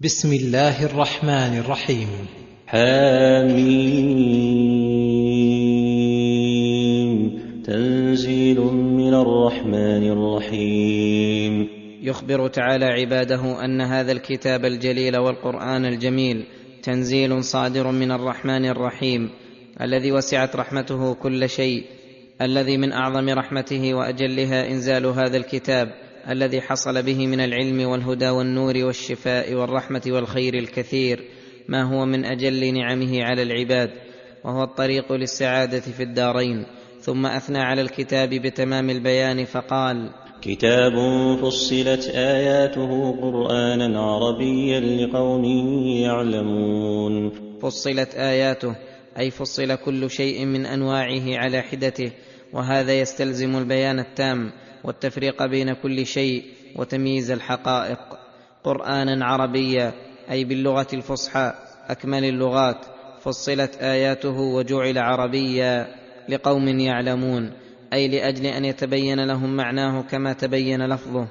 بسم 0.00 0.32
الله 0.32 0.84
الرحمن 0.84 1.58
الرحيم. 1.58 2.08
حميم 2.66 3.88
تنزيل 7.66 8.60
من 8.74 9.14
الرحمن 9.14 10.10
الرحيم. 10.10 11.68
يخبر 12.02 12.48
تعالى 12.48 12.84
عباده 12.84 13.64
أن 13.64 13.80
هذا 13.80 14.12
الكتاب 14.12 14.64
الجليل 14.64 15.18
والقرآن 15.18 15.84
الجميل 15.84 16.44
تنزيل 16.82 17.44
صادر 17.44 17.90
من 17.90 18.12
الرحمن 18.12 18.64
الرحيم 18.64 19.30
الذي 19.80 20.12
وسعت 20.12 20.56
رحمته 20.56 21.14
كل 21.14 21.48
شيء 21.48 21.84
الذي 22.42 22.76
من 22.76 22.92
أعظم 22.92 23.28
رحمته 23.28 23.94
وأجلها 23.94 24.70
إنزال 24.70 25.06
هذا 25.06 25.36
الكتاب 25.36 26.07
الذي 26.28 26.60
حصل 26.60 27.02
به 27.02 27.26
من 27.26 27.40
العلم 27.40 27.88
والهدى 27.88 28.28
والنور 28.28 28.74
والشفاء 28.76 29.54
والرحمة 29.54 30.02
والخير 30.06 30.54
الكثير 30.54 31.24
ما 31.68 31.82
هو 31.82 32.06
من 32.06 32.24
أجل 32.24 32.74
نعمه 32.74 33.22
على 33.22 33.42
العباد 33.42 33.90
وهو 34.44 34.62
الطريق 34.62 35.12
للسعادة 35.12 35.80
في 35.80 36.02
الدارين. 36.02 36.66
ثم 37.00 37.26
أثنى 37.26 37.58
على 37.58 37.80
الكتاب 37.80 38.28
بتمام 38.28 38.90
البيان 38.90 39.44
فقال 39.44 40.10
كتاب 40.42 40.92
فصلت 41.42 42.08
آياته 42.14 43.12
قرانا 43.22 44.00
عربيا 44.00 44.80
لقوم 44.80 45.44
يعلمون. 46.04 47.30
فصلت 47.60 48.14
آياته 48.14 48.74
أي 49.18 49.30
فصل 49.30 49.74
كل 49.74 50.10
شيء 50.10 50.44
من 50.44 50.66
أنواعه 50.66 51.36
على 51.36 51.62
حدته 51.62 52.12
وهذا 52.52 53.00
يستلزم 53.00 53.56
البيان 53.56 53.98
التام. 53.98 54.52
والتفريق 54.84 55.46
بين 55.46 55.72
كل 55.72 56.06
شيء 56.06 56.44
وتمييز 56.76 57.30
الحقائق. 57.30 57.98
قرانا 58.64 59.26
عربيا 59.26 59.92
أي 60.30 60.44
باللغة 60.44 60.86
الفصحى 60.92 61.52
أكمل 61.88 62.24
اللغات 62.24 62.86
فصلت 63.20 63.76
آياته 63.76 64.40
وجعل 64.40 64.98
عربيا 64.98 65.86
لقوم 66.28 66.68
يعلمون 66.68 67.52
أي 67.92 68.08
لأجل 68.08 68.46
أن 68.46 68.64
يتبين 68.64 69.24
لهم 69.24 69.56
معناه 69.56 70.02
كما 70.02 70.32
تبين 70.32 70.86
لفظه. 70.86 71.28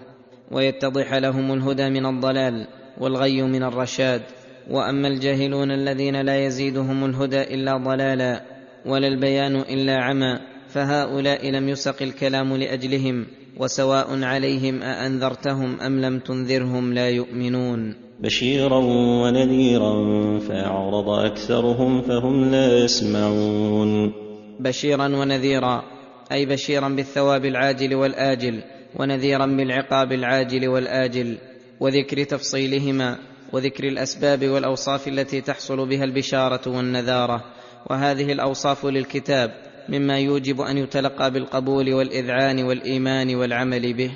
ويتضح 0.51 1.13
لهم 1.13 1.53
الهدى 1.53 1.89
من 1.89 2.05
الضلال 2.05 2.67
والغي 2.97 3.41
من 3.41 3.63
الرشاد. 3.63 4.21
وأما 4.69 5.07
الجاهلون 5.07 5.71
الذين 5.71 6.21
لا 6.21 6.45
يزيدهم 6.45 7.05
الهدى 7.05 7.41
إلا 7.41 7.77
ضلالا 7.77 8.41
ولا 8.85 9.07
البيان 9.07 9.55
إلا 9.55 10.03
عمى. 10.03 10.39
فهؤلاء 10.69 11.49
لم 11.51 11.69
يسق 11.69 12.01
الكلام 12.01 12.57
لأجلهم 12.57 13.25
وسواء 13.57 14.23
عليهم 14.23 14.81
أأنذرتهم 14.81 15.79
أم 15.79 16.01
لم 16.01 16.19
تنذرهم 16.19 16.93
لا 16.93 17.09
يؤمنون. 17.09 17.95
بشيرا 18.19 18.77
ونذيرا 19.23 19.93
فأعرض 20.39 21.09
أكثرهم 21.09 22.01
فهم 22.01 22.51
لا 22.51 22.77
يسمعون. 22.77 24.13
بشيرا 24.59 25.07
ونذيرا 25.07 25.83
أي 26.31 26.45
بشيرا 26.45 26.89
بالثواب 26.89 27.45
العاجل 27.45 27.95
والآجل 27.95 28.63
ونذيرا 28.95 29.45
بالعقاب 29.45 30.11
العاجل 30.11 30.67
والآجل 30.67 31.37
وذكر 31.79 32.23
تفصيلهما 32.23 33.17
وذكر 33.53 33.83
الأسباب 33.83 34.45
والأوصاف 34.47 35.07
التي 35.07 35.41
تحصل 35.41 35.89
بها 35.89 36.03
البشارة 36.03 36.61
والنذارة 36.67 37.43
وهذه 37.89 38.31
الأوصاف 38.31 38.85
للكتاب. 38.85 39.66
مما 39.89 40.19
يوجب 40.19 40.61
أن 40.61 40.77
يتلقى 40.77 41.31
بالقبول 41.31 41.93
والإذعان 41.93 42.63
والإيمان 42.63 43.35
والعمل 43.35 43.93
به 43.93 44.11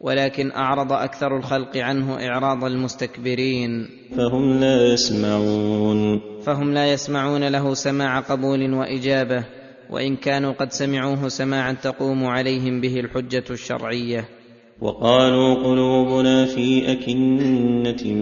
ولكن 0.00 0.50
أعرض 0.52 0.92
أكثر 0.92 1.36
الخلق 1.36 1.76
عنه 1.76 2.28
إعراض 2.28 2.64
المستكبرين. 2.64 3.88
فهم 4.16 4.60
لا 4.60 4.92
يسمعون. 4.92 6.20
فهم 6.42 6.72
لا 6.72 6.92
يسمعون 6.92 7.48
له 7.48 7.74
سماع 7.74 8.20
قبول 8.20 8.74
وإجابة 8.74 9.44
وإن 9.90 10.16
كانوا 10.16 10.52
قد 10.52 10.72
سمعوه 10.72 11.28
سماعا 11.28 11.72
تقوم 11.72 12.26
عليهم 12.26 12.80
به 12.80 13.00
الحجة 13.00 13.44
الشرعية. 13.50 14.37
وقالوا 14.80 15.54
قلوبنا 15.54 16.44
في 16.44 16.92
أكنة 16.92 18.12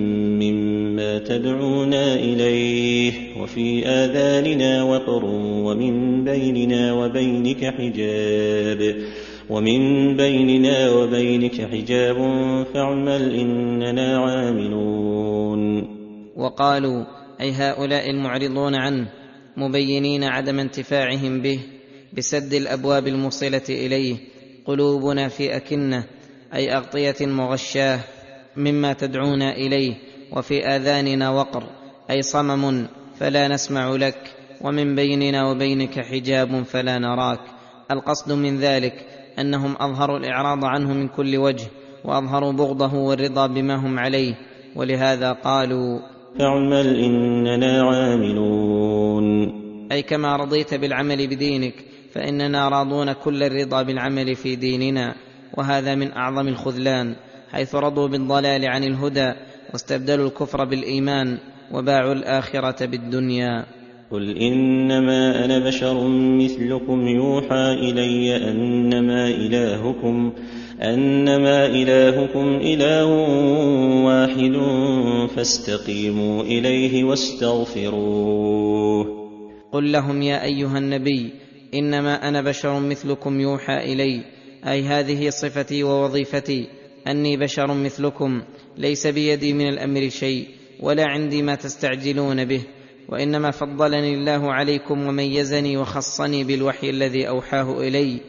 مما 0.41 1.19
تدعونا 1.19 2.15
إليه 2.15 3.13
وفي 3.43 3.87
آذاننا 3.87 4.83
وقر 4.83 5.25
ومن 5.65 6.25
بيننا 6.25 6.93
وبينك 6.93 7.65
حجاب 7.65 8.97
ومن 9.51 10.17
بيننا 10.17 10.91
وبينك 10.91 11.69
حجاب 11.71 12.17
فاعمل 12.75 13.35
إننا 13.35 14.19
عاملون. 14.19 15.87
وقالوا 16.37 17.05
أي 17.41 17.53
هؤلاء 17.53 18.11
المعرضون 18.11 18.75
عنه 18.75 19.09
مبينين 19.57 20.25
عدم 20.25 20.59
انتفاعهم 20.59 21.43
به 21.43 21.61
بسد 22.17 22.55
الأبواب 22.55 23.07
الموصلة 23.07 23.69
إليه 23.69 24.17
قلوبنا 24.67 25.29
في 25.29 25.57
أكنة 25.57 26.16
أي 26.55 26.77
أغطية 26.77 27.27
مغشاة 27.27 28.01
مما 28.57 28.93
تدعونا 28.93 29.53
إليه 29.53 29.95
وفي 30.33 30.67
آذاننا 30.67 31.31
وقر 31.31 31.65
أي 32.11 32.23
صمم 32.23 32.87
فلا 33.19 33.49
نسمع 33.49 33.91
لك 33.91 34.19
ومن 34.61 34.95
بيننا 34.95 35.51
وبينك 35.51 36.01
حجاب 36.01 36.63
فلا 36.63 36.99
نراك. 36.99 37.41
القصد 37.91 38.33
من 38.33 38.59
ذلك 38.59 39.07
أنهم 39.39 39.77
أظهروا 39.81 40.19
الإعراض 40.19 40.65
عنه 40.65 40.93
من 40.93 41.09
كل 41.09 41.37
وجه 41.37 41.67
وأظهروا 42.05 42.53
بغضه 42.53 42.95
والرضا 42.95 43.47
بما 43.47 43.75
هم 43.75 43.99
عليه. 43.99 44.35
ولهذا 44.77 45.33
قالوا 45.33 46.01
فاعمل 46.39 47.01
إننا 47.01 47.83
عاملون. 47.83 49.27
أي 49.93 50.03
كما 50.03 50.37
رضيت 50.37 50.75
بالعمل 50.75 51.27
بدينك 51.27 51.75
فإننا 52.13 52.69
راضون 52.69 53.13
كل 53.13 53.43
الرضا 53.43 53.83
بالعمل 53.83 54.35
في 54.35 54.57
ديننا. 54.57 55.15
وهذا 55.57 55.95
من 55.95 56.13
أعظم 56.13 56.49
الخذلان 56.49 57.17
حيث 57.53 57.75
رضوا 57.75 58.09
بالضلال 58.09 58.65
عن 58.65 58.85
الهدى 58.85 59.33
واستبدلوا 59.73 60.27
الكفر 60.27 60.65
بالإيمان 60.65 61.39
وباعوا 61.73 62.13
الآخرة 62.13 62.87
بالدنيا. 62.87 63.67
قل 64.11 64.39
إنما 64.39 65.45
أنا 65.45 65.59
بشر 65.59 66.09
مثلكم 66.09 67.07
يوحى 67.07 67.73
إلي 67.73 68.37
أنما 68.51 69.29
إلهكم 69.29 70.33
أنما 70.83 71.67
إلهكم 71.67 72.57
إله 72.63 73.07
واحد 74.05 74.57
فاستقيموا 75.37 76.43
إليه 76.43 77.05
واستغفروه. 77.05 78.67
قل 79.73 79.93
لهم 79.93 80.23
يا 80.23 80.45
ايها 80.45 80.79
النبي 80.79 81.33
انما 81.75 82.29
أنا 82.29 82.43
بشر 82.43 82.81
مثلكم 82.81 83.41
يوحى 83.41 83.93
الي 83.93 84.36
أي 84.67 84.83
هذه 84.83 85.31
صفتي 85.31 85.83
ووظيفتي. 85.83 86.69
أني 87.07 87.37
بشر 87.37 87.75
مثلكم. 87.75 88.43
ليس 88.77 89.07
بيدي 89.07 89.53
من 89.53 89.69
الأمر 89.69 90.09
شيء 90.09 90.49
ولا 90.81 91.05
عندي 91.07 91.43
ما 91.43 91.55
تستعجلون 91.55 92.45
به. 92.45 92.63
وإنما 93.09 93.51
فضلني 93.51 94.15
الله 94.15 94.53
عليكم 94.53 95.07
وميزني 95.07 95.77
وخصني 95.77 96.45
بالوحي 96.45 96.91
الذي 96.91 97.29
أوحاه 97.29 97.81
إلي 97.81 98.21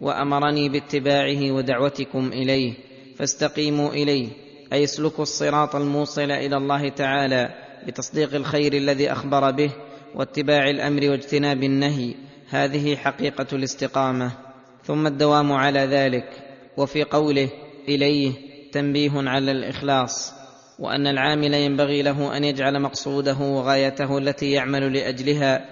وأمرني 0.00 0.68
باتباعه 0.68 1.52
ودعوتكم 1.52 2.32
إليه. 2.32 2.74
فاستقيموا 3.16 3.90
إليه. 3.90 4.28
أي 4.72 4.84
اسلكوا 4.84 5.22
الصراط 5.22 5.76
الموصل 5.76 6.30
إلى 6.30 6.56
الله 6.56 6.88
تعالى 6.88 7.54
بتصديق 7.86 8.34
الخير 8.34 8.72
الذي 8.72 9.12
أخبر 9.12 9.50
به 9.50 9.70
واتباع 10.14 10.70
الأمر 10.70 11.10
واجتناب 11.10 11.62
النهي. 11.62 12.14
هذه 12.48 12.96
حقيقة 12.96 13.46
الاستقامة. 13.52 14.43
ثم 14.86 15.06
الدوام 15.06 15.52
على 15.52 15.80
ذلك 15.80 16.28
وفي 16.76 17.02
قوله 17.02 17.48
إليه 17.88 18.32
تنبيه 18.72 19.12
على 19.14 19.52
الإخلاص 19.52 20.32
وأن 20.78 21.06
العامل 21.06 21.54
ينبغي 21.54 22.02
له 22.02 22.36
أن 22.36 22.44
يجعل 22.44 22.80
مقصوده 22.80 23.36
وغايته 23.40 24.18
التي 24.18 24.50
يعمل 24.50 24.92
لأجلها 24.92 25.64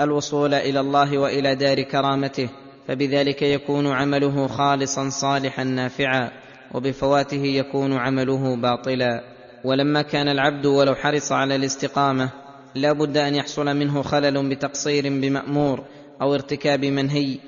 الوصول 0.00 0.54
إلى 0.54 0.80
الله 0.80 1.18
وإلى 1.18 1.54
دار 1.54 1.82
كرامته 1.82 2.48
فبذلك 2.88 3.42
يكون 3.42 3.86
عمله 3.86 4.46
خالصا 4.46 5.08
صالحا 5.08 5.64
نافعا 5.64 6.30
وبفواته 6.74 7.44
يكون 7.44 7.92
عمله 7.92 8.56
باطلا. 8.56 9.24
ولما 9.64 10.02
كان 10.02 10.28
العبد 10.28 10.66
ولو 10.66 10.94
حرص 10.94 11.32
على 11.32 11.56
الاستقامة 11.56 12.30
لا 12.74 12.92
بد 12.92 13.16
أن 13.16 13.34
يحصل 13.34 13.76
منه 13.76 14.02
خلل 14.02 14.48
بتقصير 14.48 15.08
بمأمور 15.08 15.84
أو 16.22 16.34
ارتكاب 16.34 16.84
منهي 16.84 17.38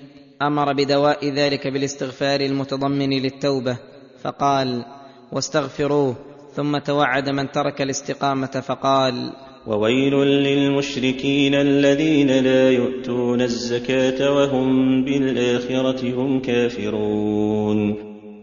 أمر 0.42 0.72
بدواء 0.72 1.28
ذلك 1.28 1.68
بالاستغفار 1.68 2.40
المتضمن 2.40 3.10
للتوبة 3.10 3.78
فقال 4.22 4.84
واستغفروه. 5.32 6.16
ثم 6.54 6.78
توعد 6.78 7.28
من 7.28 7.50
ترك 7.50 7.82
الاستقامة 7.82 8.46
فقال 8.46 9.32
وويل 9.66 10.14
للمشركين 10.14 11.54
الذين 11.54 12.30
لا 12.30 12.70
يؤتون 12.70 13.40
الزكاة 13.40 14.32
وهم 14.36 15.04
بالآخرة 15.04 16.14
هم 16.14 16.40
كافرون. 16.40 17.94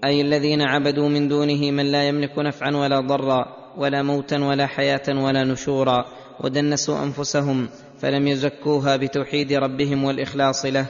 أي 0.06 0.22
الذين 0.22 0.62
عبدوا 0.62 1.10
من 1.10 1.28
دونه 1.28 1.72
من 1.72 1.86
لا 1.86 2.08
يملك 2.08 2.40
نفعا 2.40 2.72
ولا 2.76 3.00
ضرا 3.00 3.46
ولا 3.78 4.04
موتا 4.04 4.38
ولا 4.38 4.68
حياة 4.68 5.24
ولا 5.26 5.44
نشورا 5.44 6.06
ودنسوا 6.44 7.04
أنفسهم 7.04 7.70
فلم 8.00 8.28
يزكوها 8.28 8.98
بتوحيد 8.98 9.54
ربهم 9.54 10.04
والإخلاص 10.04 10.66
له. 10.66 10.86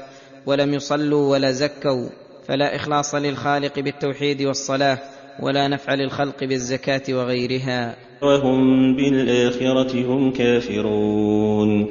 ولم 0.48 0.74
يصلوا 0.74 1.32
ولا 1.32 1.52
زكوا 1.52 2.10
فلا 2.48 2.76
إخلاص 2.76 3.16
للخالق 3.16 3.80
بالتوحيد 3.80 4.42
والصلاة 4.42 5.00
ولا 5.40 5.68
نفع 5.68 5.94
للخلق 5.94 6.44
بالزكاة 6.44 7.02
وغيرها. 7.10 7.96
وهم 8.22 8.96
بالآخرة 8.96 10.06
هم 10.06 10.32
كافرون. 10.32 11.88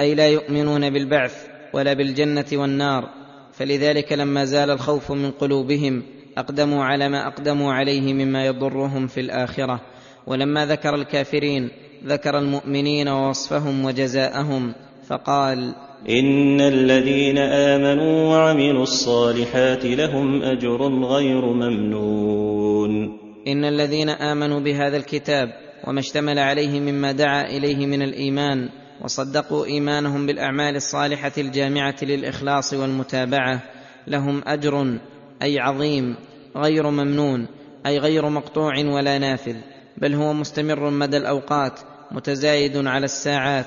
أي 0.00 0.14
لا 0.14 0.28
يؤمنون 0.28 0.90
بالبعث 0.90 1.46
ولا 1.72 1.92
بالجنة 1.92 2.46
والنار 2.52 3.08
فلذلك 3.52 4.12
لما 4.12 4.44
زال 4.44 4.70
الخوف 4.70 5.12
من 5.12 5.30
قلوبهم 5.30 6.02
أقدموا 6.38 6.84
على 6.84 7.08
ما 7.08 7.26
أقدموا 7.26 7.72
عليه 7.72 8.12
مما 8.12 8.46
يضرهم 8.46 9.06
في 9.06 9.20
الآخرة. 9.20 9.80
ولما 10.26 10.66
ذكر 10.66 10.94
الكافرين 10.94 11.70
ذكر 12.06 12.38
المؤمنين 12.38 13.08
ووصفهم 13.08 13.84
وجزاءهم 13.84 14.74
فقال 15.06 15.74
إن 16.08 16.60
الذين 16.60 17.38
آمنوا 17.38 18.28
وعملوا 18.28 18.82
الصالحات 18.82 19.84
لهم 19.84 20.42
أجر 20.42 21.04
غير 21.04 21.44
ممنون. 21.44 23.18
إن 23.46 23.64
الذين 23.64 24.08
آمنوا 24.08 24.60
بهذا 24.60 24.96
الكتاب 24.96 25.48
وما 25.86 26.00
اشتمل 26.00 26.38
عليه 26.38 26.80
مما 26.80 27.12
دعا 27.12 27.46
إليه 27.46 27.86
من 27.86 28.02
الإيمان 28.02 28.68
وصدقوا 29.00 29.64
إيمانهم 29.64 30.26
بالأعمال 30.26 30.76
الصالحة 30.76 31.32
الجامعة 31.38 31.96
للإخلاص 32.02 32.74
والمتابعة 32.74 33.62
لهم 34.06 34.42
أجر 34.46 34.98
أي 35.42 35.58
عظيم 35.58 36.16
غير 36.56 36.90
ممنون 36.90 37.46
أي 37.86 37.98
غير 37.98 38.28
مقطوع 38.28 38.72
ولا 38.78 39.18
نافذ 39.18 39.56
بل 39.98 40.14
هو 40.14 40.32
مستمر 40.32 40.90
مدى 40.90 41.16
الأوقات 41.16 41.80
متزايد 42.12 42.86
على 42.86 43.04
الساعات 43.04 43.66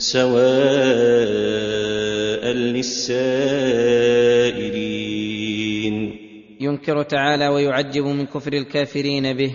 سواء 0.00 0.30
للسائلين. 2.52 3.50
ينكر 6.60 7.02
تعالى 7.02 7.48
ويعجب 7.48 8.04
من 8.04 8.26
كفر 8.26 8.52
الكافرين 8.52 9.32
به. 9.36 9.52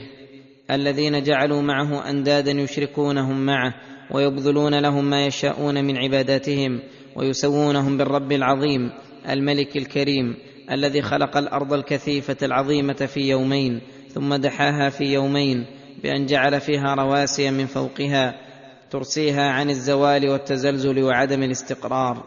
الذين 0.72 1.24
جعلوا 1.24 1.62
معه 1.62 2.10
أندادا 2.10 2.52
يشركونهم 2.52 3.46
معه 3.46 3.74
ويبذلون 4.12 4.80
لهم 4.80 5.10
ما 5.10 5.26
يشاءون 5.26 5.84
من 5.84 5.98
عباداتهم 5.98 6.80
ويسوونهم 7.16 7.98
بالرب 7.98 8.32
العظيم 8.32 8.92
الملك 9.30 9.78
الكريم 9.78 10.36
الذي 10.72 11.02
خلق 11.02 11.38
الأرض 11.38 11.74
الكثيفة 11.74 12.38
العظيمة 12.44 12.94
في 12.94 13.20
يومين 13.30 13.82
ثم 14.10 14.36
دحاها 14.36 14.90
في 14.90 15.04
يومين 15.04 15.66
بأن 16.04 16.26
جعل 16.26 16.62
فيها 16.62 16.96
رواسي 16.96 17.52
من 17.52 17.66
فوقها 17.66 18.45
ترسيها 18.92 19.52
عن 19.52 19.70
الزوال 19.70 20.30
والتزلزل 20.30 21.04
وعدم 21.04 21.44
الاستقرار 21.44 22.24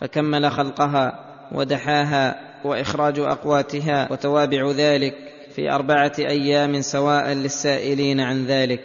فكمل 0.00 0.50
خلقها 0.50 1.32
ودحاها 1.52 2.52
وإخراج 2.64 3.18
أقواتها 3.18 4.12
وتوابع 4.12 4.70
ذلك 4.70 5.14
في 5.54 5.70
أربعة 5.70 6.12
أيام 6.18 6.80
سواء 6.80 7.32
للسائلين 7.32 8.20
عن 8.20 8.46
ذلك 8.46 8.80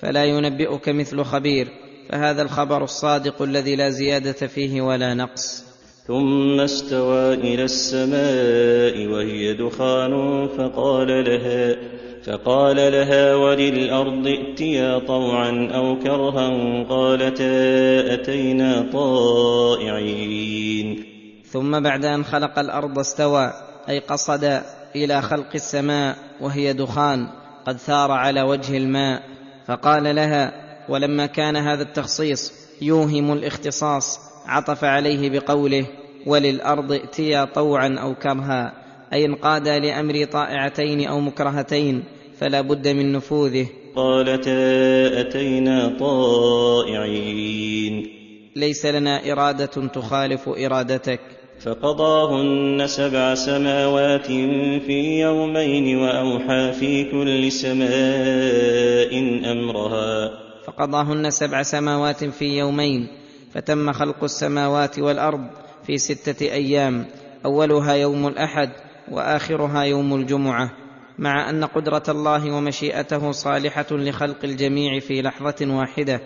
فلا 0.00 0.24
ينبئك 0.24 0.88
مثل 0.88 1.24
خبير 1.24 1.68
فهذا 2.08 2.42
الخبر 2.42 2.84
الصادق 2.84 3.42
الذي 3.42 3.76
لا 3.76 3.90
زيادة 3.90 4.32
فيه 4.32 4.80
ولا 4.80 5.14
نقص. 5.14 5.64
ثم 6.06 6.60
استوى 6.60 7.34
إلى 7.34 7.64
السماء 7.64 9.06
وهي 9.06 9.54
دخان 9.54 10.48
فقال 10.48 11.24
لها 11.24 11.76
فقال 12.24 12.76
لها 12.76 13.34
وللأرض 13.34 14.26
ائتيا 14.26 14.98
طوعا 14.98 15.68
أو 15.74 15.98
كرها 15.98 16.48
قالتا 16.88 18.14
أتينا 18.14 18.86
طائعين. 18.92 21.04
ثم 21.50 21.80
بعد 21.80 22.04
أن 22.04 22.24
خلق 22.24 22.58
الأرض 22.58 22.98
استوى 22.98 23.52
أي 23.88 23.98
قصد 23.98 24.62
إلى 24.96 25.22
خلق 25.22 25.48
السماء 25.54 26.16
وهي 26.40 26.72
دخان 26.72 27.26
قد 27.66 27.76
ثار 27.76 28.10
على 28.10 28.42
وجه 28.42 28.76
الماء. 28.76 29.22
فقال 29.66 30.14
لها 30.14 30.52
ولما 30.88 31.26
كان 31.26 31.56
هذا 31.56 31.82
التخصيص 31.82 32.52
يوهم 32.82 33.32
الاختصاص 33.32 34.20
عطف 34.46 34.84
عليه 34.84 35.30
بقوله 35.30 35.86
وللأرض 36.26 36.92
ائتيا 36.92 37.44
طوعا 37.44 37.96
أو 38.02 38.14
كرها. 38.14 38.87
أي 39.12 39.24
انقادا 39.24 39.78
لأمر 39.78 40.24
طائعتين 40.24 41.08
أو 41.08 41.20
مكرهتين 41.20 42.04
فلا 42.38 42.60
بد 42.60 42.88
من 42.88 43.12
نفوذه. 43.12 43.66
قالتا 43.96 45.20
أتينا 45.20 45.96
طائعين. 46.00 48.10
ليس 48.56 48.86
لنا 48.86 49.32
إرادة 49.32 49.66
تخالف 49.66 50.48
إرادتك. 50.48 51.20
فقضاهن 51.60 52.86
سبع 52.86 53.34
سماوات 53.34 54.26
في 54.86 55.20
يومين 55.20 55.96
وأوحى 55.96 56.72
في 56.72 57.04
كل 57.04 57.52
سماء 57.52 59.18
أمرها. 59.52 60.30
فقضاهن 60.66 61.30
سبع 61.30 61.62
سماوات 61.62 62.24
في 62.24 62.58
يومين 62.58 63.08
فتم 63.54 63.92
خلق 63.92 64.24
السماوات 64.24 64.98
والأرض 64.98 65.40
في 65.86 65.98
ستة 65.98 66.52
أيام 66.52 67.06
أولها 67.44 67.94
يوم 67.94 68.26
الأحد 68.26 68.70
وآخرها 69.10 69.82
يوم 69.82 70.14
الجمعة 70.14 70.70
مع 71.18 71.50
أن 71.50 71.64
قدرة 71.64 72.02
الله 72.08 72.54
ومشيئته 72.54 73.30
صالحة 73.30 73.86
لخلق 73.90 74.44
الجميع 74.44 74.98
في 74.98 75.22
لحظة 75.22 75.74
واحدة 75.76 76.20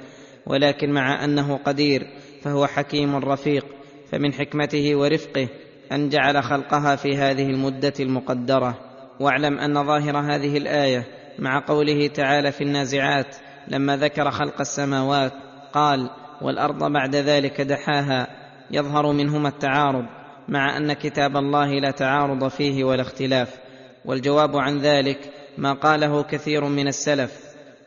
ولكن 0.47 0.93
مع 0.93 1.25
أنه 1.25 1.57
قدير 1.57 2.07
فهو 2.43 2.67
حكيم 2.67 3.17
رفيق 3.17 3.67
فمن 4.13 4.33
حكمته 4.33 4.97
ورفقه 4.97 5.49
أن 5.93 6.09
جعل 6.09 6.43
خلقها 6.43 6.97
في 6.97 7.17
هذه 7.17 7.47
المدة 7.47 7.93
المقدرة. 8.01 8.79
واعلم 9.21 9.59
أن 9.59 9.85
ظاهر 9.85 10.19
هذه 10.19 10.57
الآية 10.57 11.07
مع 11.39 11.65
قوله 11.67 12.07
تعالى 12.07 12.53
في 12.53 12.65
النازعات 12.65 13.37
لما 13.69 13.97
ذكر 13.97 14.31
خلق 14.31 14.61
السماوات 14.61 15.33
قال 15.73 16.11
والأرض 16.43 16.93
بعد 16.93 17.17
ذلك 17.17 17.61
دحاها 17.61 18.27
يظهر 18.71 19.13
منهما 19.13 19.49
التعارض. 19.49 20.07
مع 20.53 20.77
أن 20.77 20.93
كتاب 20.93 21.37
الله 21.37 21.81
لا 21.81 21.91
تعارض 21.91 22.49
فيه 22.49 22.85
ولا 22.85 23.03
اختلاف 23.03 23.59
والجواب 24.05 24.57
عن 24.57 24.79
ذلك 24.79 25.19
ما 25.59 25.73
قاله 25.73 26.23
كثير 26.23 26.65
من 26.65 26.89
السلف 26.89 27.41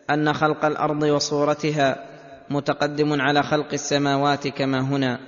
أن 0.09 0.33
خلق 0.33 0.65
الأرض 0.65 1.03
وصورتها 1.03 2.05
متقدم 2.49 3.21
على 3.21 3.43
خلق 3.43 3.67
السماوات 3.73 4.47
كما 4.47 4.79
هنا 4.79 5.19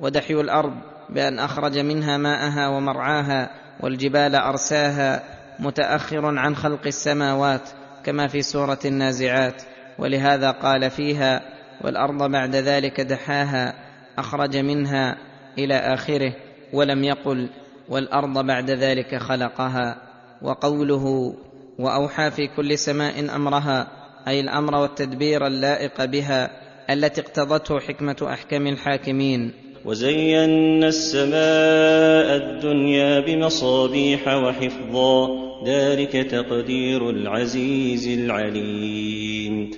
ودحي 0.00 0.34
الأرض 0.34 0.72
بأن 1.10 1.38
أخرج 1.38 1.78
منها 1.78 2.16
ماءها 2.16 2.68
ومرعاها 2.68 3.50
والجبال 3.80 4.34
أرساها 4.34 5.22
متأخر 5.58 6.38
عن 6.38 6.56
خلق 6.56 6.86
السماوات 6.86 7.68
كما 8.04 8.26
في 8.26 8.42
سورة 8.42 8.78
النازعات 8.84 9.62
ولهذا 9.98 10.50
قال 10.50 10.90
فيها 10.90 11.40
والأرض 11.80 12.30
بعد 12.30 12.56
ذلك 12.56 13.00
دحاها 13.00 13.74
أخرج 14.18 14.56
منها 14.56 15.16
إلى 15.58 15.74
آخره. 15.74 16.32
ولم 16.74 17.04
يقل 17.04 17.48
والأرض 17.88 18.46
بعد 18.46 18.70
ذلك 18.70 19.16
خلقها 19.16 19.96
وقوله 20.42 21.34
وأوحى 21.78 22.30
في 22.30 22.46
كل 22.56 22.78
سماء 22.78 23.36
أمرها 23.36 23.88
أي 24.28 24.40
الأمر 24.40 24.74
والتدبير 24.74 25.46
اللائق 25.46 26.04
بها 26.04 26.50
التي 26.90 27.20
اقتضته 27.20 27.80
حكمة 27.80 28.16
احكم 28.32 28.66
الحاكمين. 28.66 29.52
وزينا 29.84 30.88
السماء 30.88 32.36
الدنيا 32.36 33.20
بمصابيح 33.20 34.28
وحفظا 34.28 35.28
ذلك 35.66 36.12
تقدير 36.30 37.10
العزيز 37.10 38.08
العليم. 38.18 39.70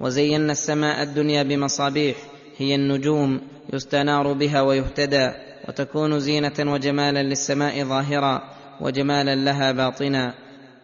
وزينا 0.00 0.52
السماء 0.52 1.02
الدنيا 1.02 1.42
بمصابيح 1.42 2.16
هي 2.56 2.74
النجوم 2.74 3.40
يستنار 3.72 4.32
بها 4.32 4.62
ويهتدى. 4.62 5.30
وتكون 5.68 6.20
زينة 6.20 6.72
وجمالا 6.72 7.22
للسماء 7.22 7.84
ظاهرا 7.84 8.42
وجمالا 8.80 9.34
لها 9.34 9.72
باطنا 9.72 10.34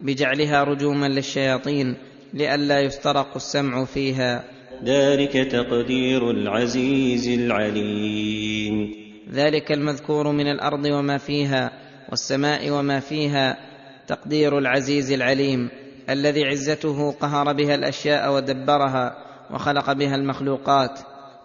بجعلها 0.01 0.63
رجوما 0.63 1.05
للشياطين 1.05 1.95
لئلا 2.33 2.79
يسترق 2.79 3.35
السمع 3.35 3.85
فيها. 3.85 4.43
ذلك 4.83 5.33
تقدير 5.51 6.31
العزيز 6.31 7.27
العليم. 7.27 8.93
ذلك 9.33 9.71
المذكور 9.71 10.31
من 10.31 10.47
الأرض 10.47 10.85
وما 10.85 11.17
فيها 11.17 11.71
والسماء 12.09 12.69
وما 12.69 12.99
فيها 12.99 13.57
تقدير 14.07 14.57
العزيز 14.57 15.11
العليم 15.11 15.69
الذي 16.09 16.45
عزته 16.45 17.11
قهر 17.11 17.53
بها 17.53 17.75
الأشياء 17.75 18.33
ودبرها 18.35 19.15
وخلق 19.51 19.91
بها 19.91 20.15
المخلوقات. 20.15 20.99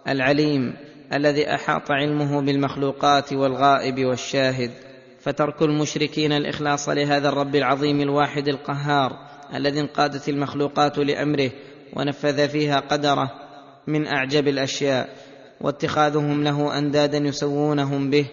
العليم. 0.07 0.73
الذي 1.13 1.53
أحاط 1.53 1.91
علمه 1.91 2.41
بالمخلوقات 2.41 3.33
والغائب 3.33 4.05
والشاهد 4.05 4.71
فترك 5.19 5.61
المشركين 5.61 6.31
الإخلاص 6.31 6.89
لهذا 6.89 7.29
الرب 7.29 7.55
العظيم 7.55 8.01
الواحد 8.01 8.47
القهار 8.47 9.17
الذي 9.53 9.79
انقادت 9.79 10.29
المخلوقات 10.29 10.97
لأمره 10.97 11.51
ونفذ 11.95 12.49
فيها 12.49 12.79
قدره 12.79 13.31
من 13.87 14.07
أعجب 14.07 14.47
الأشياء 14.47 15.09
واتخاذهم 15.61 16.43
له 16.43 16.77
أندادا 16.77 17.17
يسوونهم 17.17 18.09
به 18.09 18.25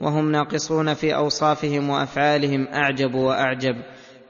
وهم 0.00 0.32
ناقصون 0.32 0.94
في 0.94 1.14
أوصافهم 1.14 1.90
وأفعالهم 1.90 2.68
أعجب 2.68 3.14
وأعجب 3.14 3.76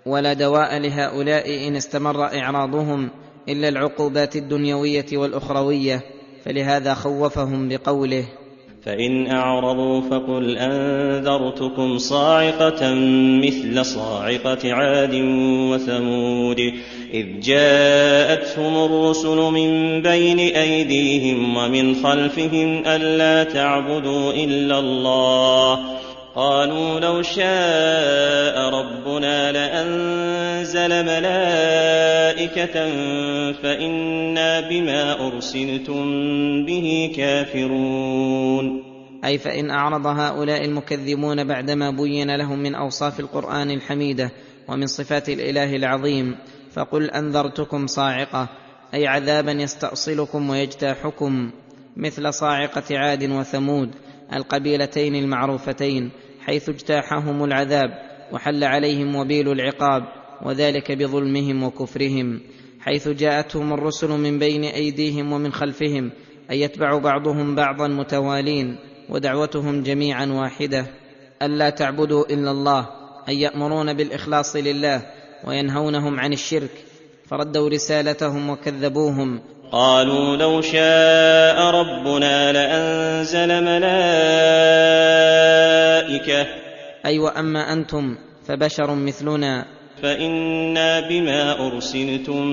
ولا 0.07 0.33
دواء 0.33 0.78
لهؤلاء 0.78 1.69
إن 1.69 1.76
استمر 1.76 2.25
إعراضهم 2.25 3.11
إلا 3.49 3.69
العقوبات 3.69 4.37
الدنيوية 4.37 5.07
والأخروية. 5.12 6.02
فلهذا 6.44 6.94
خوفهم 6.94 7.68
بقوله 7.68 8.25
فإن 8.85 9.26
أعرضوا 9.26 10.00
فقل 10.00 10.59
أنذرتكم 10.59 11.99
صاعقة 11.99 12.94
مثل 13.44 13.85
صاعقة 13.85 14.73
عاد 14.73 15.14
وثمود 15.70 16.73
إذ 17.14 17.40
جاءتهم 17.40 18.85
الرسل 18.85 19.37
من 19.37 20.02
بين 20.02 20.38
أيديهم 20.38 21.56
ومن 21.56 21.94
خلفهم 21.94 22.82
ألا 22.87 23.44
تعبدوا 23.44 24.32
إلا 24.32 24.78
الله 24.78 26.00
قالوا 26.34 27.00
لو 27.00 27.22
شاء 27.22 28.68
ربنا 28.68 29.52
لأنزل 29.52 31.04
ملائكة 31.04 32.75
فإنا 33.52 34.60
بما 34.60 35.26
أرسلتم 35.26 36.04
به 36.66 37.12
كافرون. 37.16 38.82
أي 39.25 39.38
فإن 39.38 39.70
أعرض 39.70 40.06
هؤلاء 40.06 40.64
المكذبون 40.64 41.49
بعدما 41.49 41.90
بين 41.90 42.37
لهم 42.37 42.58
من 42.58 42.75
أوصاف 42.75 43.20
القرآن 43.20 43.70
الحميدة 43.70 44.30
ومن 44.68 44.87
صفات 44.87 45.28
الإله 45.28 45.76
العظيم 45.76 46.37
فقل 46.72 47.10
أنذرتكم 47.10 47.87
صاعقة 47.87 48.49
أي 48.94 49.06
عذابا 49.06 49.52
يستأصلكم 49.52 50.50
ويجتاحكم 50.50 51.50
مثل 51.96 52.34
صاعقة 52.34 52.99
عاد 52.99 53.30
وثمود 53.30 53.90
القبيلتين 54.34 55.14
المعروفتين 55.14 56.10
حيث 56.40 56.68
اجتاحهم 56.68 57.44
العذاب 57.44 57.90
وحل 58.32 58.64
عليهم 58.64 59.16
وبيل 59.16 59.52
العقاب 59.52 60.02
وذلك 60.42 60.92
بظلمهم 60.92 61.62
وكفرهم 61.62 62.40
حيث 62.80 63.08
جاءتهم 63.08 63.72
الرسل 63.72 64.08
من 64.08 64.38
بين 64.38 64.64
أيديهم 64.64 65.32
ومن 65.32 65.52
خلفهم 65.52 66.10
أن 66.50 66.56
يتبع 66.56 66.99
بعضهم 66.99 67.54
بعضا 67.54 67.88
متوالين 67.88 68.76
ودعوتهم 69.08 69.82
جميعا 69.82 70.26
واحدة 70.26 70.87
ألا 71.42 71.70
تعبدوا 71.70 72.25
إلا 72.32 72.50
الله 72.50 72.88
أن 73.28 73.34
يأمرون 73.34 73.92
بالإخلاص 73.92 74.56
لله 74.56 75.02
وينهونهم 75.44 76.20
عن 76.20 76.32
الشرك 76.32 76.70
فردوا 77.28 77.68
رسالتهم 77.68 78.50
وكذبوهم 78.50 79.40
قالوا 79.72 80.36
لو 80.36 80.60
شاء 80.60 81.70
ربنا 81.70 82.52
لأنزل 82.52 83.64
ملائكة. 83.64 83.90
أي 87.06 87.18
وأما 87.18 87.72
أنتم 87.72 88.16
فبشر 88.46 88.94
مثلنا. 88.94 89.66
فإنا 90.02 91.08
بما 91.08 91.66
أرسلتم 91.66 92.44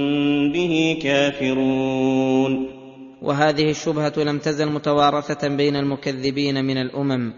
به 0.52 1.00
كافرون. 1.04 2.78
وهذه 3.22 3.70
الشبهة 3.70 4.14
لم 4.18 4.40
تزل 4.40 4.66
متوارثة 4.66 5.48
بين 5.48 5.76
المكذبين 5.76 6.66
من 6.66 6.78
الأمم 6.78 7.34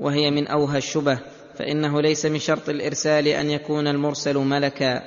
وهي 0.00 0.30
من 0.30 0.46
أوهى 0.46 0.78
الشبه 0.78 1.18
فإنه 1.58 2.00
ليس 2.00 2.26
من 2.26 2.38
شرط 2.38 2.68
الإرسال 2.68 3.28
أن 3.28 3.50
يكون 3.50 3.86
المرسل 3.88 4.36
ملكا 4.36 5.02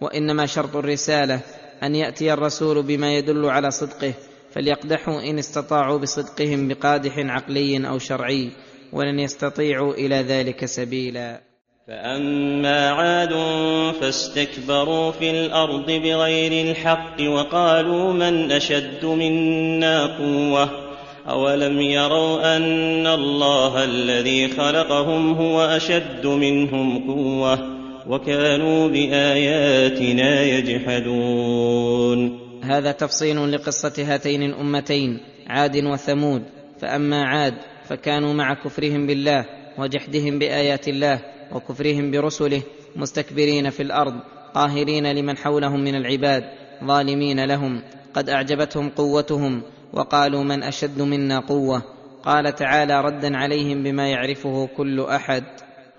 وإنما 0.00 0.46
شرط 0.46 0.76
الرسالة 0.76 1.40
أن 1.82 1.94
يأتي 1.94 2.32
الرسول 2.32 2.82
بما 2.82 3.16
يدل 3.16 3.44
على 3.44 3.70
صدقه 3.70 4.12
فليقدحوا 4.52 5.20
إن 5.20 5.38
استطاعوا 5.38 5.98
بصدقهم 5.98 6.68
بقادح 6.68 7.18
عقلي 7.18 7.88
أو 7.88 7.98
شرعي 7.98 8.50
ولن 8.92 9.18
يستطيعوا 9.18 9.94
إلى 9.94 10.16
ذلك 10.16 10.64
سبيلا. 10.64 11.40
فأما 11.88 12.90
عاد 12.90 13.34
فاستكبروا 14.00 15.10
في 15.10 15.30
الأرض 15.30 15.90
بغير 15.90 16.70
الحق 16.70 17.20
وقالوا 17.20 18.12
من 18.12 18.52
أشد 18.52 19.04
منا 19.04 20.18
قوة؟ 20.18 20.70
أولم 21.28 21.80
يروا 21.80 22.56
أن 22.56 23.06
الله 23.06 23.84
الذي 23.84 24.48
خلقهم 24.48 25.34
هو 25.34 25.60
أشد 25.62 26.26
منهم 26.26 27.12
قوة؟ 27.12 27.79
وكانوا 28.06 28.88
بآياتنا 28.88 30.42
يجحدون. 30.42 32.40
هذا 32.64 32.92
تفصيل 32.92 33.52
لقصة 33.52 33.92
هاتين 33.98 34.42
الأمتين 34.42 35.20
عاد 35.46 35.76
وثمود. 35.76 36.42
فأما 36.80 37.24
عاد 37.24 37.54
فكانوا 37.84 38.34
مع 38.34 38.54
كفرهم 38.54 39.06
بالله 39.06 39.46
وجحدهم 39.78 40.38
بآيات 40.38 40.88
الله 40.88 41.20
وكفرهم 41.52 42.10
برسله 42.10 42.62
مستكبرين 42.96 43.70
في 43.70 43.82
الأرض 43.82 44.14
قاهرين 44.54 45.12
لمن 45.12 45.36
حولهم 45.36 45.80
من 45.80 45.94
العباد 45.94 46.44
ظالمين 46.84 47.44
لهم. 47.44 47.82
قد 48.14 48.28
أعجبتهم 48.28 48.88
قوتهم 48.88 49.62
وقالوا 49.92 50.44
من 50.44 50.62
أشد 50.62 51.02
منا 51.02 51.40
قوة؟ 51.40 51.82
قال 52.24 52.54
تعالى 52.54 53.00
ردا 53.00 53.36
عليهم 53.36 53.82
بما 53.82 54.08
يعرفه 54.08 54.66
كل 54.76 55.00
أحد. 55.00 55.44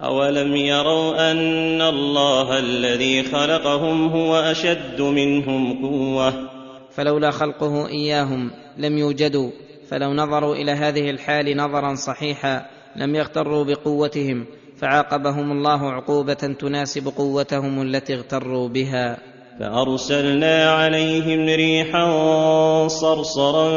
أولم 0.03 0.55
يروا 0.55 1.31
أن 1.31 1.81
الله 1.81 2.60
الذي 2.60 3.24
خلقهم 3.24 4.08
هو 4.08 4.36
أشد 4.36 5.01
منهم 5.01 5.86
قوة 5.86 6.34
فلولا 6.91 7.31
خلقه 7.31 7.88
إياهم 7.88 8.51
لم 8.77 8.98
يوجدوا 8.98 9.50
فلو 9.89 10.13
نظروا 10.13 10.55
إلى 10.55 10.72
هذه 10.72 11.10
الحال 11.10 11.58
نظرا 11.58 11.96
صحيحا 11.96 12.65
لم 12.96 13.15
يغتروا 13.15 13.63
بقوتهم 13.63 14.46
فعاقبهم 14.77 15.51
الله 15.51 15.91
عقوبة 15.91 16.34
تناسب 16.34 17.08
قوتهم 17.17 17.81
التي 17.81 18.15
اغتروا 18.15 18.70
بها. 18.70 19.17
فأرسلنا 19.60 20.72
عليهم 20.72 21.46
ريحا 21.46 22.08
صرصرا 22.88 23.70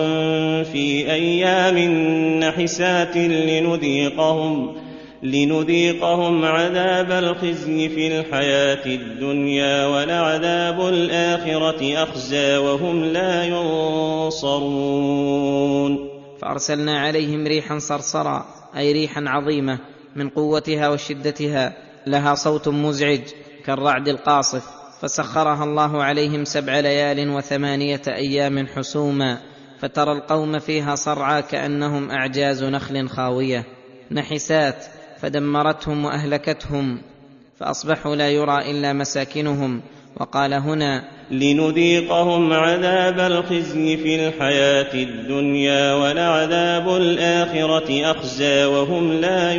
في 0.63 1.13
أيام 1.13 1.79
نحسات 2.41 3.17
لنذيقهم 3.17 4.84
لنذيقهم 5.25 6.45
عذاب 6.45 7.11
الخزي 7.11 7.89
في 7.89 8.21
الحياة 8.21 8.87
الدنيا 8.87 9.87
ولعذاب 9.87 10.81
الآخرة 10.81 12.03
أخزى 12.03 12.57
وهم 12.57 13.05
لا 13.05 13.45
ينصرون. 13.45 14.89
فأرسلنا 16.43 16.99
عليهم 17.01 17.47
ريحا 17.47 17.79
صرصرا 17.79 18.47
أي 18.77 18.93
ريحا 18.93 19.25
عظيمة 19.27 19.79
من 20.17 20.29
قوتها 20.29 20.89
وشدتها 20.89 21.77
لها 22.07 22.35
صوت 22.35 22.69
مزعج 22.69 23.23
كالرعد 23.67 24.09
القاصف 24.09 24.65
فسخرها 25.01 25.65
الله 25.65 26.03
عليهم 26.03 26.45
سبع 26.45 26.81
ليال 26.81 27.31
وثمانية 27.31 28.03
أيام 28.09 28.67
حسوما 28.67 29.39
فترى 29.79 30.13
القوم 30.13 30.59
فيها 30.59 30.95
صرعى 30.95 31.43
كأنهم 31.43 32.11
أعجاز 32.11 32.65
نخل 32.65 33.09
خاوية. 33.09 33.65
نحسات 34.11 34.85
فدمرتهم 35.25 36.05
وأهلكتهم 36.05 36.99
فأصبحوا 37.59 38.17
لا 38.17 38.31
يرى 38.31 38.71
إلا 38.71 38.93
مساكنهم. 38.93 39.81
وقال 40.21 40.55
هنا 40.55 41.05
لنذيقهم 41.31 42.53
عذاب 42.53 43.19
الخزي 43.19 43.97
في 43.97 44.29
الحياة 44.29 44.95
الدنيا 44.95 45.95
ولعذاب 45.95 46.89
الآخرة 46.89 48.11
أخزى 48.11 48.65
وهم 48.65 49.13
لا 49.13 49.53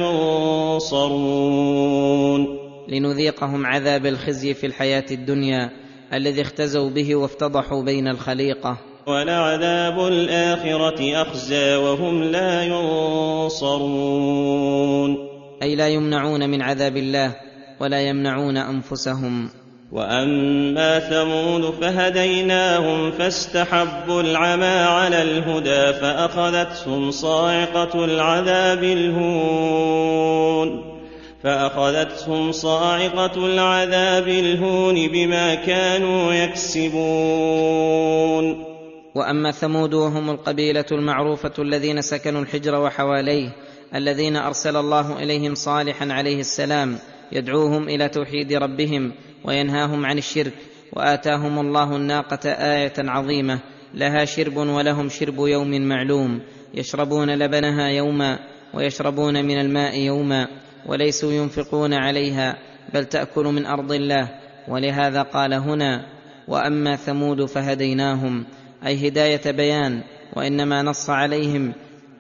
ينصرون. 0.83 2.47
لنذيقهم 2.89 3.65
عذاب 3.65 4.05
الخزي 4.05 4.53
في 4.53 4.65
الحياة 4.67 5.05
الدنيا 5.11 5.69
الذي 6.13 6.41
اختزوا 6.41 6.89
به 6.89 7.15
وافتضحوا 7.15 7.83
بين 7.83 8.07
الخليقة. 8.07 8.77
ولعذاب 9.07 10.07
الآخرة 10.07 11.21
أخزى 11.21 11.75
وهم 11.75 12.23
لا 12.23 12.63
ينصرون. 13.53 14.15
أي 15.63 15.75
لا 15.75 15.87
يمنعون 15.87 16.49
من 16.49 16.61
عذاب 16.61 16.97
الله 16.97 17.35
ولا 17.79 18.01
يمنعون 18.01 18.57
أنفسهم. 18.57 19.49
وأما 19.91 20.99
ثمود 20.99 21.73
فهديناهم 21.81 23.11
فاستحبوا 23.11 24.21
العمى 24.21 24.65
على 24.65 25.21
الهدى 25.21 25.93
فأخذتهم 25.93 27.11
صاعقة 27.11 28.05
العذاب 28.05 28.83
الهون 28.83 30.15
فأخذتهم 31.43 32.51
صاعقة 32.51 33.45
العذاب 33.45 34.27
الهون 34.27 35.07
بما 35.07 35.55
كانوا 35.55 36.33
يكسبون. 36.33 37.95
وأما 39.15 39.51
ثمود 39.51 39.93
وهم 39.93 40.29
القبيلة 40.29 40.85
المعروفة 40.91 41.53
الذين 41.59 42.01
سكنوا 42.01 42.41
الحجر 42.41 42.75
وحواليه 42.81 43.49
الذين 43.95 44.35
أرسل 44.35 44.77
الله 44.77 45.23
إليهم 45.23 45.55
صالحا 45.55 46.13
عليه 46.13 46.39
السلام 46.39 46.97
يدعوهم 47.31 47.83
إلى 47.83 48.09
توحيد 48.09 48.53
ربهم 48.53 49.11
وينهاهم 49.43 50.05
عن 50.05 50.17
الشرك 50.17 50.53
وآتاهم 50.93 51.59
الله 51.59 51.95
الناقة 51.95 52.49
آية 52.49 52.93
عظيمة 52.97 53.59
لها 53.93 54.25
شرب 54.25 54.57
ولهم 54.57 55.09
شرب 55.09 55.39
يوم 55.39 55.81
معلوم 55.81 56.41
يشربون 56.73 57.29
لبنها 57.29 57.87
يوما 57.87 58.39
ويشربون 58.73 59.45
من 59.45 59.59
الماء 59.59 59.99
يوما 59.99 60.47
وليسوا 60.85 61.31
ينفقون 61.31 61.93
عليها 61.93 62.57
بل 62.93 63.05
تأكل 63.05 63.43
من 63.45 63.65
أرض 63.65 63.91
الله 63.91 64.29
ولهذا 64.67 65.21
قال 65.21 65.53
هنا 65.53 66.05
وأما 66.47 66.95
ثمود 66.95 67.45
فهديناهم 67.45 68.45
أي 68.85 69.07
هداية 69.07 69.51
بيان 69.51 70.01
وإنما 70.35 70.81
نص 70.81 71.09
عليهم 71.09 71.73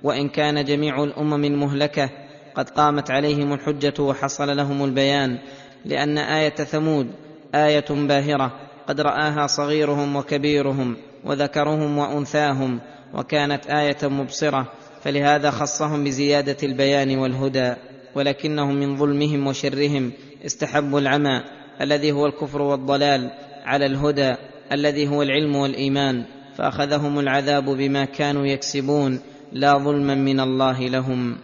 وإن 0.03 0.29
كان 0.29 0.65
جميع 0.65 1.03
الأمم 1.03 1.45
المهلكة 1.45 2.09
قد 2.55 2.69
قامت 2.69 3.11
عليهم 3.11 3.53
الحجة 3.53 4.03
وحصل 4.03 4.57
لهم 4.57 4.85
البيان 4.85 5.37
لأن 5.85 6.17
آية 6.17 6.49
ثمود 6.49 7.07
آية 7.55 7.85
باهرة 7.89 8.51
قد 8.87 9.01
رآها 9.01 9.47
صغيرهم 9.47 10.15
وكبيرهم 10.15 10.97
وذكرهم 11.23 11.97
وأنثاهم 11.97 12.79
وكانت 13.13 13.67
آية 13.67 13.97
مبصرة 14.03 14.71
فلهذا 15.01 15.51
خصهم 15.51 16.03
بزيادة 16.03 16.57
البيان 16.63 17.17
والهدى 17.17 17.73
ولكنهم 18.15 18.75
من 18.75 18.97
ظلمهم 18.97 19.47
وشرهم 19.47 20.11
استحبوا 20.45 20.99
العمى 20.99 21.41
الذي 21.81 22.11
هو 22.11 22.25
الكفر 22.25 22.61
والضلال 22.61 23.31
على 23.65 23.85
الهدى 23.85 24.35
الذي 24.71 25.07
هو 25.07 25.21
العلم 25.21 25.55
والإيمان 25.55 26.23
فأخذهم 26.57 27.19
العذاب 27.19 27.65
بما 27.65 28.05
كانوا 28.05 28.45
يكسبون 28.45 29.19
لا 29.55 29.77
ظلما 29.77 30.15
من 30.15 30.39
الله 30.39 30.87
لهم. 30.87 31.35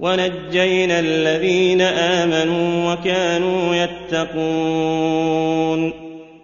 ونجينا 0.00 1.00
الذين 1.00 1.80
آمنوا 1.80 2.92
وكانوا 2.92 3.74
يتقون. 3.74 5.12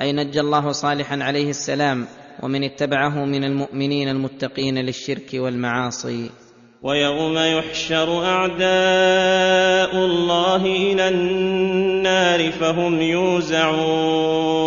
أي 0.01 0.13
نجى 0.13 0.41
الله 0.41 0.73
صالحا 0.73 1.19
عليه 1.23 1.51
السلام 1.51 2.07
ومن 2.43 2.65
اتبعه 2.65 3.25
من 3.25 3.45
المؤمنين 3.45 4.09
المتقين 4.09 4.79
للشرك 4.79 5.31
والمعاصي. 5.35 6.31
ويوم 6.83 7.39
يحشر 7.39 8.25
أعداء 8.25 9.97
الله 10.05 10.67
إلى 10.67 11.09
النار 11.09 12.53
فهم 12.53 13.01
يوزعون. 13.01 14.59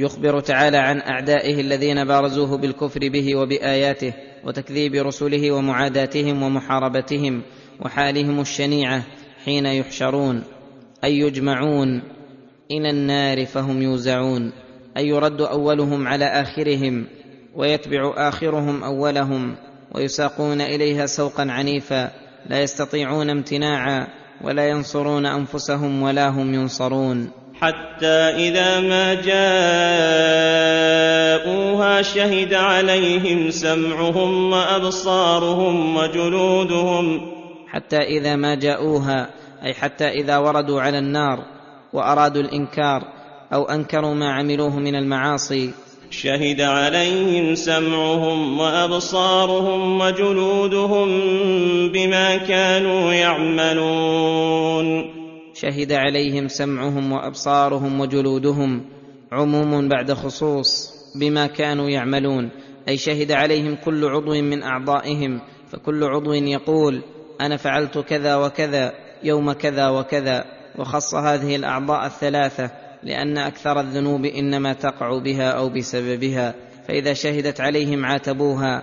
يخبر 0.00 0.40
تعالى 0.40 0.76
عن 0.76 1.00
أعدائه 1.00 1.60
الذين 1.60 2.04
بارزوه 2.04 2.56
بالكفر 2.56 3.08
به 3.08 3.36
وبآياته 3.36 4.12
وتكذيب 4.44 4.94
رسله 4.94 5.50
ومعاداتهم 5.50 6.42
ومحاربتهم 6.42 7.42
وحالهم 7.80 8.40
الشنيعة 8.40 9.02
حين 9.44 9.66
يحشرون. 9.66 10.42
أي 11.04 11.18
يجمعون 11.18 12.02
إلى 12.70 12.90
النار 12.90 13.46
فهم 13.46 13.82
يوزعون. 13.82 14.52
أي 14.96 15.08
يرد 15.08 15.40
أولهم 15.40 16.08
على 16.08 16.24
آخرهم 16.24 17.06
ويتبع 17.54 18.28
آخرهم 18.28 18.84
أولهم 18.84 19.56
ويساقون 19.94 20.60
إليها 20.60 21.06
سوقا 21.06 21.46
عنيفا. 21.50 22.10
لا 22.46 22.62
يستطيعون 22.62 23.30
امتناعا 23.30 24.06
ولا 24.44 24.68
ينصرون 24.68 25.26
أنفسهم 25.26 26.02
ولا 26.02 26.28
هم 26.28 26.54
ينصرون. 26.54 27.39
حتى 27.60 28.48
إذا 28.48 28.80
ما 28.80 29.14
جاءوها 31.40 32.02
شهد 32.02 32.54
عليهم 32.54 33.50
سمعهم 33.50 34.52
وأبصارهم 34.52 35.96
وجلودهم. 35.96 37.20
حتى 37.68 37.96
إذا 37.96 38.36
ما 38.36 38.54
جاءوها 38.54 39.30
أي 39.64 39.74
حتى 39.74 40.08
إذا 40.08 40.38
وردوا 40.38 40.80
على 40.80 40.98
النار 40.98 41.38
وأرادوا 41.92 42.42
الإنكار 42.42 43.02
أو 43.52 43.64
أنكروا 43.64 44.14
ما 44.14 44.32
عملوه 44.32 44.78
من 44.78 44.94
المعاصي. 44.94 45.70
شهد 46.10 46.60
عليهم 46.60 47.54
سمعهم 47.54 48.60
وأبصارهم 48.60 50.00
وجلودهم 50.00 51.08
بما 51.92 52.36
كانوا 52.36 53.12
يعملون. 53.12 55.19
شهد 55.60 55.92
عليهم 55.92 56.48
سمعهم 56.48 57.12
وأبصارهم 57.12 58.00
وجلودهم 58.00 58.84
عموم 59.32 59.88
بعد 59.88 60.12
خصوص 60.12 60.94
بما 61.14 61.46
كانوا 61.46 61.90
يعملون. 61.90 62.50
أي 62.88 62.96
شهد 62.96 63.32
عليهم 63.32 63.76
كل 63.84 64.04
عضو 64.04 64.34
من 64.42 64.62
أعضائهم 64.62 65.40
فكل 65.70 66.04
عضو 66.04 66.32
يقول 66.32 67.02
أنا 67.40 67.56
فعلت 67.56 67.98
كذا 67.98 68.36
وكذا 68.36 68.92
يوم 69.22 69.52
كذا 69.52 69.88
وكذا 69.88 70.44
وخص 70.78 71.14
هذه 71.14 71.56
الأعضاء 71.56 72.06
الثلاثة 72.06 72.70
لأن 73.02 73.38
أكثر 73.38 73.80
الذنوب 73.80 74.24
إنما 74.24 74.72
تقع 74.72 75.18
بها 75.18 75.50
أو 75.50 75.68
بسببها. 75.68 76.54
فإذا 76.88 77.12
شهدت 77.12 77.60
عليهم 77.60 78.04
عاتبوها 78.04 78.82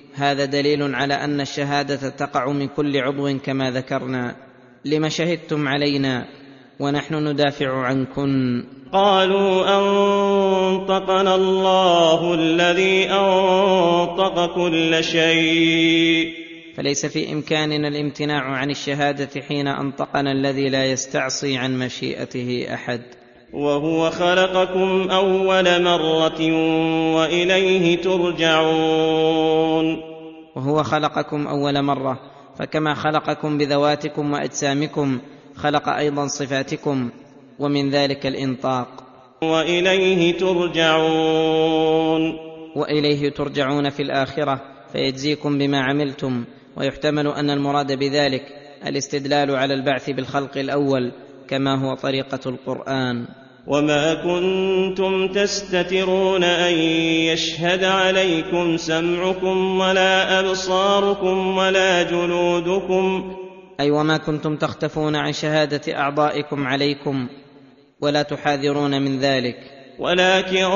هذا 0.15 0.45
دليل 0.45 0.95
على 0.95 1.13
أن 1.13 1.41
الشهادة 1.41 2.09
تقع 2.09 2.51
من 2.51 2.67
كل 2.67 2.97
عضو 2.97 3.39
كما 3.39 3.71
ذكرنا. 3.71 4.35
لم 4.85 5.09
شهدتم 5.09 5.67
علينا 5.67 6.25
ونحن 6.79 7.27
ندافع 7.27 7.73
عنكن. 7.73 8.63
قالوا 8.93 9.77
أنطقنا 9.77 11.35
الله 11.35 12.33
الذي 12.33 13.09
أنطق 13.09 14.55
كل 14.55 15.03
شيء. 15.03 16.33
فليس 16.77 17.05
في 17.05 17.33
إمكاننا 17.33 17.87
الامتناع 17.87 18.41
عن 18.41 18.69
الشهادة 18.69 19.41
حين 19.41 19.67
أنطقنا 19.67 20.31
الذي 20.31 20.69
لا 20.69 20.85
يستعصي 20.85 21.57
عن 21.57 21.79
مشيئته 21.79 22.67
أحد. 22.73 23.01
وهو 23.53 24.09
خلقكم 24.09 25.09
أول 25.09 25.83
مرة 25.83 26.41
وإليه 27.15 28.01
ترجعون. 28.01 29.31
وهو 30.55 30.83
خلقكم 30.83 31.47
أول 31.47 31.81
مرة 31.81 32.19
فكما 32.59 32.93
خلقكم 32.93 33.57
بذواتكم 33.57 34.33
وأجسامكم 34.33 35.19
خلق 35.55 35.89
أيضا 35.89 36.27
صفاتكم 36.27 37.09
ومن 37.59 37.89
ذلك 37.89 38.25
الإنطاق. 38.25 38.87
وإليه 39.43 40.37
ترجعون. 40.37 42.33
وإليه 42.75 43.29
ترجعون 43.29 43.89
في 43.89 44.01
الآخرة 44.01 44.61
فيجزيكم 44.91 45.57
بما 45.57 45.81
عملتم 45.81 46.43
ويحتمل 46.77 47.27
أن 47.27 47.49
المراد 47.49 47.99
بذلك 47.99 48.41
الاستدلال 48.87 49.55
على 49.55 49.73
البعث 49.73 50.09
بالخلق 50.09 50.57
الأول 50.57 51.11
كما 51.47 51.75
هو 51.75 51.95
طريقة 51.95 52.39
القرآن. 52.45 53.40
وما 53.67 54.13
كنتم 54.13 55.27
تستترون 55.27 56.43
ان 56.43 56.73
يشهد 57.29 57.83
عليكم 57.83 58.77
سمعكم 58.77 59.79
ولا 59.79 60.39
ابصاركم 60.39 61.57
ولا 61.57 62.03
جلودكم 62.03 63.35
أي 63.79 63.91
وما 63.91 64.17
كنتم 64.17 64.55
تختفون 64.55 65.15
عن 65.15 65.33
شهاده 65.33 65.81
اعضائكم 65.97 66.67
عليكم 66.67 67.27
ولا 68.01 68.21
تحاذرون 68.21 69.01
من 69.01 69.19
ذلك. 69.19 69.57
ولكن 69.99 70.69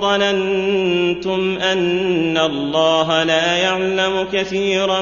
ظننتم 0.00 1.58
ان 1.58 2.38
الله 2.38 3.24
لا 3.24 3.56
يعلم 3.56 4.28
كثيرا 4.32 5.00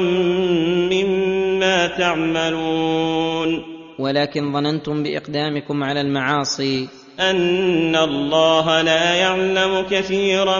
مما 0.91 1.87
تعملون. 1.87 3.63
ولكن 3.99 4.53
ظننتم 4.53 5.03
باقدامكم 5.03 5.85
على 5.85 6.01
المعاصي. 6.01 6.89
أن 7.21 7.97
الله 7.97 8.83
لا 8.83 9.15
يعلم 9.15 9.87
كثيرا 9.91 10.59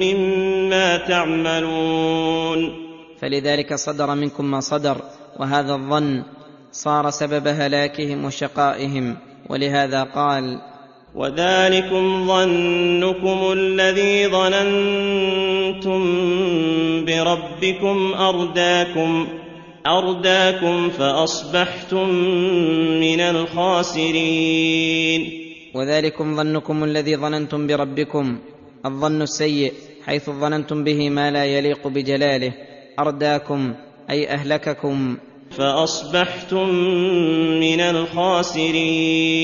مما 0.00 0.96
تعملون. 0.96 2.88
فلذلك 3.20 3.74
صدر 3.74 4.14
منكم 4.14 4.50
ما 4.50 4.60
صدر 4.60 4.96
وهذا 5.40 5.74
الظن 5.74 6.22
صار 6.72 7.10
سبب 7.10 7.48
هلاكهم 7.48 8.24
وشقائهم 8.24 9.16
ولهذا 9.50 10.02
قال 10.02 10.58
وذلكم 11.14 12.28
ظنكم 12.28 13.52
الذي 13.52 14.28
ظننتم 14.28 16.00
بربكم 17.04 18.14
أرداكم 18.14 19.28
أرداكم 19.86 20.90
فأصبحتم 20.90 22.08
من 23.00 23.20
الخاسرين. 23.20 25.37
وذلكم 25.74 26.36
ظنكم 26.36 26.84
الذي 26.84 27.16
ظننتم 27.16 27.66
بربكم 27.66 28.38
الظن 28.86 29.22
السيء 29.22 29.72
حيث 30.06 30.30
ظننتم 30.30 30.84
به 30.84 31.10
ما 31.10 31.30
لا 31.30 31.44
يليق 31.44 31.88
بجلاله 31.88 32.52
أرداكم 32.98 33.74
أي 34.10 34.28
أهلككم. 34.28 35.16
فأصبحتم 35.50 36.68
من 37.60 37.80
الخاسرين. 37.80 39.40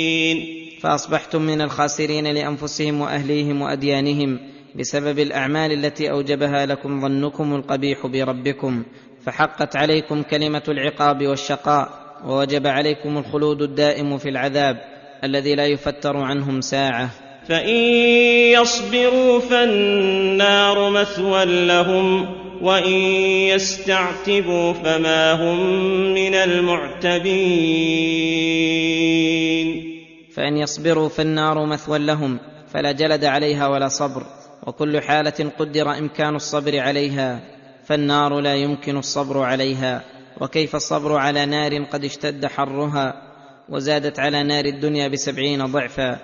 فأصبحتم 0.80 1.42
من 1.42 1.60
الخاسرين 1.60 2.26
لأنفسهم 2.26 3.00
وأهليهم 3.00 3.62
وأديانهم 3.62 4.38
بسبب 4.78 5.18
الأعمال 5.18 5.72
التي 5.72 6.10
أوجبها 6.10 6.66
لكم 6.66 7.00
ظنكم 7.00 7.54
القبيح 7.54 8.06
بربكم. 8.06 8.82
فحقت 9.24 9.76
عليكم 9.76 10.22
كلمة 10.22 10.62
العقاب 10.68 11.26
والشقاء 11.26 11.88
ووجب 12.26 12.66
عليكم 12.66 13.18
الخلود 13.18 13.62
الدائم 13.62 14.18
في 14.18 14.28
العذاب. 14.28 14.93
الذي 15.24 15.54
لا 15.54 15.66
يفتر 15.66 16.16
عنهم 16.16 16.60
ساعة. 16.60 17.10
فإن 17.48 17.76
يصبروا 18.60 19.40
فالنار 19.40 20.90
مثوى 20.90 21.44
لهم 21.66 22.26
وإن 22.62 22.92
يستعتبوا 23.52 24.72
فما 24.72 25.32
هم 25.32 25.60
من 26.14 26.34
المعتبين. 26.34 27.84
فإن 30.34 30.56
يصبروا 30.56 31.08
فالنار 31.08 31.66
مثوى 31.66 31.98
لهم 31.98 32.38
فلا 32.72 32.92
جلد 32.92 33.24
عليها 33.24 33.68
ولا 33.68 33.88
صبر 33.88 34.22
وكل 34.66 35.00
حالة 35.00 35.50
قدر 35.58 35.98
إمكان 35.98 36.34
الصبر 36.36 36.78
عليها 36.78 37.40
فالنار 37.84 38.40
لا 38.40 38.54
يمكن 38.54 38.96
الصبر 38.96 39.42
عليها 39.42 40.02
وكيف 40.40 40.76
الصبر 40.76 41.16
على 41.16 41.46
نار 41.46 41.84
قد 41.84 42.04
اشتد 42.04 42.46
حرها؟ 42.46 43.23
وزادت 43.68 44.18
على 44.20 44.42
نار 44.42 44.64
الدنيا 44.64 45.08
بسبعين 45.08 45.66
ضعفا 45.66 46.18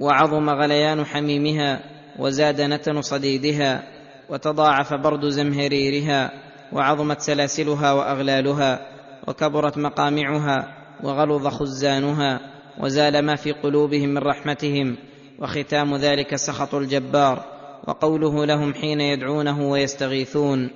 وعظم 0.00 0.50
غليان 0.50 1.04
حميمها 1.04 1.80
وزاد 2.18 2.60
نتن 2.60 3.02
صديدها 3.02 3.82
وتضاعف 4.30 4.94
برد 4.94 5.28
زمهريرها 5.28 6.30
وعظمت 6.72 7.20
سلاسلها 7.20 7.92
وأغلالها 7.92 8.86
وكبرت 9.28 9.78
مقامعها 9.78 10.74
وغلظ 11.02 11.46
خزانها 11.46 12.40
وزال 12.80 13.18
ما 13.18 13.36
في 13.36 13.52
قلوبهم 13.52 14.08
من 14.08 14.18
رحمتهم 14.18 14.96
وختام 15.38 15.96
ذلك 15.96 16.36
سخط 16.36 16.74
الجبار 16.74 17.44
وقوله 17.88 18.44
لهم 18.44 18.74
حين 18.74 19.00
يدعونه 19.00 19.70
ويستغيثون 19.70 20.70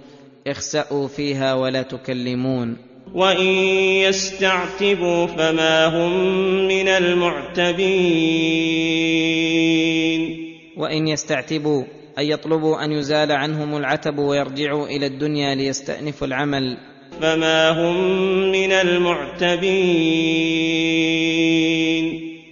اخسأوا 0.47 1.09
فيها 1.09 1.55
ولا 1.55 1.83
تكلمون. 1.83 2.77
وان 3.15 3.47
يستعتبوا 4.07 5.27
فما 5.27 5.87
هم 5.87 6.13
من 6.69 6.89
المعتبين 6.89 7.79
وان 10.77 11.09
يستعتبوا 11.09 11.85
اي 12.19 12.31
يطلبوا 12.31 12.85
ان 12.85 12.93
يزال 12.93 13.33
عنهم 13.33 13.77
العتب 13.77 14.19
ويرجعوا 14.19 14.87
إلى 14.87 15.07
الدنيا 15.07 15.55
ليستانفوا 15.55 16.27
العمل. 16.27 16.77
فما 17.21 17.71
هم 17.71 17.97
من 18.53 18.73
المعتبين 18.73 19.69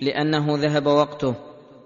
لأنه 0.00 0.56
ذهب 0.58 0.86
وقته 0.86 1.34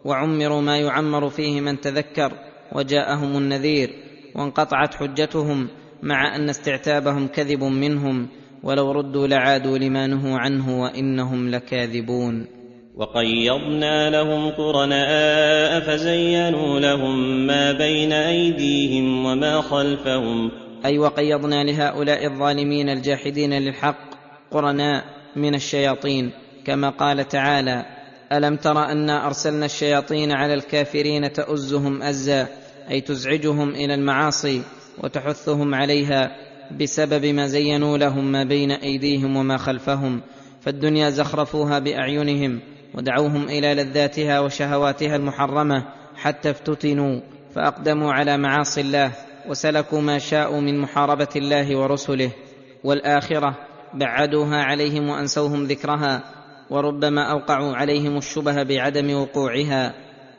وعمروا 0.05 0.61
ما 0.61 0.79
يعمر 0.79 1.31
فيه 1.31 1.61
من 1.61 1.81
تذكر 1.81 2.33
وجاءهم 2.73 3.37
النذير 3.37 3.91
وانقطعت 4.35 4.95
حجتهم 4.95 5.69
مع 6.03 6.37
ان 6.37 6.49
استعتابهم 6.49 7.27
كذب 7.27 7.65
منهم. 7.65 8.29
ولو 8.63 8.93
ردوا 8.93 9.27
لعادوا 9.27 9.79
لما 9.79 10.07
نهوا 10.07 10.39
عنه 10.39 10.83
وإنهم 10.83 11.51
لكاذبون. 11.51 12.47
وقيضنا 12.97 14.11
لهم 14.11 14.51
قرناء 14.51 15.81
فزينوا 15.81 16.81
لهم 16.81 17.47
ما 17.47 17.73
بين 17.73 18.13
أيديهم 18.13 19.27
وما 19.27 19.61
خلفهم. 19.61 20.51
أي 20.85 20.99
وقيضنا 20.99 21.65
لهؤلاء 21.65 22.27
الظالمين 22.27 22.89
الجاحدين 22.89 23.53
للحق 23.53 23.99
قرناء 24.51 25.05
من 25.37 25.55
الشياطين. 25.55 26.31
كما 26.67 26.91
قال 26.91 27.29
تعالى 27.29 27.85
ألم 28.33 28.57
تر 28.57 28.85
انا 28.85 29.27
أرسلنا 29.27 29.65
الشياطين 29.67 30.33
على 30.33 30.55
الكافرين 30.55 31.33
تؤزهم 31.33 32.03
أزا 32.03 32.49
أي 32.91 33.01
تزعجهم 33.01 33.71
إلى 33.71 33.95
المعاصي 33.95 34.63
وتحثهم 35.03 35.75
عليها. 35.75 36.50
بسبب 36.81 37.27
ما 37.27 37.47
زينوا 37.47 37.99
لهم 37.99 38.33
ما 38.33 38.45
بين 38.45 38.71
أيديهم 38.71 39.37
وما 39.37 39.57
خلفهم 39.57 40.21
فالدنيا 40.61 41.11
زخرفوها 41.11 41.79
بأعينهم 41.79 42.61
ودعوهم 42.95 43.45
إلى 43.45 43.75
لذاتها 43.75 44.41
وشهواتها 44.41 45.17
المحرمة 45.17 45.85
حتى 46.17 46.51
افتتنوا 46.51 47.21
فأقدموا 47.55 48.13
على 48.13 48.37
معاصي 48.37 48.81
الله 48.81 49.13
وسلكوا 49.49 50.01
ما 50.01 50.19
شاءوا 50.19 50.61
من 50.61 50.79
محاربة 50.79 51.29
الله 51.37 51.77
ورسله 51.77 52.31
والآخرة 52.85 53.57
بعدوها 53.95 54.57
عليهم 54.57 55.09
وأنسوهم 55.09 55.65
ذكرها 55.65 56.23
وربما 56.71 57.23
أوقعوا 57.31 57.77
عليهم 57.77 58.17
الشبه 58.17 58.63
بعدم 58.63 59.15
وقوعها 59.15 59.95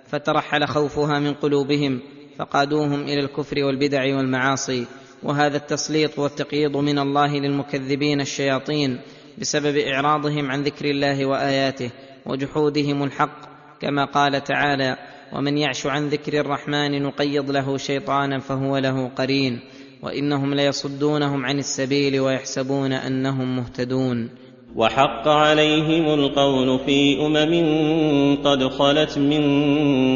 فترحل 0.08 0.66
خوفها 0.66 1.20
من 1.20 1.34
قلوبهم 1.34 2.00
فقادوهم 2.38 3.02
إلى 3.02 3.20
الكفر 3.20 3.64
والبدع 3.64 4.16
والمعاصي. 4.16 4.86
وهذا 5.24 5.58
التسليط 5.58 6.20
والتقييض 6.20 6.78
من 6.78 7.00
الله 7.00 7.40
للمكذبين 7.40 8.22
الشياطين 8.22 9.00
بسبب 9.38 9.78
إعراضهم 9.78 10.52
عن 10.52 10.64
ذكر 10.64 10.86
الله 10.86 11.26
وآياته 11.26 11.92
وجحودهم 12.26 13.04
الحق 13.04 13.52
كما 13.82 14.06
قال 14.06 14.44
تعالى 14.44 14.98
ومن 15.34 15.58
يعش 15.58 15.86
عن 15.86 16.10
ذكر 16.10 16.40
الرحمن 16.40 17.04
نقيض 17.04 17.52
له 17.52 17.78
شيطانا 17.78 18.40
فهو 18.40 18.78
له 18.78 19.08
قرين 19.08 19.60
وإنهم 20.02 20.54
ليصدونهم 20.54 21.46
عن 21.46 21.60
السبيل 21.60 22.20
ويحسبون 22.20 22.94
أنهم 22.94 23.56
مهتدون. 23.56 24.30
وحق 24.76 25.28
عليهم 25.28 26.14
القول 26.14 26.80
في 26.80 27.26
أمم 27.26 28.36
قد 28.44 28.64
خلت 28.64 29.18
من 29.18 29.44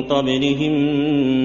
قبلهم 0.03 0.71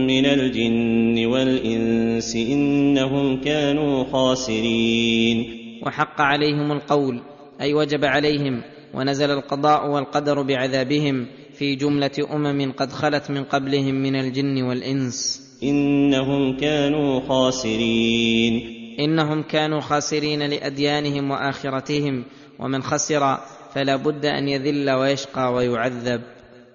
من 0.07 0.27
الجن 0.27 1.27
والإنس 1.27 2.37
إنهم 2.37 3.41
كانوا 3.41 4.05
خاسرين. 4.13 5.47
وحق 5.87 6.21
عليهم 6.21 6.73
القول 6.73 7.21
أي 7.61 7.75
وجب 7.75 8.05
عليهم 8.05 8.63
ونزل 8.95 9.31
القضاء 9.31 9.91
والقدر 9.91 10.43
بعذابهم 10.43 11.27
في 11.55 11.75
جملة 11.75 12.27
أمم 12.33 12.73
قد 12.73 12.93
خلت 12.93 13.31
من 13.31 13.45
قبلهم 13.45 13.95
من 13.95 14.15
الجن 14.15 14.63
والإنس. 14.63 15.41
إنهم 15.63 16.57
كانوا 16.57 17.21
خاسرين. 17.21 18.81
إنهم 19.01 19.43
كانوا 19.43 19.81
خاسرين 19.81 20.43
لأديانهم 20.43 21.31
وآخرتهم 21.31 22.25
ومن 22.61 22.83
خسر 22.83 23.39
فلا 23.75 23.97
بد 23.97 24.25
أن 24.25 24.49
يذل 24.49 24.91
ويشقى 24.91 25.53
ويعذب. 25.53 26.21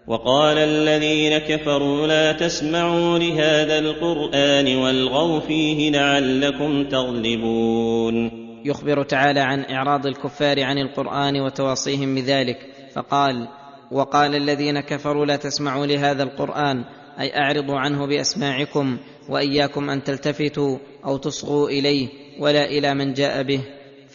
وقال 0.07 0.57
الذين 0.57 1.37
كفروا 1.37 2.07
لا 2.07 2.31
تسمعوا 2.31 3.19
لهذا 3.19 3.79
القرآن 3.79 4.77
والغوا 4.77 5.39
فيه 5.39 5.91
لعلكم 5.91 6.89
تغلبون. 6.89 8.45
يخبر 8.65 9.03
تعالى 9.03 9.39
عن 9.39 9.65
إعراض 9.65 10.05
الكفار 10.05 10.63
عن 10.63 10.77
القرآن 10.77 11.41
وتواصيهم 11.41 12.15
بذلك 12.15 12.57
فقال 12.93 13.47
وقال 13.91 14.35
الذين 14.35 14.79
كفروا 14.79 15.25
لا 15.25 15.35
تسمعوا 15.35 15.85
لهذا 15.85 16.23
القرآن 16.23 16.83
أي 17.19 17.37
أعرضوا 17.37 17.79
عنه 17.79 18.05
بأسماعكم 18.05 18.97
وإياكم 19.29 19.89
أن 19.89 20.03
تلتفتوا 20.03 20.77
أو 21.05 21.17
تصغوا 21.17 21.69
إليه 21.69 22.07
ولا 22.39 22.65
إلى 22.65 22.93
من 22.93 23.13
جاء 23.13 23.43
به. 23.43 23.61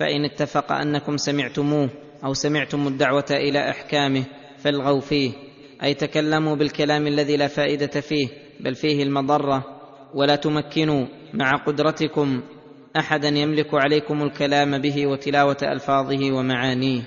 فإن 0.01 0.25
اتفق 0.25 0.73
أنكم 0.73 1.17
سمعتموه 1.17 1.91
أو 2.25 2.35
سمعتم 2.35 2.87
الدعوة 2.87 3.25
إلى 3.31 3.71
إحكامه 3.71 4.25
فالغوا 4.59 5.01
فيه. 5.01 5.33
أي 5.83 5.95
تكلموا 5.95 6.57
بالكلام 6.57 7.07
الذي 7.07 7.37
لا 7.37 7.47
فائدة 7.47 8.01
فيه 8.01 8.29
بل 8.61 8.75
فيه 8.75 9.03
المضرة. 9.03 9.65
ولا 10.15 10.37
تمكنوا 10.37 11.07
مع 11.35 11.57
قدرتكم 11.57 12.43
أحدا 12.97 13.29
يملك 13.29 13.75
عليكم 13.75 14.23
الكلام 14.23 14.79
به 14.79 15.07
وتلاوة 15.07 15.57
ألفاظه 15.63 16.33
ومعانيه. 16.33 17.03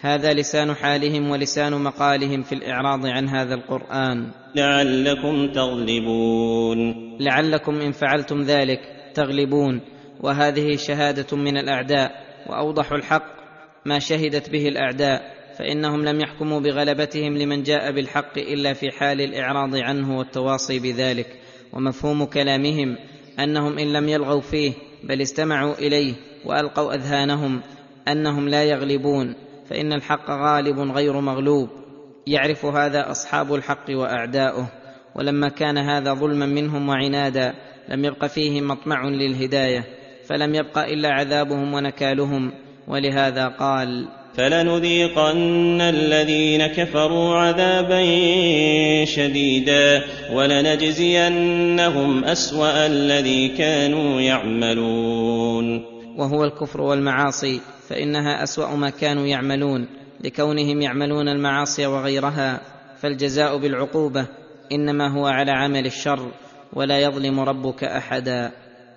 هذا 0.00 0.32
لسان 0.32 0.74
حالهم 0.74 1.30
ولسان 1.30 1.82
مقالهم 1.82 2.42
في 2.42 2.54
الإعراض 2.54 3.06
عن 3.06 3.28
هذا 3.28 3.54
القرآن. 3.54 4.30
لعلكم 4.54 5.52
تغلبون. 5.52 6.94
لعلكم 7.20 7.80
إن 7.80 7.92
فعلتم 7.92 8.42
ذلك 8.42 8.80
تغلبون. 9.14 9.80
وهذه 10.20 10.76
شهادة 10.76 11.36
من 11.36 11.56
الأعداء. 11.56 12.27
واوضح 12.48 12.92
الحق 12.92 13.38
ما 13.84 13.98
شهدت 13.98 14.50
به 14.50 14.68
الأعداء 14.68 15.38
فإنهم 15.58 16.04
لم 16.04 16.20
يحكموا 16.20 16.60
بغلبتهم 16.60 17.38
لمن 17.38 17.62
جاء 17.62 17.92
بالحق 17.92 18.38
إلا 18.38 18.72
في 18.72 18.90
حال 18.90 19.20
الإعراض 19.20 19.76
عنه 19.76 20.18
والتواصي 20.18 20.78
بذلك. 20.78 21.26
ومفهوم 21.72 22.24
كلامهم 22.24 22.96
أنهم 23.38 23.78
إن 23.78 23.92
لم 23.92 24.08
يلغوا 24.08 24.40
فيه 24.40 24.72
بل 25.04 25.22
استمعوا 25.22 25.74
إليه 25.74 26.14
وألقوا 26.44 26.94
أذهانهم 26.94 27.60
أنهم 28.08 28.48
لا 28.48 28.64
يغلبون 28.64 29.34
فإن 29.70 29.92
الحق 29.92 30.30
غالب 30.30 30.78
غير 30.78 31.20
مغلوب. 31.20 31.68
يعرف 32.26 32.64
هذا 32.64 33.10
أصحاب 33.10 33.54
الحق 33.54 33.90
وأعداؤه. 33.90 34.68
ولما 35.14 35.48
كان 35.48 35.78
هذا 35.78 36.14
ظلما 36.14 36.46
منهم 36.46 36.88
وعنادا 36.88 37.54
لم 37.88 38.04
يبق 38.04 38.24
فيه 38.24 38.60
مطمع 38.60 39.08
للهداية. 39.08 39.97
فلم 40.28 40.54
يبق 40.54 40.78
إلا 40.78 41.08
عذابهم 41.08 41.74
ونكالهم 41.74 42.52
ولهذا 42.88 43.48
قال 43.48 44.08
فلنذيقن 44.34 45.80
الذين 45.80 46.66
كفروا 46.66 47.36
عذابا 47.36 48.04
شديدا 49.04 50.04
ولنجزينهم 50.32 52.24
أسوأ 52.24 52.86
الذي 52.86 53.48
كانوا 53.48 54.20
يعملون. 54.20 55.84
وهو 56.16 56.44
الكفر 56.44 56.80
والمعاصي 56.80 57.60
فإنها 57.88 58.42
أسوأ 58.42 58.76
ما 58.76 58.90
كانوا 58.90 59.26
يعملون 59.26 59.86
لكونهم 60.24 60.80
يعملون 60.80 61.28
المعاصي 61.28 61.86
وغيرها 61.86 62.60
فالجزاء 63.00 63.58
بالعقوبة 63.58 64.26
إنما 64.72 65.08
هو 65.08 65.26
على 65.26 65.50
عمل 65.50 65.86
الشر 65.86 66.30
ولا 66.72 66.98
يظلم 66.98 67.40
ربك 67.40 67.84
احدا. 67.84 68.52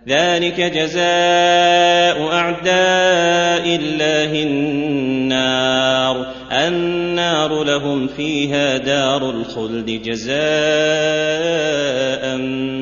ذلك 0.07 0.61
جزاء 0.61 2.27
أعداء 2.33 3.75
الله 3.75 4.43
النار. 4.43 6.33
النار 6.51 7.63
لهم 7.63 8.07
فيها 8.07 8.77
دار 8.77 9.29
الخلد 9.29 9.85
جزاء 9.85 10.31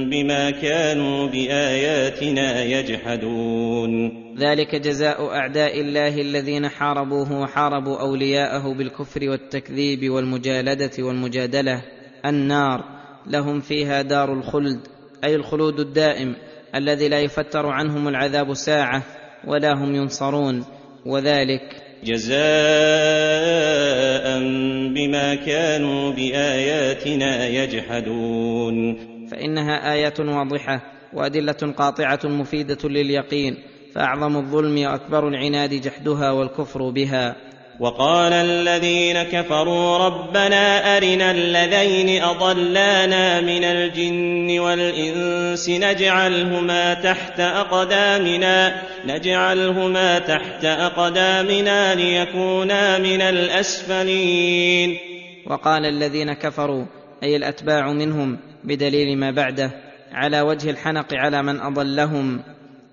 بما 0.10 0.52
كانوا 0.62 1.28
بآياتنا 1.28 2.64
يجحدون. 2.64 4.12
ذلك 4.38 4.76
جزاء 4.76 5.28
أعداء 5.28 5.82
الله 5.82 6.22
الذين 6.22 6.70
حاربوه 6.70 7.42
وحاربوا 7.42 8.02
أولياءه 8.02 8.74
بالكفر 8.74 9.30
والتكذيب 9.30 10.10
والمجالدة 10.10 10.92
والمجادلة. 11.00 11.82
النار 12.26 12.84
لهم 13.28 13.60
فيها 13.60 14.02
دار 14.02 14.34
الخلد 14.34 14.80
أي 15.24 15.36
الخلود 15.36 15.80
الدائم. 15.80 16.36
الذي 16.76 17.08
لا 17.10 17.20
يفتر 17.20 17.68
عنهم 17.68 18.08
العذاب 18.08 18.54
ساعة 18.54 19.04
ولا 19.48 19.74
هم 19.74 19.96
ينصرون. 19.96 20.66
وذلك 21.06 21.62
جزاء 22.04 22.40
بما 24.96 25.36
كانوا 25.36 26.12
بآياتنا 26.12 27.48
يجحدون. 27.48 28.96
فإنها 29.32 29.94
ايات 29.94 30.20
واضحة 30.20 30.82
وأدلة 31.14 31.74
قاطعة 31.78 32.20
مفيدة 32.24 32.90
لليقين 32.90 33.58
فأعظم 33.96 34.38
الظلم 34.38 34.86
وأكبر 34.86 35.28
العناد 35.28 35.74
جحدها 35.74 36.32
والكفر 36.32 36.90
بها. 36.90 37.36
وقال 37.80 38.34
الذين 38.34 39.24
كفروا 39.24 39.98
ربنا 39.98 40.98
أرنا 40.98 41.32
الذين 41.32 42.24
أضلانا 42.24 43.42
من 43.42 43.64
الجن 43.64 44.60
والإنس 44.60 45.70
نجعلهما 45.70 46.94
تحت 46.94 47.40
أقدامنا 47.40 48.82
نجعلهما 49.06 50.20
تحت 50.20 50.66
أقدامنا 50.66 51.96
ليكونا 51.96 52.98
من 52.98 53.22
الأسفلين. 53.22 54.98
وقال 55.48 55.86
الذين 55.86 56.34
كفروا 56.34 56.86
أي 57.24 57.36
الأتباع 57.36 57.92
منهم 57.92 58.38
بدليل 58.64 59.18
ما 59.18 59.32
بعده 59.32 59.72
على 60.12 60.42
وجه 60.42 60.70
الحنق 60.70 61.14
على 61.14 61.44
من 61.44 61.60
أضلهم. 61.60 62.44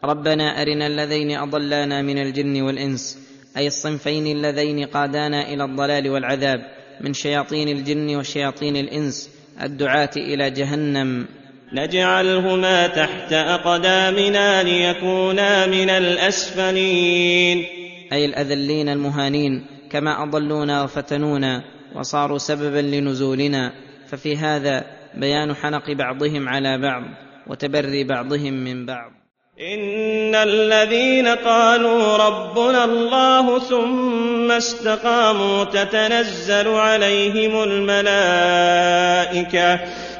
ربنا 0.04 0.62
أرنا 0.62 0.86
الذين 0.86 1.36
أضلانا 1.36 2.02
من 2.02 2.18
الجن 2.18 2.62
والإنس. 2.62 3.25
أي 3.56 3.66
الصنفين 3.66 4.26
اللذين 4.26 4.84
قادانا 4.84 5.52
إلى 5.52 5.64
الضلال 5.64 6.10
والعذاب 6.10 6.60
من 7.00 7.14
شياطين 7.14 7.68
الجن 7.68 8.16
وشياطين 8.16 8.76
الإنس 8.76 9.30
الدعاة 9.62 10.10
إلى 10.16 10.50
جهنم. 10.50 11.26
نجعلهما 11.72 12.86
تحت 12.86 13.32
أقدامنا 13.32 14.62
ليكونا 14.62 15.66
من 15.66 15.90
الأسفلين. 15.90 17.64
أي 18.12 18.24
الأذلين 18.24 18.88
المهانين 18.88 19.66
كما 19.90 20.22
أضلونا 20.22 20.82
وفتنونا 20.82 21.62
وصاروا 21.94 22.38
سببا 22.38 22.78
لنزولنا. 22.78 23.72
ففي 24.06 24.36
هذا 24.36 24.84
بيان 25.14 25.54
حنق 25.54 25.90
بعضهم 25.90 26.48
على 26.48 26.78
بعض 26.78 27.02
وتبري 27.46 28.04
بعضهم 28.04 28.52
من 28.52 28.86
بعض. 28.86 29.15
إن 29.60 30.34
الذين 30.34 31.28
قالوا 31.28 32.16
ربنا 32.16 32.84
الله 32.84 33.58
ثم 33.58 34.50
استقاموا 34.50 35.64
تتنزل 35.64 36.68
عليهم 36.68 37.62
الملائكة 37.62 38.90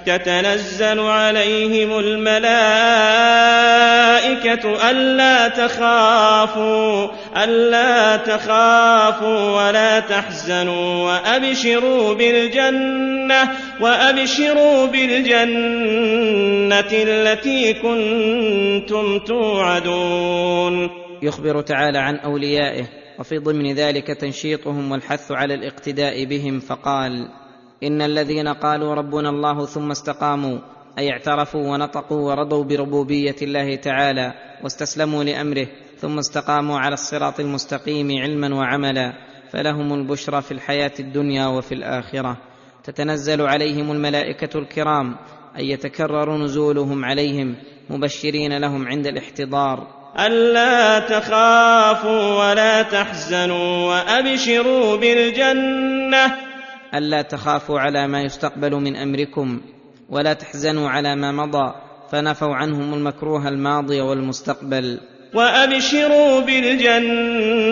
تتنزل 0.07 1.01
عليهم 1.01 1.99
الملائكة 1.99 2.37
ألا 4.91 5.49
تخافوا 5.49 7.09
ألا 7.45 8.17
تخافوا 8.17 9.57
ولا 9.57 10.01
تحزنوا 10.01 11.05
وأبشروا 11.05 12.15
بالجنة 12.15 13.51
وأبشروا 13.81 14.87
بالجنة 14.87 16.93
التي 16.93 17.75
كنتم 17.75 19.19
توعدون. 19.19 20.91
يخبر 21.23 21.61
تعالى 21.61 21.99
عن 21.99 22.17
أوليائه 22.17 22.85
وفي 23.19 23.39
ضمن 23.39 23.75
ذلك 23.75 24.07
تنشيطهم 24.07 24.93
والحث 24.93 25.33
على 25.33 25.55
الاقتداء 25.55 26.25
بهم 26.25 26.61
فقال 26.61 27.29
إن 27.83 28.03
الذين 28.03 28.49
قالوا 28.49 28.95
ربنا 28.95 29.29
الله 29.29 29.67
ثم 29.67 29.91
استقاموا 29.91 30.59
أي 30.99 31.11
اعترفوا 31.11 31.61
ونطقوا 31.61 32.21
ورضوا 32.21 32.65
بربوبية 32.65 33.37
الله 33.43 33.77
تعالى 33.77 34.35
واستسلموا 34.63 35.25
لأمره 35.25 35.67
ثم 35.97 36.19
استقاموا 36.19 36.79
على 36.79 36.95
الصراط 36.95 37.41
المستقيم 37.41 38.09
علما 38.23 38.55
وعملا 38.55 39.13
فلهم 39.53 39.93
البشرى 39.93 40.43
في 40.43 40.53
الحياة 40.53 40.93
الدنيا 41.01 41.47
وفي 41.47 41.73
الآخرة. 41.75 42.37
تتنزل 42.85 43.43
عليهم 43.43 43.93
الملائكة 43.93 44.59
الكرام 44.59 45.17
أي 45.57 45.71
يتكرر 45.71 46.37
نزولهم 46.37 47.05
عليهم 47.05 47.57
مبشرين 47.91 48.59
لهم 48.59 48.89
عند 48.89 49.07
الاحتضار. 49.07 49.87
ألا 50.19 50.99
تخافوا 50.99 52.51
ولا 52.51 52.83
تحزنوا 52.83 53.87
وأبشروا 53.89 54.97
بالجنة. 54.97 56.46
ألا 56.95 57.23
تخافوا 57.23 57.81
على 57.81 58.07
ما 58.07 58.23
يستقبل 58.23 58.75
من 58.75 58.97
أمركم 58.97 59.61
ولا 60.11 60.33
تحزنوا 60.33 60.89
على 60.89 61.17
ما 61.17 61.33
مضى 61.33 61.75
فنفوا 62.11 62.55
عنهم 62.55 62.95
المكروه 62.95 63.49
الماضي 63.49 64.01
والمستقبل. 64.01 65.01
وأبشروا 65.35 66.41
بالجنة 66.41 67.67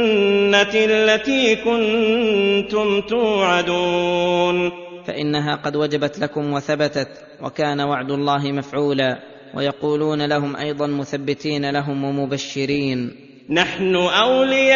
التي 0.74 1.56
كنتم 1.56 3.00
توعدون. 3.00 4.70
فإنها 5.06 5.54
قد 5.56 5.76
وجبت 5.76 6.18
لكم 6.18 6.52
وثبتت 6.52 7.08
وكان 7.42 7.80
وعد 7.80 8.10
الله 8.10 8.52
مفعولا 8.52 9.18
ويقولون 9.54 10.26
لهم 10.26 10.56
أيضا 10.56 10.86
مثبتين 10.86 11.70
لهم 11.70 12.04
ومبشرين. 12.04 13.33
نحن 13.50 13.96
أولياؤكم 13.96 14.72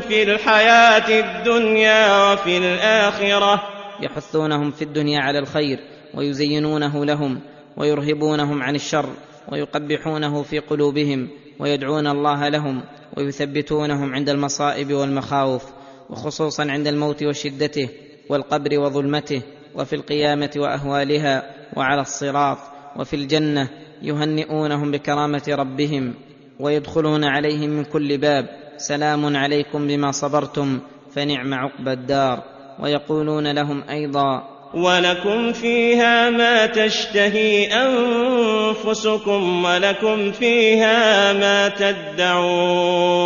في 0.00 0.22
الحياة 0.22 1.20
الدنيا 1.20 2.32
وفي 2.32 2.58
الآخرة. 2.58 3.62
يحثونهم 4.00 4.70
في 4.70 4.82
الدنيا 4.82 5.20
على 5.20 5.38
الخير 5.38 5.78
ويزينونه 6.14 7.04
لهم 7.04 7.40
ويرهبونهم 7.76 8.62
عن 8.62 8.74
الشر 8.74 9.08
ويقبحونه 9.48 10.42
في 10.42 10.58
قلوبهم 10.58 11.28
ويدعون 11.58 12.06
الله 12.06 12.48
لهم 12.48 12.82
ويثبتونهم 13.16 14.14
عند 14.14 14.28
المصائب 14.28 14.92
والمخاوف 14.92 15.64
وخصوصا 16.10 16.70
عند 16.70 16.86
الموت 16.86 17.22
وشدته 17.22 17.88
والقبر 18.28 18.78
وظلمته 18.78 19.42
وفي 19.74 19.96
القيامة 19.96 20.50
وأهوالها 20.56 21.42
وعلى 21.76 22.00
الصراط 22.00 22.58
وفي 22.96 23.16
الجنة 23.16 23.68
يهنئونهم 24.02 24.90
بكرامة 24.90 25.42
ربهم 25.48 26.14
ويدخلون 26.60 27.24
عليهم 27.24 27.70
من 27.70 27.84
كل 27.84 28.18
باب. 28.18 28.48
سلام 28.76 29.36
عليكم 29.36 29.86
بما 29.88 30.10
صبرتم 30.12 30.80
فنعم 31.14 31.54
عقبى 31.54 31.92
الدار. 31.92 32.42
ويقولون 32.80 33.52
لهم 33.52 33.82
أيضا 33.90 34.48
ولكم 34.74 35.52
فيها 35.52 36.30
ما 36.30 36.66
تشتهي 36.66 37.66
انفسكم 37.66 39.64
ولكم 39.64 40.32
فيها 40.32 41.32
ما 41.32 41.68
تدعون. 41.68 43.22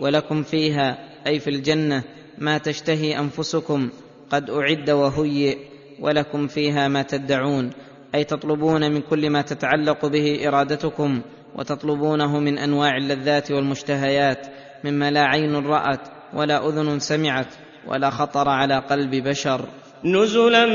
ولكم 0.00 0.42
فيها 0.42 0.98
أي 1.26 1.40
في 1.40 1.50
الجنه 1.50 2.02
ما 2.38 2.58
تشتهي 2.58 3.18
انفسكم 3.18 3.88
قد 4.30 4.50
اعد 4.50 4.90
وهيئ. 4.90 5.56
ولكم 6.00 6.46
فيها 6.46 6.88
ما 6.88 7.02
تدعون. 7.02 7.70
أي 8.14 8.24
تطلبون 8.24 8.92
من 8.92 9.00
كل 9.00 9.30
ما 9.30 9.42
تتعلق 9.42 10.06
به 10.06 10.48
إرادتكم 10.48 11.20
وتطلبونه 11.54 12.38
من 12.38 12.58
أنواع 12.58 12.96
اللذات 12.96 13.50
والمشتهيات 13.50 14.46
مما 14.84 15.10
لا 15.10 15.20
عين 15.20 15.66
رأت 15.66 16.00
ولا 16.34 16.68
أذن 16.68 16.98
سمعت 16.98 17.46
ولا 17.88 18.10
خطر 18.10 18.48
على 18.48 18.78
قلب 18.78 19.10
بشر. 19.10 19.60
نزلا 20.04 20.66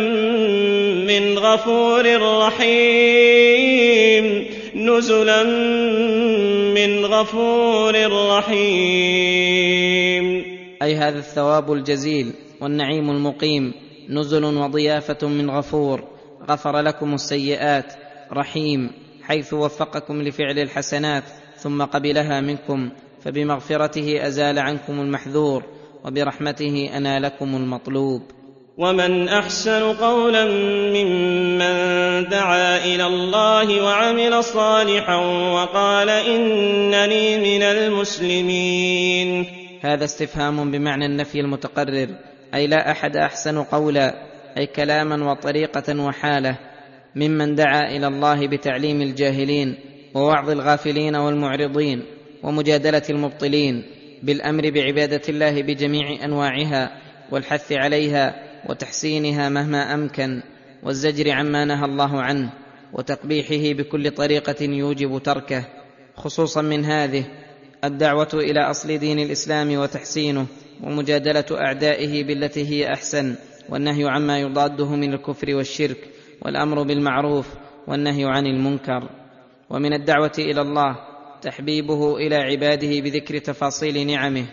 من 1.07 1.37
غفور 1.37 2.21
رحيم. 2.47 4.25
نزلا 4.75 5.43
من 6.73 7.05
غفور 7.05 7.93
رحيم. 8.37 10.23
أي 10.81 10.95
هذا 10.95 11.19
الثواب 11.19 11.73
الجزيل 11.73 12.33
والنعيم 12.61 13.09
المقيم. 13.09 13.73
نزل 14.09 14.45
وضيافة 14.45 15.27
من 15.27 15.49
غفور. 15.49 16.12
غفر 16.49 16.79
لكم 16.79 17.13
السيئات 17.13 17.93
رحيم 18.34 18.91
حيث 19.23 19.53
وفقكم 19.53 20.21
لفعل 20.21 20.60
الحسنات 20.60 21.23
ثم 21.58 21.84
قبلها 21.84 22.41
منكم 22.41 22.89
فبمغفرته 23.23 24.27
أزال 24.27 24.60
عنكم 24.60 24.99
المحذور 24.99 25.63
وبرحمته 26.06 26.89
أنالكم 26.97 27.56
المطلوب. 27.56 28.21
ومن 28.77 29.29
أحسن 29.29 29.93
قولا 29.93 30.45
ممن 30.93 31.73
دعا 32.29 32.86
إلى 32.86 33.08
الله 33.08 33.84
وعمل 33.84 34.43
صالحا 34.43 35.15
وقال 35.53 36.10
إنني 36.10 37.38
من 37.38 37.63
المسلمين. 37.63 39.45
هذا 39.82 40.06
استفهام 40.06 40.71
بمعنى 40.71 41.06
النفي 41.06 41.39
المتقرر 41.39 42.08
أي 42.53 42.67
لا 42.67 42.91
أحد 42.91 43.17
أحسن 43.17 43.63
قولا. 43.63 44.32
أي 44.57 44.65
كلاما 44.65 45.31
وطريقة 45.31 45.99
وحالة 45.99 46.57
ممن 47.15 47.55
دعا 47.55 47.81
إلى 47.95 48.07
الله 48.07 48.47
بتعليم 48.47 49.01
الجاهلين 49.01 49.75
ووعظ 50.13 50.49
الغافلين 50.49 51.15
والمعرضين 51.15 52.03
ومجادلة 52.43 53.03
المبطلين 53.09 53.83
بالأمر 54.23 54.69
بعبادة 54.69 55.21
الله 55.29 55.61
بجميع 55.61 56.23
أنواعها 56.25 56.91
والحث 57.31 57.71
عليها 57.71 58.35
وتحسينها 58.69 59.49
مهما 59.49 59.93
أمكن 59.93 60.41
والزجر 60.83 61.31
عما 61.31 61.65
نهى 61.65 61.85
الله 61.85 62.21
عنه 62.21 62.49
وتقبيحه 62.93 63.77
بكل 63.77 64.11
طريقة 64.11 64.63
يوجب 64.63 65.23
تركه 65.23 65.65
خصوصا 66.15 66.61
من 66.61 66.85
هذه 66.85 67.25
الدعوة 67.83 68.29
إلى 68.33 68.59
أصل 68.59 68.97
دين 68.97 69.19
الإسلام 69.19 69.77
وتحسينه 69.77 70.45
ومجادلة 70.83 71.45
أعدائه 71.51 72.23
بالتي 72.23 72.67
هي 72.69 72.93
أحسن. 72.93 73.35
والنهي 73.69 74.10
عما 74.10 74.39
يضاده 74.39 74.95
من 74.95 75.13
الكفر 75.13 75.56
والشرك 75.56 76.10
والأمر 76.41 76.84
بالمعروف 76.84 77.47
والنهي 77.88 78.26
عن 78.26 78.45
المنكر. 78.45 79.10
ومن 79.69 79.93
الدعوة 79.93 80.32
إلى 80.39 80.62
الله 80.62 80.95
تحبيبه 81.41 82.17
إلى 82.17 82.36
عباده 82.36 82.99
بذكر 82.99 83.38
تفاصيل 83.38 84.08
نعمه 84.08 84.45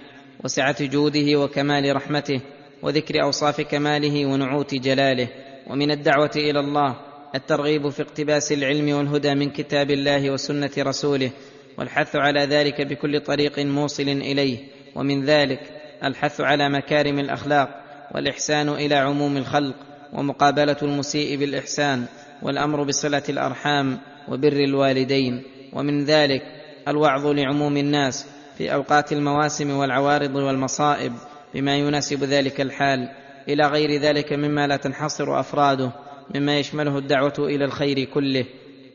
وسعة 0.45 0.85
جوده 0.87 1.41
وكمال 1.41 1.97
رحمته 1.97 2.41
وذكر 2.83 3.23
أوصاف 3.23 3.61
كماله 3.61 4.27
ونعوت 4.27 4.75
جلاله. 4.75 5.29
ومن 5.67 5.91
الدعوة 5.91 6.31
إلى 6.37 6.61
الله 6.61 6.97
الترغيب 7.35 7.89
في 7.89 8.03
اقتباس 8.03 8.53
العلم 8.53 8.97
والهدى 8.97 9.35
من 9.35 9.51
كتاب 9.51 9.91
الله 9.91 10.31
وسنة 10.31 10.71
رسوله 10.79 11.31
والحث 11.79 12.17
على 12.17 12.41
ذلك 12.41 12.81
بكل 12.81 13.21
طريق 13.21 13.59
موصل 13.59 14.09
إليه. 14.09 14.59
ومن 14.95 15.25
ذلك 15.25 15.61
الحث 16.05 16.41
على 16.41 16.69
مكارم 16.69 17.19
الأخلاق 17.19 17.80
والإحسان 18.15 18.69
إلى 18.69 18.95
عموم 18.95 19.37
الخلق 19.37 19.75
ومقابلة 20.13 20.77
المسيء 20.83 21.39
بالإحسان 21.39 22.05
والأمر 22.43 22.83
بصلة 22.83 23.23
الأرحام 23.29 23.99
وبر 24.29 24.53
الوالدين. 24.53 25.43
ومن 25.73 26.05
ذلك 26.05 26.43
الوعظ 26.89 27.27
لعموم 27.27 27.77
الناس 27.77 28.27
في 28.59 28.75
أوقات 28.75 29.13
المواسم 29.13 29.71
والعوارض 29.71 30.35
والمصائب 30.35 31.13
بما 31.55 31.77
يناسب 31.77 32.25
ذلك 32.25 32.61
الحال. 32.61 33.09
إلى 33.49 33.67
غير 33.67 34.01
ذلك 34.01 34.33
مما 34.33 34.67
لا 34.67 34.77
تنحصر 34.77 35.41
أفراده 35.41 35.93
مما 36.35 36.59
يشمله 36.59 36.99
الدعوة 36.99 37.35
إلى 37.39 37.65
الخير 37.65 38.05
كله 38.05 38.45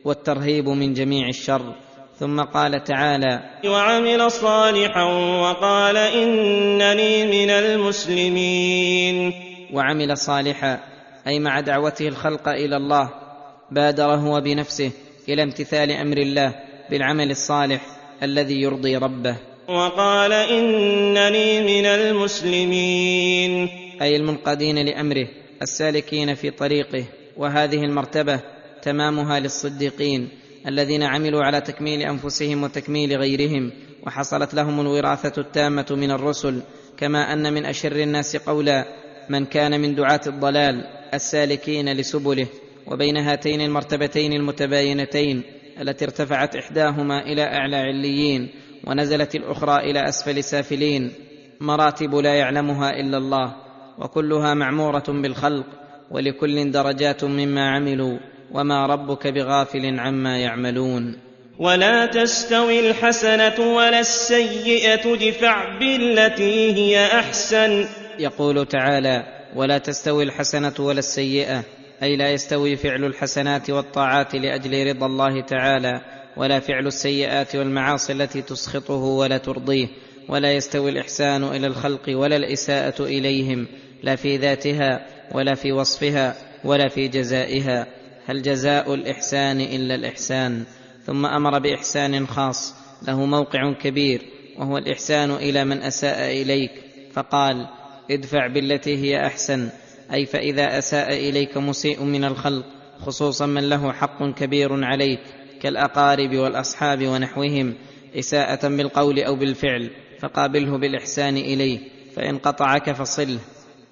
والترهيب 0.04 0.68
من 0.68 0.94
جميع 0.94 1.28
الشر. 1.28 1.74
ثم 2.20 2.40
قال 2.40 2.84
تعالى 2.84 3.40
وعمل 3.64 4.30
صالحا 4.30 5.02
وقال 5.42 5.96
إنني 5.96 7.26
من 7.26 7.50
المسلمين. 7.50 9.32
وعمل 9.72 10.18
صالحا 10.18 10.80
أي 11.26 11.38
مع 11.38 11.60
دعوته 11.60 12.08
الخلق 12.08 12.48
إلى 12.48 12.76
الله 12.76 13.10
بادر 13.70 14.14
هو 14.14 14.40
بنفسه 14.40 14.90
إلى 15.28 15.42
امتثال 15.42 15.90
أمر 15.90 16.16
الله 16.16 16.54
بالعمل 16.90 17.30
الصالح 17.30 17.80
الذي 18.22 18.62
يرضي 18.62 18.96
ربه. 18.96 19.36
وقال 19.68 20.32
إنني 20.32 21.60
من 21.60 21.86
المسلمين. 21.86 23.68
أي 24.02 24.16
المنقادين 24.16 24.78
لأمره 24.78 25.28
السالكين 25.62 26.34
في 26.34 26.50
طريقه 26.50 27.04
وهذه 27.36 27.84
المرتبة 27.84 28.40
تمامها 28.82 29.40
للصديقين 29.40 30.28
الذين 30.66 31.02
عملوا 31.02 31.44
على 31.44 31.60
تكميل 31.60 32.00
أنفسهم 32.02 32.62
وتكميل 32.62 33.16
غيرهم 33.16 33.72
وحصلت 34.06 34.54
لهم 34.54 34.80
الوراثة 34.80 35.40
التامة 35.40 35.86
من 35.90 36.10
الرسل 36.10 36.62
كما 36.96 37.32
أن 37.32 37.52
من 37.52 37.66
أشر 37.66 37.96
الناس 37.96 38.36
قولا 38.36 38.84
من 39.28 39.44
كان 39.44 39.80
من 39.80 39.94
دعاة 39.94 40.20
الضلال 40.26 40.84
السالكين 41.14 41.92
لسبله 41.92 42.46
وبين 42.86 43.16
هاتين 43.16 43.60
المرتبتين 43.60 44.32
المتباينتين 44.32 45.42
التي 45.80 46.04
ارتفعت 46.04 46.56
إحداهما 46.56 47.22
إلى 47.22 47.42
أعلى 47.42 47.76
عليين 47.76 48.48
ونزلت 48.86 49.34
الأخرى 49.34 49.90
إلى 49.90 50.08
أسفل 50.08 50.44
سافلين. 50.44 51.12
مراتب 51.60 52.14
لا 52.14 52.34
يعلمها 52.34 53.00
إلا 53.00 53.18
الله 53.18 53.54
وكلها 53.98 54.54
معمورة 54.54 55.04
بالخلق 55.08 55.66
ولكل 56.10 56.70
درجات 56.70 57.24
مما 57.24 57.70
عملوا. 57.70 58.18
وما 58.52 58.86
ربك 58.86 59.26
بغافل 59.26 60.00
عما 60.00 60.38
يعملون 60.38 61.18
ولا 61.58 62.06
تستوي 62.06 62.90
الحسنة 62.90 63.60
ولا 63.60 64.00
السيئة 64.00 65.14
ادفع 65.14 65.78
بالتي 65.78 66.74
هي 66.74 67.06
أحسن. 67.06 67.86
يقول 68.18 68.66
تعالى 68.66 69.22
ولا 69.56 69.78
تستوي 69.78 70.24
الحسنة 70.24 70.74
ولا 70.78 70.98
السيئة 70.98 71.64
أي 72.02 72.16
لا 72.16 72.32
يستوي 72.32 72.76
فعل 72.76 73.04
الحسنات 73.04 73.70
والطاعات 73.70 74.34
لأجل 74.34 74.86
رضا 74.86 75.06
الله 75.06 75.40
تعالى 75.40 76.00
ولا 76.36 76.60
فعل 76.60 76.86
السيئات 76.86 77.56
والمعاصي 77.56 78.12
التي 78.12 78.42
تسخطه 78.42 78.94
ولا 78.94 79.38
ترضيه 79.38 79.88
ولا 80.28 80.52
يستوي 80.52 80.90
الإحسان 80.90 81.44
إلى 81.44 81.66
الخلق 81.66 82.02
ولا 82.08 82.36
الإساءة 82.36 83.02
إليهم 83.02 83.66
لا 84.02 84.16
في 84.16 84.36
ذاتها 84.36 85.06
ولا 85.32 85.54
في 85.54 85.72
وصفها 85.72 86.34
ولا 86.64 86.88
في 86.88 87.08
جزائها. 87.08 87.86
هل 88.26 88.42
جزاء 88.42 88.94
الإحسان 88.94 89.60
إلا 89.60 89.94
الإحسان؟ 89.94 90.64
ثم 91.04 91.26
أمر 91.26 91.58
بإحسان 91.58 92.26
خاص 92.26 92.74
له 93.08 93.24
موقع 93.26 93.72
كبير 93.72 94.22
وهو 94.58 94.78
الإحسان 94.78 95.30
إلى 95.30 95.64
من 95.64 95.82
أساء 95.82 96.42
إليك. 96.42 96.70
فقال 97.12 97.66
ادفع 98.10 98.46
بالتي 98.46 98.96
هي 98.96 99.26
أحسن 99.26 99.68
أي 100.12 100.26
فإذا 100.26 100.78
أساء 100.78 101.12
إليك 101.28 101.56
مسيء 101.56 102.02
من 102.02 102.24
الخلق 102.24 102.64
خصوصا 103.00 103.46
من 103.46 103.68
له 103.68 103.92
حق 103.92 104.24
كبير 104.24 104.84
عليك 104.84 105.20
كالأقارب 105.62 106.36
والأصحاب 106.36 107.06
ونحوهم 107.06 107.74
إساءة 108.18 108.68
بالقول 108.68 109.20
أو 109.20 109.36
بالفعل 109.36 109.90
فقابله 110.20 110.78
بالإحسان 110.78 111.36
إليه 111.36 111.78
فإن 112.16 112.38
قطعك 112.38 112.92
فصله 112.92 113.38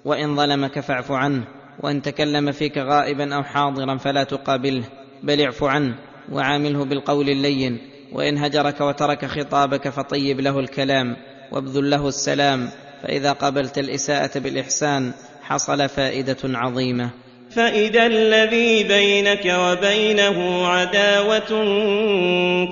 وإن 0.05 0.35
ظلمك 0.35 0.79
فاعف 0.79 1.11
عنه. 1.11 1.47
وان 1.83 2.01
تكلم 2.01 2.51
فيك 2.51 2.77
غائبا 2.77 3.35
أو 3.35 3.43
حاضرا 3.43 3.97
فلا 3.97 4.23
تقابله 4.23 4.83
بل 5.23 5.41
اعف 5.41 5.63
عنه 5.63 5.95
وعامله 6.31 6.85
بالقول 6.85 7.29
اللين 7.29 7.77
وان 8.11 8.37
هجرك 8.37 8.81
وترك 8.81 9.25
خطابك 9.25 9.89
فطيب 9.89 10.39
له 10.39 10.59
الكلام 10.59 11.15
وابذل 11.51 11.89
له 11.89 12.07
السلام 12.07 12.69
فإذا 13.03 13.31
قابلت 13.31 13.77
الإساءة 13.77 14.39
بالإحسان 14.39 15.11
حصل 15.41 15.89
فائدة 15.89 16.37
عظيمة. 16.43 17.09
فإذا 17.49 18.05
الذي 18.05 18.83
بينك 18.83 19.45
وبينه 19.45 20.67
عداوة 20.67 21.49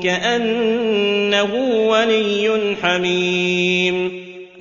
كأنه 0.04 1.54
ولي 1.90 2.76
حميم. 2.82 4.12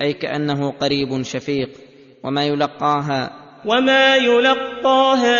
أي 0.01 0.13
كأنه 0.13 0.71
قريب 0.71 1.21
شفيق 1.21 1.69
وما 2.23 2.45
يلقاها 2.45 3.42
وما 3.65 4.15
يلقاها 4.15 5.39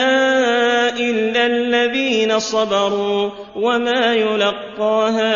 إلا 0.99 1.45
الذين 1.45 2.39
صبروا 2.39 3.31
وما 3.55 4.15
يلقاها 4.15 5.35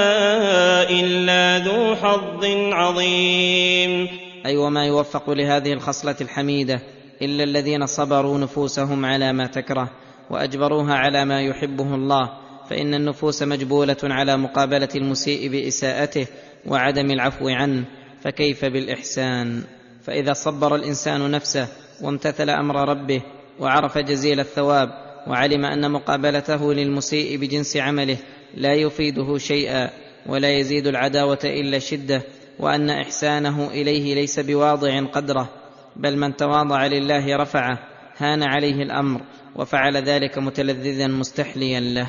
إلا 0.89 1.59
ذو 1.59 1.95
حظ 1.95 2.45
عظيم. 2.71 4.07
أي 4.45 4.57
وما 4.57 4.85
يوفق 4.85 5.29
لهذه 5.29 5.73
الخصله 5.73 6.15
الحميده 6.21 6.81
الا 7.21 7.43
الذين 7.43 7.85
صبروا 7.85 8.37
نفوسهم 8.37 9.05
على 9.05 9.33
ما 9.33 9.47
تكره 9.47 9.89
واجبروها 10.29 10.93
على 10.93 11.25
ما 11.25 11.41
يحبه 11.41 11.95
الله 11.95 12.29
فان 12.69 12.93
النفوس 12.93 13.43
مجبوله 13.43 13.97
على 14.03 14.37
مقابله 14.37 14.89
المسيء 14.95 15.49
باساءته 15.51 16.27
وعدم 16.65 17.11
العفو 17.11 17.47
عنه 17.47 17.85
فكيف 18.23 18.65
بالاحسان؟ 18.65 19.63
فاذا 20.03 20.33
صبر 20.33 20.75
الانسان 20.75 21.31
نفسه 21.31 21.67
وامتثل 22.01 22.49
أمر 22.49 22.89
ربه 22.89 23.21
وعرف 23.59 23.97
جزيل 23.97 24.39
الثواب 24.39 24.89
وعلم 25.27 25.65
أن 25.65 25.91
مقابلته 25.91 26.73
للمسيء 26.73 27.37
بجنس 27.37 27.77
عمله 27.77 28.17
لا 28.53 28.73
يفيده 28.73 29.37
شيئا 29.37 29.89
ولا 30.25 30.57
يزيد 30.57 30.87
العداوة 30.87 31.39
إلا 31.43 31.79
شدة 31.79 32.21
وأن 32.59 32.89
إحسانه 32.89 33.67
إليه 33.67 34.15
ليس 34.15 34.39
بواضع 34.39 35.05
قدره 35.05 35.49
بل 35.95 36.17
من 36.17 36.35
تواضع 36.35 36.85
لله 36.85 37.35
رفعه 37.35 37.79
هان 38.17 38.43
عليه 38.43 38.83
الأمر 38.83 39.21
وفعل 39.55 39.97
ذلك 39.97 40.37
متلذذا 40.37 41.07
مستحليا 41.07 41.79
له. 41.79 42.07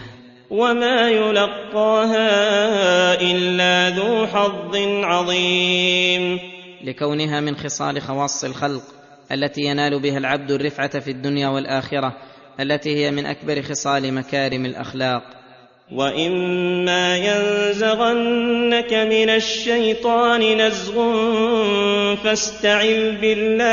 وما 0.50 1.10
يلقاها 1.10 2.30
إلا 3.20 3.90
ذو 3.90 4.26
حظ 4.26 4.76
عظيم. 5.04 6.38
لكونها 6.84 7.40
من 7.40 7.56
خصال 7.56 8.02
خواص 8.02 8.44
الخلق 8.44 8.97
التي 9.32 9.60
ينال 9.60 10.00
بها 10.00 10.18
العبد 10.18 10.50
الرفعة 10.50 11.00
في 11.00 11.10
الدنيا 11.10 11.48
والآخرة 11.48 12.16
التي 12.60 12.96
هي 12.96 13.10
من 13.10 13.26
أكبر 13.26 13.62
خصال 13.62 14.14
مكارم 14.14 14.66
الأخلاق. 14.66 15.22
وإما 15.92 17.16
ينزغنك 17.16 18.92
من 18.92 19.30
الشيطان 19.30 20.40
نزغ 20.40 20.94
فاستعذ 22.14 23.20
بالله 23.20 23.68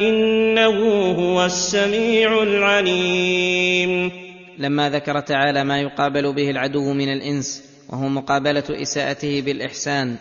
إنه 0.00 0.78
هو 1.12 1.44
السميع 1.44 2.42
العليم. 2.42 4.10
لما 4.58 4.90
ذكر 4.90 5.20
تعالى 5.20 5.64
ما 5.64 5.80
يقابل 5.80 6.34
به 6.34 6.50
العدو 6.50 6.92
من 6.92 7.12
الإنس 7.12 7.72
وهو 7.88 8.08
مقابلة 8.08 8.64
إساءته 8.70 9.42
بالإحسان 9.46 10.16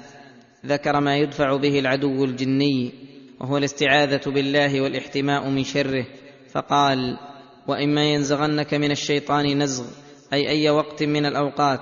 ذكر 0.66 1.00
ما 1.00 1.18
يدفع 1.18 1.56
به 1.56 1.80
العدو 1.80 2.26
الجني. 2.26 3.11
وهو 3.42 3.58
الاستعاذة 3.58 4.22
بالله 4.26 4.82
والاحتماء 4.82 5.50
من 5.50 5.64
شره 5.64 6.06
فقال 6.52 7.18
وإما 7.68 8.14
ينزغنك 8.14 8.74
من 8.74 8.92
الشيطان 8.92 9.64
نزغ 9.64 9.86
أي 10.34 10.50
أي 10.50 10.70
وقت 10.70 11.04
من 11.04 11.26
الأوقات 11.26 11.82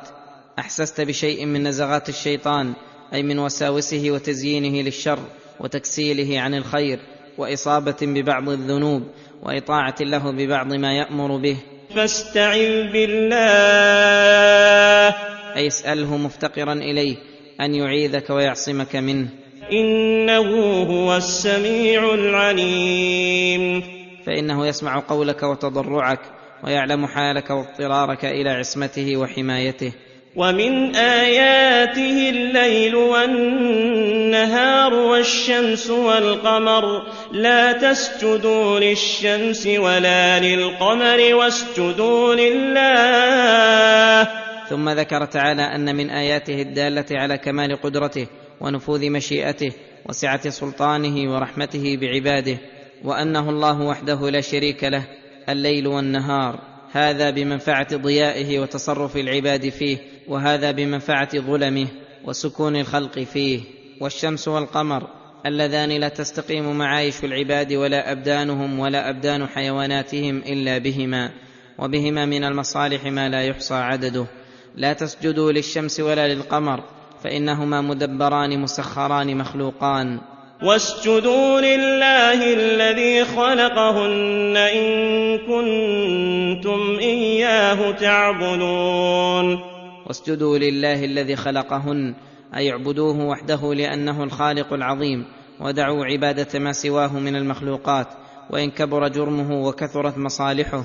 أحسست 0.59 1.01
بشيء 1.01 1.45
من 1.45 1.67
نزغات 1.67 2.09
الشيطان 2.09 2.73
أي 3.13 3.23
من 3.23 3.39
وساوسه 3.39 4.11
وتزيينه 4.11 4.81
للشر 4.81 5.19
وتكسيله 5.59 6.39
عن 6.39 6.53
الخير 6.53 6.99
وإصابة 7.37 7.97
ببعض 8.01 8.49
الذنوب 8.49 9.03
وإطاعة 9.43 9.95
له 10.01 10.31
ببعض 10.31 10.73
ما 10.73 10.97
يأمر 10.97 11.37
به. 11.37 11.57
فاستعذ 11.95 12.91
بالله. 12.91 13.39
أي 15.55 15.67
اسأله 15.67 16.17
مفتقرا 16.17 16.73
إليه 16.73 17.17
أن 17.61 17.75
يعيذك 17.75 18.29
ويعصمك 18.29 18.95
منه. 18.95 19.29
إنه 19.71 20.83
هو 20.83 21.17
السميع 21.17 22.13
العليم. 22.13 23.83
فإنه 24.25 24.67
يسمع 24.67 25.03
قولك 25.07 25.43
وتضرعك 25.43 26.19
ويعلم 26.63 27.05
حالك 27.05 27.49
واضطرارك 27.49 28.25
إلى 28.25 28.49
عصمته 28.49 29.17
وحمايته. 29.17 29.93
ومن 30.35 30.95
آياته 30.95 32.29
الليل 32.29 32.95
والنهار 32.95 34.93
والشمس 34.93 35.89
والقمر. 35.89 36.83
لا 37.31 37.71
تسجدوا 37.71 38.79
للشمس 38.79 39.67
ولا 39.67 40.39
للقمر 40.39 41.35
واسجدوا 41.35 42.35
لله. 42.35 44.27
ثم 44.69 44.89
ذكر 44.89 45.25
تعالى 45.25 45.61
أن 45.61 45.95
من 45.95 46.09
آياته 46.09 46.61
الدالة 46.61 47.05
على 47.11 47.37
كمال 47.37 47.81
قدرته 47.81 48.27
ونفوذ 48.61 49.09
مشيئته 49.09 49.71
وسعة 50.09 50.49
سلطانه 50.49 51.33
ورحمته 51.33 51.97
بعباده 51.97 52.57
وأنه 53.03 53.49
الله 53.49 53.81
وحده 53.81 54.29
لا 54.29 54.41
شريك 54.41 54.83
له 54.83 55.03
الليل 55.49 55.87
والنهار. 55.87 56.59
هذا 56.91 57.29
بمنفعة 57.29 57.97
ضيائه 57.97 58.59
وتصرف 58.59 59.17
العباد 59.17 59.69
فيه 59.69 59.97
وهذا 60.27 60.71
بمنفعة 60.71 61.39
ظلمه 61.39 61.87
وسكون 62.25 62.75
الخلق 62.75 63.19
فيه. 63.19 63.61
والشمس 64.01 64.47
والقمر 64.47 65.07
اللذان 65.45 65.89
لا 65.89 66.07
تستقيم 66.09 66.77
معايش 66.77 67.23
العباد 67.23 67.73
ولا 67.73 68.11
أبدانهم 68.11 68.79
ولا 68.79 69.09
أبدان 69.09 69.47
حيواناتهم 69.47 70.37
إلا 70.37 70.77
بهما 70.77 71.31
وبهما 71.79 72.25
من 72.25 72.43
المصالح 72.43 73.05
ما 73.05 73.29
لا 73.29 73.43
يحصى 73.43 73.73
عدده. 73.73 74.25
لا 74.75 74.93
تسجدوا 74.93 75.51
للشمس 75.51 75.99
ولا 75.99 76.33
للقمر 76.33 76.83
فإنهما 77.23 77.81
مدبران 77.81 78.59
مسخران 78.59 79.37
مخلوقان. 79.37 80.19
واسجدوا 80.63 81.61
لله 81.61 82.53
الذي 82.53 83.25
خلقهن 83.25 84.57
إن 84.57 85.37
كنتم 85.37 86.97
إياه 86.99 87.91
تعبدون. 87.91 89.59
واسجدوا 90.07 90.57
لله 90.57 91.05
الذي 91.05 91.35
خلقهن 91.35 92.15
أي 92.55 92.71
اعبدوه 92.71 93.25
وحده 93.25 93.73
لأنه 93.73 94.23
الخالق 94.23 94.73
العظيم 94.73 95.25
ودعوا 95.59 96.05
عبادة 96.05 96.59
ما 96.59 96.71
سواه 96.71 97.19
من 97.19 97.35
المخلوقات 97.35 98.07
وإن 98.49 98.71
كبر 98.71 99.07
جرمه 99.07 99.67
وكثرت 99.67 100.17
مصالحه 100.17 100.83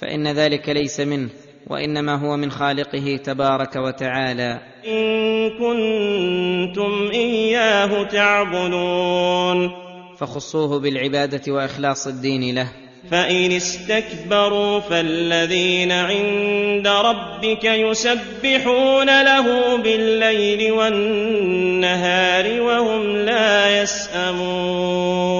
فإن 0.00 0.28
ذلك 0.28 0.68
ليس 0.68 1.00
منه. 1.00 1.28
وإنما 1.66 2.14
هو 2.14 2.36
من 2.36 2.50
خالقه 2.50 3.20
تبارك 3.24 3.76
وتعالى. 3.76 4.60
إن 4.86 5.50
كنتم 5.50 7.10
إياه 7.12 8.02
تعبدون. 8.02 9.70
فخصوه 10.18 10.80
بالعبادة 10.80 11.52
وإخلاص 11.52 12.06
الدين 12.06 12.54
له. 12.54 12.68
فإن 13.10 13.52
استكبروا 13.52 14.80
فالذين 14.80 15.92
عند 15.92 16.88
ربك 16.88 17.64
يسبحون 17.64 19.22
له 19.22 19.76
بالليل 19.76 20.72
والنهار 20.72 22.60
وهم 22.60 23.16
لا 23.16 23.82
يسأمون. 23.82 25.30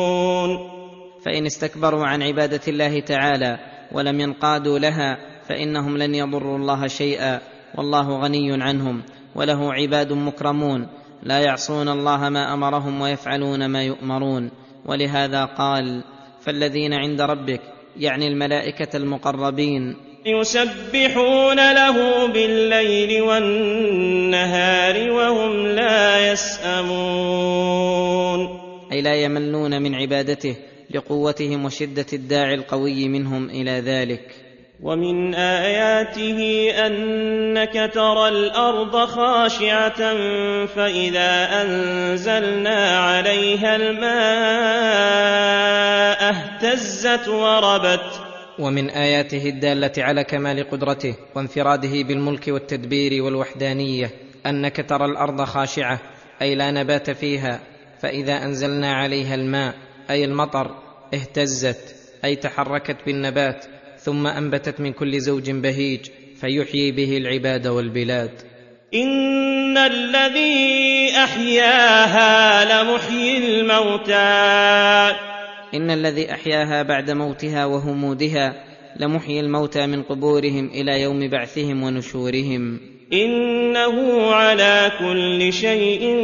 فإن 1.25 1.47
استكبروا 1.47 2.07
عن 2.07 2.23
عبادة 2.23 2.61
الله 2.69 3.01
تعالى 3.01 3.59
ولم 3.93 4.21
ينقادوا 4.21 4.79
لها 4.79 5.30
فإنهم 5.51 5.99
لن 5.99 6.15
يضروا 6.15 6.59
الله 6.59 6.87
شيئا 6.87 7.41
والله 7.75 8.21
غني 8.21 8.63
عنهم 8.63 9.03
وله 9.35 9.73
عباد 9.73 10.13
مكرمون 10.13 10.87
لا 11.23 11.39
يعصون 11.39 11.89
الله 11.89 12.29
ما 12.29 12.55
أمرهم 12.55 13.01
ويفعلون 13.01 13.67
ما 13.67 13.83
يؤمرون 13.83 14.51
ولهذا 14.87 15.45
قال 15.45 16.05
فالذين 16.41 16.95
عند 16.95 17.21
ربك 17.21 17.61
يعني 17.97 18.29
الملائكة 18.29 18.97
المقربين 18.97 19.97
يسبحون 20.27 21.73
له 21.73 22.27
بالليل 22.27 23.23
والنهار 23.23 25.11
وهم 25.11 25.67
لا 25.67 26.33
يسأمون. 26.33 27.61
أي 28.93 29.01
لا 29.03 29.15
يملون 29.15 29.83
من 29.83 29.95
عبادته 29.95 30.57
لقوتهم 30.91 31.65
وشدة 31.65 32.07
الداعي 32.13 32.55
القوي 32.55 33.09
منهم 33.09 33.51
إلى 33.51 33.71
ذلك. 33.71 34.50
ومن 34.83 35.35
آياته 35.35 36.71
أنك 36.87 37.91
ترى 37.95 38.29
الأرض 38.29 38.97
خاشعة 38.97 40.15
فإذا 40.67 41.63
أنزلنا 41.63 42.99
عليها 42.99 43.77
الماء 43.77 44.11
اهتزت 46.31 47.29
وربت. 47.29 48.21
ومن 48.59 48.91
آياته 48.91 49.49
الدالة 49.49 49.93
على 49.99 50.25
كمال 50.25 50.71
قدرته 50.71 51.15
وانفراده 51.35 52.03
بالملك 52.03 52.49
والتدبير 52.49 53.23
والوحدانية 53.23 54.11
أنك 54.47 54.89
ترى 54.89 55.05
الأرض 55.05 55.45
خاشعة 55.45 55.99
أي 56.43 56.55
لا 56.55 56.71
نبات 56.71 57.11
فيها 57.11 57.61
فإذا 58.03 58.45
أنزلنا 58.45 58.93
عليها 58.93 59.35
الماء 59.35 59.75
أي 60.11 60.25
المطر 60.25 60.71
اهتزت 61.15 61.97
أي 62.25 62.37
تحركت 62.37 62.97
بالنبات. 63.07 63.80
ثم 64.03 64.27
أنبتت 64.27 64.81
من 64.81 64.93
كل 64.93 65.21
زوج 65.21 65.51
بهيج 65.51 66.01
فيحيي 66.41 66.93
به 66.93 67.17
العباد 67.17 67.67
والبلاد. 67.67 68.31
إن 68.95 69.77
الذي 69.77 71.11
أحياها 71.17 72.65
لمحيي 72.65 73.39
الموتى. 73.39 74.13
إن 75.75 75.91
الذي 75.91 76.33
أحياها 76.33 76.83
بعد 76.83 77.11
موتها 77.11 77.65
وهمودها 77.65 78.65
لمحيي 79.01 79.41
الموتى 79.41 79.87
من 79.87 80.03
قبورهم 80.03 80.71
إلى 80.75 81.03
يوم 81.03 81.29
بعثهم 81.29 81.83
ونشورهم. 81.83 82.81
إنه 83.13 84.27
على 84.33 84.93
كل 84.99 85.53
شيء 85.53 86.17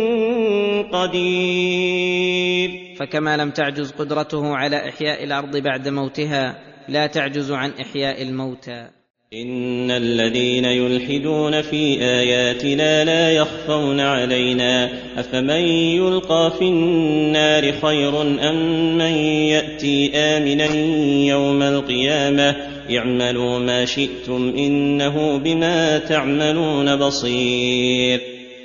قدير. 0.93 2.71
فكما 2.97 3.37
لم 3.37 3.51
تعجز 3.51 3.93
قدرته 3.93 4.57
على 4.57 4.89
إحياء 4.89 5.25
الأرض 5.25 5.57
بعد 5.57 5.89
موتها 5.89 6.76
لا 6.89 7.07
تعجز 7.07 7.53
عن 7.53 7.71
إحياء 7.81 8.23
الموتى. 8.23 8.89
إن 9.35 9.91
الذين 9.91 10.65
يلحدون 10.65 11.63
في 11.63 11.99
آياتنا 12.01 13.05
لا 13.05 13.33
يخفون 13.33 14.01
علينا. 14.01 14.91
أفمن 15.21 15.69
يلقى 15.97 16.53
في 16.59 16.65
النار 16.65 17.73
خير 17.73 18.23
أم 18.23 18.99
من 18.99 19.15
يأتي 19.51 20.17
آمنا 20.17 20.75
يوم 21.27 21.63
القيامة؟ 21.63 22.57
اعملوا 22.91 23.59
ما 23.59 23.85
شئتم 23.85 24.55
إنه 24.59 25.39
بما 25.39 25.99
تعملون 25.99 26.97
بصير. 26.97 28.21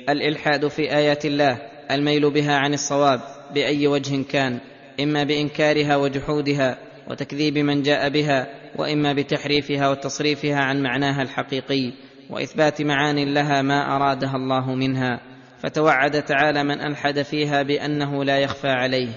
الإلحاد 0.08 0.68
في 0.68 0.96
آيات 0.96 1.24
الله 1.24 1.58
الميل 1.90 2.30
بها 2.30 2.52
عن 2.56 2.74
الصواب 2.74 3.20
بأي 3.54 3.86
وجه 3.86 4.22
كان 4.30 4.58
إما 5.00 5.24
بإنكارها 5.24 5.96
وجحودها 5.96 6.78
وتكذيب 7.10 7.58
من 7.58 7.82
جاء 7.82 8.08
بها 8.08 8.48
وإما 8.76 9.12
بتحريفها 9.12 9.88
وتصريفها 9.88 10.56
عن 10.56 10.82
معناها 10.82 11.22
الحقيقي 11.22 11.92
وإثبات 12.30 12.82
معان 12.82 13.34
لها 13.34 13.62
ما 13.62 13.96
أرادها 13.96 14.36
الله 14.36 14.74
منها. 14.74 15.20
فتوعد 15.62 16.22
تعالى 16.22 16.64
من 16.64 16.80
ألحد 16.80 17.22
فيها 17.22 17.62
بأنه 17.62 18.24
لا 18.24 18.38
يخفى 18.38 18.68
عليه 18.68 19.08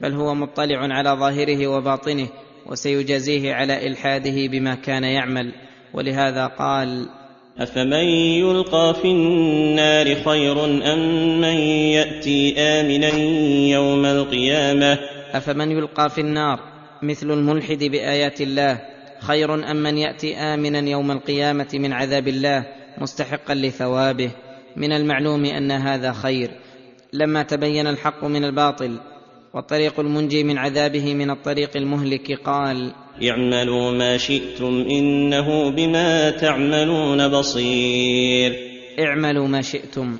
بل 0.00 0.12
هو 0.12 0.34
مطلع 0.34 0.78
على 0.78 1.10
ظاهره 1.10 1.66
وباطنه 1.66 2.28
وسيجازيه 2.66 3.54
على 3.54 3.86
إلحاده 3.86 4.46
بما 4.46 4.74
كان 4.74 5.04
يعمل. 5.04 5.52
ولهذا 5.94 6.46
قال 6.46 7.08
أفمن 7.58 8.04
يلقى 8.40 8.94
في 9.02 9.08
النار 9.08 10.14
خير 10.14 10.64
أم 10.64 11.40
من 11.40 11.56
يأتي 11.96 12.60
آمنا 12.60 13.08
يوم 13.72 14.04
القيامة؟ 14.04 14.98
أفمن 15.32 15.70
يلقى 15.70 16.10
في 16.10 16.20
النار؟ 16.20 16.69
مثل 17.02 17.30
الملحد 17.30 17.84
بآيات 17.84 18.40
الله 18.40 18.80
خير 19.20 19.70
أم 19.70 19.76
من 19.76 19.98
يأتي 19.98 20.36
آمنا 20.36 20.90
يوم 20.90 21.10
القيامة 21.10 21.68
من 21.74 21.92
عذاب 21.92 22.28
الله 22.28 22.66
مستحقا 22.98 23.54
لثوابه. 23.54 24.30
من 24.76 24.92
المعلوم 24.92 25.44
أن 25.44 25.70
هذا 25.70 26.12
خير. 26.12 26.50
لما 27.12 27.42
تبين 27.42 27.86
الحق 27.86 28.24
من 28.24 28.44
الباطل 28.44 29.00
والطريق 29.54 30.00
المنجي 30.00 30.44
من 30.44 30.58
عذابه 30.58 31.14
من 31.14 31.30
الطريق 31.30 31.76
المهلك 31.76 32.32
قال 32.44 32.92
اعملوا 33.22 33.92
ما 33.92 34.16
شئتم 34.16 34.86
إنه 34.90 35.70
بما 35.70 36.30
تعملون 36.30 37.28
بصير. 37.28 38.52
اعملوا 38.98 39.48
ما 39.48 39.62
شئتم. 39.62 40.16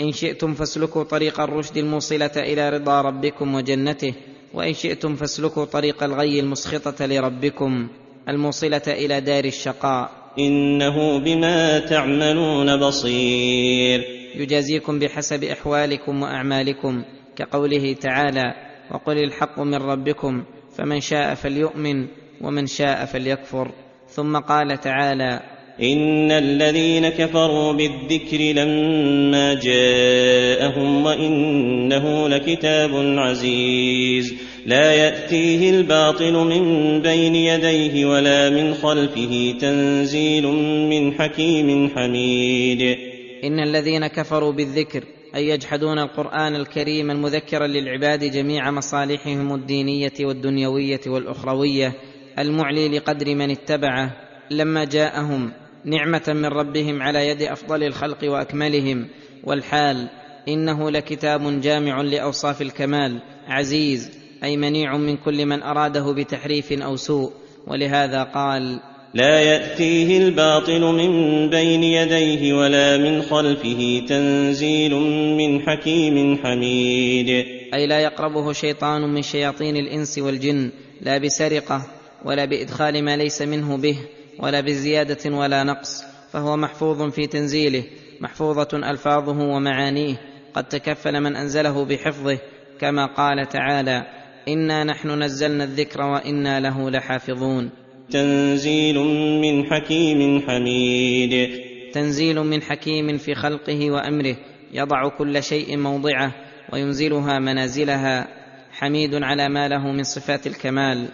إن 0.00 0.12
شئتم 0.12 0.54
فاسلكوا 0.54 1.02
طريق 1.02 1.40
الرشد 1.40 1.76
الموصلة 1.76 2.32
إلى 2.36 2.70
رضا 2.70 3.00
ربكم 3.00 3.54
وجنته. 3.54 4.14
وإن 4.54 4.72
شئتم 4.72 5.14
فاسلكوا 5.14 5.64
طريق 5.64 6.02
الغي 6.02 6.40
المسخطة 6.40 7.06
لربكم 7.06 7.88
الموصلة 8.28 8.82
إلى 8.88 9.20
دار 9.20 9.44
الشقاء. 9.44 10.10
إنه 10.38 11.18
بما 11.18 11.78
تعملون 11.78 12.76
بصير. 12.76 14.00
يجازيكم 14.34 14.98
بحسب 14.98 15.44
أحوالكم 15.44 16.22
وأعمالكم 16.22 17.02
كقوله 17.36 17.92
تعالى 17.92 18.54
وقل 18.90 19.18
الحق 19.18 19.60
من 19.60 19.74
ربكم 19.74 20.44
فمن 20.76 21.00
شاء 21.00 21.34
فليؤمن 21.34 22.06
ومن 22.40 22.66
شاء 22.66 23.04
فليكفر. 23.04 23.72
ثم 24.08 24.36
قال 24.36 24.80
تعالى 24.80 25.40
إن 25.80 26.32
الذين 26.32 27.08
كفروا 27.08 27.72
بالذكر 27.72 28.38
لما 28.38 29.54
جاءهم 29.54 31.04
وإنه 31.04 32.28
لكتاب 32.28 32.90
عزيز 33.18 34.34
لا 34.66 34.92
يأتيه 34.92 35.70
الباطل 35.70 36.32
من 36.32 37.02
بين 37.02 37.34
يديه 37.34 38.06
ولا 38.06 38.50
من 38.50 38.74
خلفه 38.74 39.54
تنزيل 39.60 40.46
من 40.90 41.12
حكيم 41.12 41.90
حميد. 41.96 42.96
إن 43.44 43.60
الذين 43.60 44.06
كفروا 44.06 44.52
بالذكر 44.52 45.04
أي 45.34 45.48
يجحدون 45.48 45.98
القرآن 45.98 46.54
الكريم 46.56 47.10
المذكر 47.10 47.66
للعباد 47.66 48.24
جميع 48.24 48.70
مصالحهم 48.70 49.54
الدينية 49.54 50.12
والدنيوية 50.20 51.00
والأخروية 51.06 51.92
المعلي 52.38 52.88
لقدر 52.88 53.34
من 53.34 53.50
اتبعه 53.50 54.16
لما 54.50 54.84
جاءهم 54.84 55.52
نعمة 55.84 56.22
من 56.28 56.46
ربهم 56.46 57.02
على 57.02 57.28
يد 57.28 57.42
أفضل 57.42 57.82
الخلق 57.82 58.18
وأكملهم. 58.24 59.08
والحال 59.44 60.08
إنه 60.48 60.90
لكتاب 60.90 61.60
جامع 61.60 62.02
لأوصاف 62.02 62.62
الكمال. 62.62 63.22
عزيز 63.46 64.10
أي 64.44 64.56
منيع 64.56 64.96
من 64.96 65.16
كل 65.16 65.46
من 65.46 65.62
أراده 65.62 66.12
بتحريف 66.12 66.72
أو 66.72 66.96
سوء. 66.96 67.32
ولهذا 67.66 68.22
قال 68.22 68.80
لا 69.14 69.40
يأتيه 69.40 70.18
الباطل 70.18 70.80
من 70.80 71.50
بين 71.50 71.82
يديه 71.82 72.54
ولا 72.54 72.96
من 72.96 73.22
خلفه 73.22 74.02
تنزيل 74.08 74.94
من 75.36 75.60
حكيم 75.60 76.38
حميد. 76.44 77.28
أي 77.74 77.86
لا 77.86 78.00
يقربه 78.00 78.52
شيطان 78.52 79.14
من 79.14 79.22
شياطين 79.22 79.76
الإنس 79.76 80.18
والجن 80.18 80.70
لا 81.00 81.18
بسرقة 81.18 81.86
ولا 82.24 82.44
بإدخال 82.44 83.04
ما 83.04 83.16
ليس 83.16 83.42
منه 83.42 83.76
به. 83.76 83.96
ولا 84.38 84.60
بزيادة 84.60 85.36
ولا 85.36 85.64
نقص 85.64 86.04
فهو 86.32 86.56
محفوظ 86.56 87.02
في 87.02 87.26
تنزيله 87.26 87.84
محفوظة 88.20 88.90
ألفاظه 88.90 89.38
ومعانيه 89.38 90.16
قد 90.54 90.64
تكفل 90.64 91.20
من 91.20 91.36
أنزله 91.36 91.84
بحفظه 91.84 92.38
كما 92.80 93.06
قال 93.06 93.48
تعالى 93.48 94.06
إنا 94.48 94.84
نحن 94.84 95.22
نزلنا 95.22 95.64
الذكر 95.64 96.00
وإنا 96.00 96.60
له 96.60 96.90
لحافظون 96.90 97.70
تنزيل 98.10 98.98
من 99.42 99.64
حكيم 99.64 100.40
حميد. 100.40 101.50
تنزيل 101.92 102.40
من 102.40 102.62
حكيم 102.62 103.18
في 103.18 103.34
خلقه 103.34 103.90
وأمره 103.90 104.36
يضع 104.72 105.08
كل 105.08 105.42
شيء 105.42 105.76
موضعه 105.76 106.34
وينزلها 106.72 107.38
منازلها 107.38 108.28
حميد 108.72 109.14
على 109.14 109.48
ما 109.48 109.68
له 109.68 109.92
من 109.92 110.02
صفات 110.02 110.46
الكمال 110.46 111.08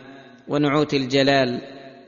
ونعوت 0.48 0.94
الجلال. 0.94 1.60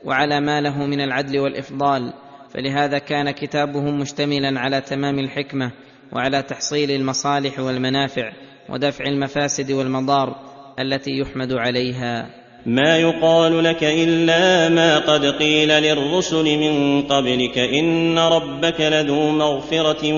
وعلى 0.05 0.39
ما 0.39 0.61
له 0.61 0.85
من 0.85 1.01
العدل 1.01 1.39
والإفضال 1.39 2.13
فلهذا 2.53 2.97
كان 2.97 3.31
كتابه 3.31 3.81
مشتملا 3.81 4.59
على 4.59 4.81
تمام 4.81 5.19
الحكمة 5.19 5.71
وعلى 6.11 6.43
تحصيل 6.43 6.91
المصالح 6.91 7.59
والمنافع 7.59 8.31
ودفع 8.69 9.05
المفاسد 9.05 9.71
والمضار 9.71 10.35
التي 10.79 11.11
يحمد 11.11 11.53
عليها. 11.53 12.29
ما 12.65 12.97
يقال 12.97 13.63
لك 13.63 13.83
إلا 13.83 14.69
ما 14.69 14.99
قد 14.99 15.25
قيل 15.25 15.69
للرسل 15.69 16.57
من 16.57 17.01
قبلك 17.01 17.57
إن 17.57 18.19
ربك 18.19 18.81
لذو 18.81 19.29
مغفرة 19.29 20.13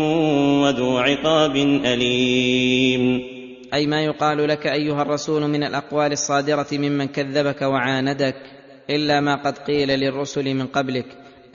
وذو 0.62 0.98
عقاب 0.98 1.56
أليم. 1.86 3.22
أي 3.74 3.88
ما 3.88 4.04
يقال 4.04 4.48
لك 4.48 4.68
أيها 4.68 5.02
الرسول 5.02 5.48
من 5.48 5.64
الأقوال 5.64 6.12
الصادرة 6.12 6.68
ممن 6.72 7.08
كذبك 7.08 7.62
وعاندك 7.62 8.36
إلا 8.90 9.22
ما 9.22 9.36
قد 9.36 9.58
قيل 9.58 9.88
للرسل 10.00 10.54
من 10.54 10.68
قبلك 10.68 11.06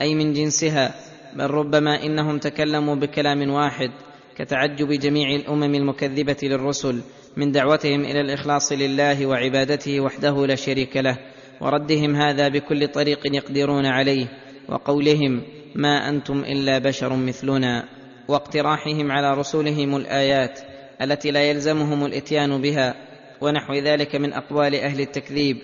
أي 0.01 0.15
من 0.15 0.33
جنسها 0.33 0.95
بل 1.35 1.45
ربما 1.51 2.03
إنهم 2.03 2.37
تكلموا 2.37 2.95
بكلام 2.95 3.49
واحد 3.49 3.91
كتعجب 4.37 4.87
جميع 4.87 5.35
الأمم 5.35 5.75
المكذبة 5.75 6.37
للرسل 6.43 7.01
من 7.37 7.51
دعوتهم 7.51 8.01
إلى 8.01 8.21
الإخلاص 8.21 8.71
لله 8.71 9.25
وعبادته 9.25 9.99
وحده 9.99 10.45
لا 10.45 10.55
شريك 10.55 10.97
له 10.97 11.17
وردهم 11.61 12.15
هذا 12.15 12.47
بكل 12.47 12.87
طريق 12.87 13.35
يقدرون 13.35 13.85
عليه 13.85 14.27
وقولهم 14.69 15.41
ما 15.75 16.09
أنتم 16.09 16.39
إلا 16.39 16.77
بشر 16.79 17.15
مثلنا. 17.15 17.85
واقتراحهم 18.27 19.11
على 19.11 19.33
رسلهم 19.33 19.95
الآيات 19.95 20.59
التي 21.01 21.31
لا 21.31 21.43
يلزمهم 21.43 22.05
الإتيان 22.05 22.61
بها 22.61 22.95
ونحو 23.41 23.73
ذلك 23.73 24.15
من 24.15 24.33
أقوال 24.33 24.75
أهل 24.75 25.01
التكذيب. 25.01 25.57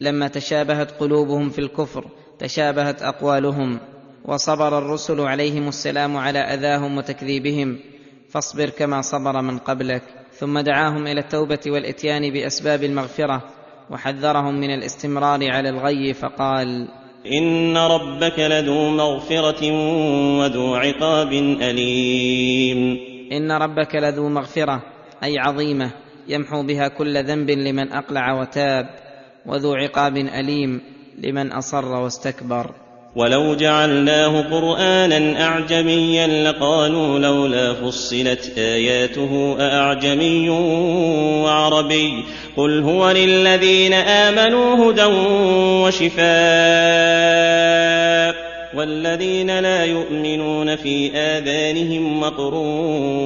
لما 0.00 0.28
تشابهت 0.28 0.90
قلوبهم 0.90 1.50
في 1.50 1.58
الكفر 1.58 2.04
تشابهت 2.38 3.02
أقوالهم 3.02 3.78
وصبر 4.24 4.78
الرسل 4.78 5.20
عليهم 5.20 5.68
السلام 5.68 6.16
على 6.16 6.38
أذاهم 6.38 6.98
وتكذيبهم 6.98 7.78
فاصبر 8.28 8.70
كما 8.70 9.00
صبر 9.00 9.42
من 9.42 9.58
قبلك. 9.58 10.02
ثم 10.32 10.58
دعاهم 10.58 11.06
إلى 11.06 11.20
التوبة 11.20 11.58
والإتيان 11.66 12.32
بأسباب 12.32 12.84
المغفرة 12.84 13.42
وحذرهم 13.90 14.60
من 14.60 14.70
الاستمرار 14.70 15.50
على 15.50 15.68
الغي 15.68 16.14
فقال 16.14 16.88
إن 17.26 17.76
ربك 17.76 18.38
لذو 18.38 18.88
مغفرة 18.88 19.72
وذو 20.38 20.74
عقاب 20.74 21.32
أليم. 21.62 22.98
إن 23.32 23.52
ربك 23.52 23.94
لذو 23.94 24.28
مغفرة 24.28 24.82
أي 25.24 25.38
عظيمة 25.38 25.90
يمحو 26.28 26.62
بها 26.62 26.88
كل 26.88 27.24
ذنب 27.24 27.50
لمن 27.50 27.92
أقلع 27.92 28.40
وتاب. 28.40 29.09
وذو 29.46 29.74
عقاب 29.74 30.16
أليم 30.16 30.80
لمن 31.18 31.52
أصر 31.52 31.84
واستكبر. 31.84 32.70
ولو 33.16 33.54
جعلناه 33.54 34.42
قرآنا 34.50 35.46
أعجميا 35.46 36.50
لقالوا 36.50 37.18
لولا 37.18 37.74
فصلت 37.74 38.52
آياته 38.58 39.56
أأعجمي 39.60 40.48
وعربي. 41.44 42.24
قل 42.56 42.82
هو 42.82 43.10
للذين 43.10 43.92
آمنوا 43.92 44.90
هدى 44.90 45.04
وشفاء 45.84 46.20
والذين 48.74 49.58
لا 49.60 49.84
يؤمنون 49.84 50.76
في 50.76 51.16
آذانهم 51.16 52.22
وقر 52.22 52.54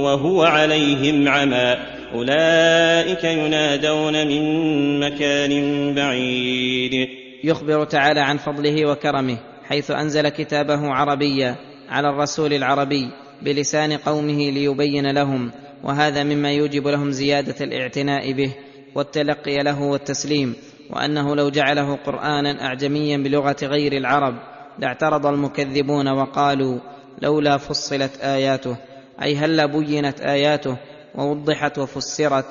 وهو 0.05 0.43
عليهم 0.43 1.29
عمى. 1.29 1.77
أولئك 2.15 3.25
ينادون 3.25 4.27
من 4.27 5.01
مكان 5.01 5.95
بعيد. 5.95 7.09
يخبر 7.45 7.85
تعالى 7.85 8.21
عن 8.21 8.37
فضله 8.37 8.91
وكرمه 8.91 9.39
حيث 9.65 9.91
أنزل 9.91 10.29
كتابه 10.29 10.91
عربيا 10.91 11.57
على 11.89 12.09
الرسول 12.09 12.53
العربي 12.53 13.09
بلسان 13.43 13.93
قومه 13.93 14.51
ليبين 14.51 15.11
لهم 15.11 15.51
وهذا 15.83 16.23
مما 16.23 16.53
يوجب 16.53 16.89
لهم 16.89 17.11
زيادة 17.11 17.65
الاعتناء 17.65 18.33
به 18.33 18.55
والتلقي 18.95 19.57
له 19.57 19.83
والتسليم 19.83 20.55
وأنه 20.91 21.37
لو 21.37 21.51
جعله 21.51 21.97
قرآنا 21.97 22.67
أعجميا 22.67 23.17
بلغة 23.17 23.57
غير 23.63 23.93
العرب 23.93 24.35
لاعترض 24.79 25.27
المكذبون 25.27 26.09
وقالوا 26.09 26.79
لولا 27.23 27.57
فصلت 27.57 28.21
آياته 28.21 28.77
أي 29.23 29.37
هلا 29.37 29.67
بينت 29.67 30.21
آياته 30.21 30.77
ووضحت 31.15 31.79
وفسرت 31.79 32.47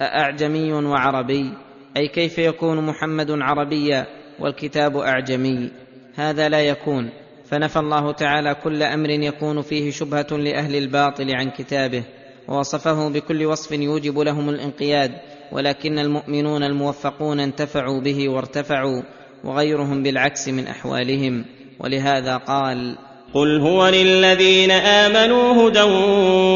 أأعجمي 0.00 0.72
وعربي؟ 0.72 1.52
أي 1.96 2.08
كيف 2.08 2.38
يكون 2.38 2.86
محمد 2.86 3.30
عربيا 3.30 4.06
والكتاب 4.40 4.96
أعجمي؟ 4.96 5.70
هذا 6.14 6.48
لا 6.48 6.60
يكون. 6.60 7.10
فنفى 7.44 7.78
الله 7.78 8.12
تعالى 8.12 8.54
كل 8.54 8.82
أمر 8.82 9.10
يكون 9.10 9.62
فيه 9.62 9.90
شبهة 9.90 10.26
لأهل 10.30 10.76
الباطل 10.76 11.34
عن 11.34 11.50
كتابه 11.50 12.02
ووصفه 12.48 13.08
بكل 13.08 13.46
وصف 13.46 13.72
يوجب 13.72 14.18
لهم 14.18 14.48
الانقياد 14.48 15.12
ولكن 15.52 15.98
المؤمنون 15.98 16.62
الموفقون 16.62 17.40
انتفعوا 17.40 18.00
به 18.00 18.28
وارتفعوا 18.28 19.02
وغيرهم 19.44 20.02
بالعكس 20.02 20.48
من 20.48 20.66
أحوالهم. 20.66 21.44
ولهذا 21.80 22.36
قال 22.36 22.96
قل 23.34 23.60
هو 23.60 23.88
للذين 23.88 24.70
امنوا 24.70 25.68
هدى 25.68 25.82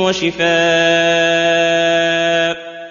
وشفاء. 0.07 0.49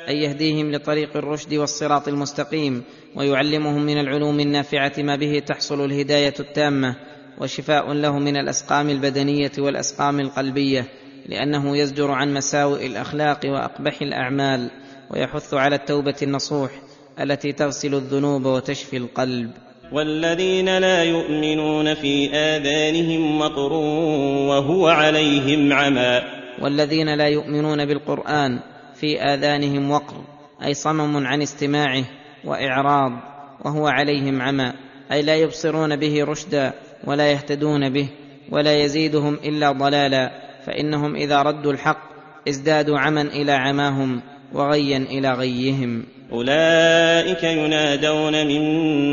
اي 0.08 0.22
يهديهم 0.22 0.72
لطريق 0.72 1.18
الرشد 1.18 1.54
والصراط 1.54 2.08
المستقيم 2.08 2.84
ويعلمهم 3.16 3.86
من 3.86 3.98
العلوم 3.98 4.40
النافعه 4.40 4.94
ما 4.98 5.16
به 5.16 5.40
تحصل 5.40 5.86
الهدايه 5.86 6.34
التامه 6.40 6.96
وشفاء 7.38 7.94
له 7.94 8.20
من 8.20 8.38
الاسقام 8.38 8.90
البدنيه 8.90 9.52
والاسقام 9.58 10.20
القلبيه 10.20 10.86
لأنه 11.26 11.78
يزجر 11.78 12.12
عن 12.12 12.34
مساوئ 12.34 12.86
الاخلاق 12.86 13.40
واقبح 13.46 14.02
الاعمال 14.02 14.72
ويحث 15.12 15.54
على 15.54 15.76
التوبه 15.76 16.16
النصوح 16.22 16.72
التي 17.20 17.52
تغسل 17.52 17.96
الذنوب 17.96 18.46
وتشفي 18.46 18.98
القلب. 18.98 19.52
والذين 19.92 20.78
لا 20.78 21.04
يؤمنون 21.04 21.94
في 21.94 22.34
آذانهم 22.34 23.42
وقر 23.42 23.74
وهو 24.50 24.88
عليهم 24.88 25.74
عمى. 25.74 26.22
والذين 26.62 27.16
لا 27.16 27.28
يؤمنون 27.28 27.86
بالقرآن 27.86 28.60
في 28.96 29.22
آذانهم 29.22 29.92
وقر 29.92 30.16
أي 30.64 30.74
صمم 30.74 31.28
عن 31.28 31.42
استماعه 31.42 32.04
وإعراض 32.46 33.12
وهو 33.66 33.88
عليهم 33.88 34.42
عمى 34.42 34.74
أي 35.12 35.22
لا 35.22 35.36
يبصرون 35.36 35.96
به 35.96 36.24
رشدا 36.24 36.74
ولا 37.04 37.32
يهتدون 37.32 37.90
به 37.90 38.10
ولا 38.52 38.78
يزيدهم 38.84 39.34
إلا 39.34 39.72
ضلالا 39.72 40.32
فإنهم 40.66 41.16
إذا 41.16 41.42
ردوا 41.42 41.72
الحق 41.72 42.00
ازدادوا 42.48 43.00
عمى 43.00 43.22
إلى 43.22 43.52
عماهم 43.52 44.22
وغيا 44.54 44.98
إلى 44.98 45.32
غيهم. 45.32 46.06
أولئك 46.32 47.43
ينادون 47.43 48.47
من 48.47 48.61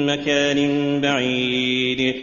مكان 0.06 1.00
بعيد. 1.00 2.14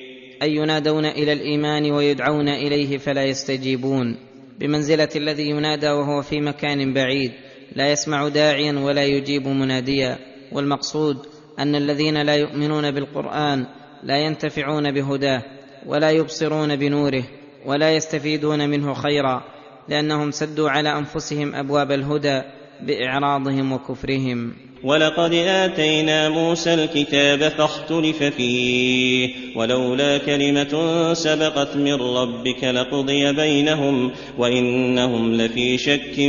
أي 0.42 0.56
ينادون 0.56 1.06
إلى 1.06 1.34
الإيمان 1.34 1.92
ويدعون 1.92 2.50
إليه 2.50 2.98
فلا 2.98 3.24
يستجيبون. 3.24 4.18
بمنزلة 4.60 5.10
الذي 5.16 5.50
ينادى 5.50 5.90
وهو 5.90 6.22
في 6.22 6.42
مكان 6.42 6.94
بعيد 6.94 7.32
لا 7.76 7.92
يسمع 7.92 8.28
داعيا 8.28 8.80
ولا 8.80 9.04
يجيب 9.04 9.48
مناديا. 9.48 10.18
والمقصود 10.52 11.18
أن 11.60 11.76
الذين 11.76 12.22
لا 12.22 12.36
يؤمنون 12.36 12.92
بالقرآن 12.92 13.66
لا 14.04 14.18
ينتفعون 14.18 14.92
بهداه 14.92 15.44
ولا 15.86 16.12
يبصرون 16.12 16.76
بنوره 16.76 17.24
ولا 17.66 17.96
يستفيدون 17.96 18.70
منه 18.70 18.94
خيرا 18.94 19.44
لأنهم 19.90 20.32
سدوا 20.32 20.70
على 20.70 20.98
أنفسهم 20.98 21.56
أبواب 21.56 21.92
الهدى 21.92 22.42
بإعراضهم 22.82 23.72
وكفرهم. 23.72 24.54
ولقد 24.84 25.34
آتينا 25.34 26.30
موسى 26.30 26.74
الكتاب 26.74 27.48
فاختلف 27.50 28.24
فيه 28.24 29.30
ولولا 29.56 30.18
كلمة 30.18 31.14
سبقت 31.14 31.76
من 31.76 31.94
ربك 31.94 32.64
لقضي 32.64 33.34
بينهم 33.34 34.12
وإنهم 34.38 35.34
لفي 35.34 35.78
شك 35.78 36.20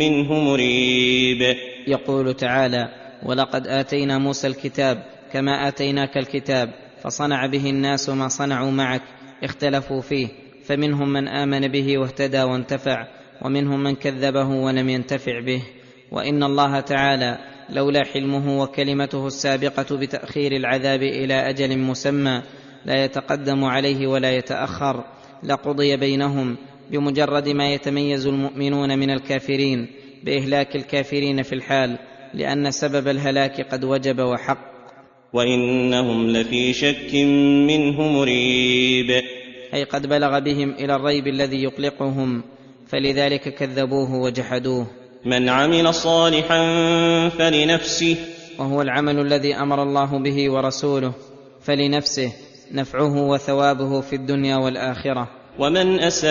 منه 0.00 0.32
مريب. 0.34 1.56
يقول 1.86 2.34
تعالى 2.34 2.88
ولقد 3.22 3.66
آتينا 3.66 4.18
موسى 4.18 4.46
الكتاب 4.46 5.02
كما 5.32 5.68
آتيناك 5.68 6.16
الكتاب 6.16 6.70
فصنع 7.02 7.46
به 7.46 7.70
الناس 7.70 8.08
ما 8.08 8.28
صنعوا 8.28 8.70
معك 8.70 9.02
اختلفوا 9.44 10.00
فيه 10.00 10.28
فمنهم 10.64 11.12
من 11.12 11.28
آمن 11.28 11.68
به 11.68 11.98
واهتدى 11.98 12.42
وانتفع 12.42 13.06
ومنهم 13.42 13.82
من 13.82 13.94
كذبه 13.94 14.48
ولم 14.48 14.88
ينتفع 14.88 15.40
به. 15.40 15.62
وإن 16.10 16.42
الله 16.42 16.80
تعالى 16.80 17.38
لولا 17.70 18.04
حلمه 18.04 18.62
وكلمته 18.62 19.26
السابقة 19.26 19.96
بتأخير 19.96 20.56
العذاب 20.56 21.02
إلى 21.02 21.34
أجل 21.34 21.78
مسمى 21.78 22.42
لا 22.84 23.04
يتقدم 23.04 23.64
عليه 23.64 24.06
ولا 24.06 24.36
يتأخر 24.36 25.04
لقضي 25.42 25.96
بينهم 25.96 26.56
بمجرد 26.90 27.48
ما 27.48 27.72
يتميز 27.72 28.26
المؤمنون 28.26 28.98
من 28.98 29.10
الكافرين 29.10 29.86
بإهلاك 30.24 30.76
الكافرين 30.76 31.42
في 31.42 31.54
الحال 31.54 31.98
لأن 32.34 32.70
سبب 32.70 33.08
الهلاك 33.08 33.60
قد 33.60 33.84
وجب 33.84 34.20
وحق. 34.20 34.68
وإنهم 35.32 36.26
لفي 36.26 36.72
شك 36.72 37.14
منه 37.68 38.02
مريب. 38.02 39.22
أي 39.74 39.84
قد 39.84 40.06
بلغ 40.06 40.38
بهم 40.38 40.70
إلى 40.70 40.94
الريب 40.94 41.26
الذي 41.26 41.62
يقلقهم 41.62 42.42
فلذلك 42.86 43.54
كذبوه 43.54 44.14
وجحدوه. 44.14 44.86
من 45.24 45.48
عمل 45.48 45.94
صالحا 45.94 46.58
فلنفسه. 47.28 48.16
وهو 48.58 48.82
العمل 48.82 49.20
الذي 49.20 49.54
أمر 49.54 49.82
الله 49.82 50.18
به 50.18 50.50
ورسوله 50.50 51.12
فلنفسه 51.62 52.32
نفعه 52.72 53.28
وثوابه 53.28 54.00
في 54.00 54.16
الدنيا 54.16 54.56
والآخرة. 54.56 55.28
ومن 55.58 56.00
أساء 56.00 56.28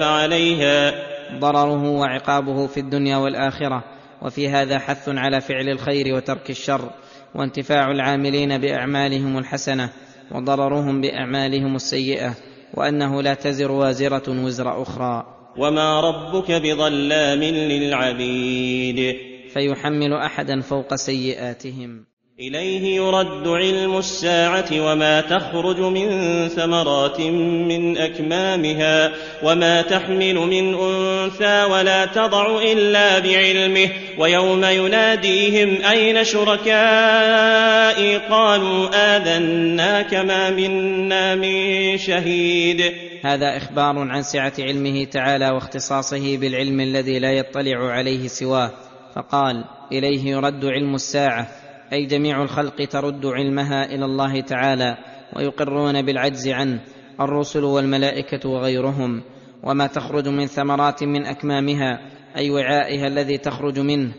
فعليها. 0.00 0.92
ضرره 1.38 1.90
وعقابه 1.90 2.66
في 2.66 2.80
الدنيا 2.80 3.16
والآخرة. 3.16 3.84
وفي 4.22 4.48
هذا 4.48 4.78
حث 4.78 5.08
على 5.08 5.40
فعل 5.40 5.68
الخير 5.68 6.14
وترك 6.14 6.50
الشر. 6.50 6.90
وانتفاع 7.34 7.90
العاملين 7.90 8.58
بأعمالهم 8.58 9.38
الحسنة. 9.38 9.90
وضررهم 10.30 11.00
بأعمالهم 11.00 11.76
السيئة. 11.76 12.34
وأنه 12.74 13.22
لا 13.22 13.34
تزر 13.34 13.72
وازرة 13.72 14.44
وزر 14.44 14.82
أخرى. 14.82 15.41
وما 15.56 16.00
ربك 16.00 16.52
بظلام 16.52 17.42
للعبيد 17.42 19.16
فيحمل 19.52 20.12
احدا 20.12 20.60
فوق 20.60 20.94
سيئاتهم. 20.94 22.12
اليه 22.40 22.96
يرد 22.96 23.48
علم 23.48 23.98
الساعة 23.98 24.68
وما 24.72 25.20
تخرج 25.20 25.80
من 25.80 26.08
ثمرات 26.48 27.20
من 27.20 27.98
اكمامها 27.98 29.12
وما 29.42 29.82
تحمل 29.82 30.34
من 30.34 30.74
انثى 30.74 31.64
ولا 31.64 32.06
تضع 32.06 32.62
الا 32.62 33.18
بعلمه 33.18 33.88
ويوم 34.18 34.64
يناديهم 34.64 35.84
اين 35.90 36.24
شركائي 36.24 38.16
قالوا 38.16 38.88
اذناك 39.16 40.14
ما 40.14 40.50
منا 40.50 41.34
من 41.34 41.98
شهيد 41.98 43.11
هذا 43.24 43.56
إخبار 43.56 43.98
عن 43.98 44.22
سعة 44.22 44.52
علمه 44.58 45.04
تعالى 45.04 45.50
واختصاصه 45.50 46.36
بالعلم 46.36 46.80
الذي 46.80 47.18
لا 47.18 47.32
يطلع 47.32 47.90
عليه 47.90 48.28
سواه 48.28 48.70
فقال 49.14 49.64
إليه 49.92 50.30
يرد 50.30 50.64
علم 50.64 50.94
الساعة 50.94 51.48
أي 51.92 52.06
جميع 52.06 52.42
الخلق 52.42 52.84
ترد 52.84 53.26
علمها 53.26 53.84
إلى 53.84 54.04
الله 54.04 54.40
تعالى 54.40 54.96
ويقرون 55.36 56.02
بالعجز 56.02 56.48
عنه 56.48 56.80
الرسل 57.20 57.64
والملائكة 57.64 58.48
وغيرهم 58.48 59.22
وما 59.62 59.86
تخرج 59.86 60.28
من 60.28 60.46
ثمرات 60.46 61.04
من 61.04 61.26
أكمامها 61.26 61.98
أي 62.36 62.50
وعائها 62.50 63.06
الذي 63.06 63.38
تخرج 63.38 63.78
منه 63.78 64.12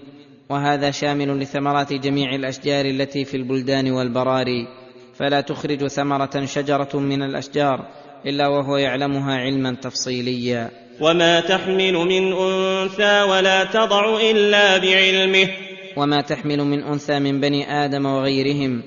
وهذا 0.50 0.92
شامل 0.92 1.40
لثمرات 1.40 1.94
جميع 1.94 2.36
الأشجار 2.36 2.86
التي 2.86 3.26
في 3.26 3.38
البلدان 3.38 3.92
والبراري 3.92 4.68
فلا 5.14 5.42
تخرج 5.42 5.88
ثمرة 5.88 6.46
شجرة 6.46 7.00
من 7.00 7.24
الأشجار 7.24 7.88
إلا 8.26 8.48
وهو 8.48 8.78
يعلمها 8.78 9.36
علما 9.36 9.76
تفصيليا. 9.82 10.72
وما 11.02 11.40
تحمل 11.40 11.94
من 11.94 12.34
انثى 12.34 13.22
ولا 13.22 13.64
تضع 13.64 14.22
الا 14.32 14.78
بعلمه. 14.78 15.50
وما 15.98 16.22
تحمل 16.22 16.64
من 16.64 16.84
انثى 16.84 17.20
من 17.20 17.40
بني 17.40 17.72
آدم 17.86 18.06
وغيرهم 18.06 18.84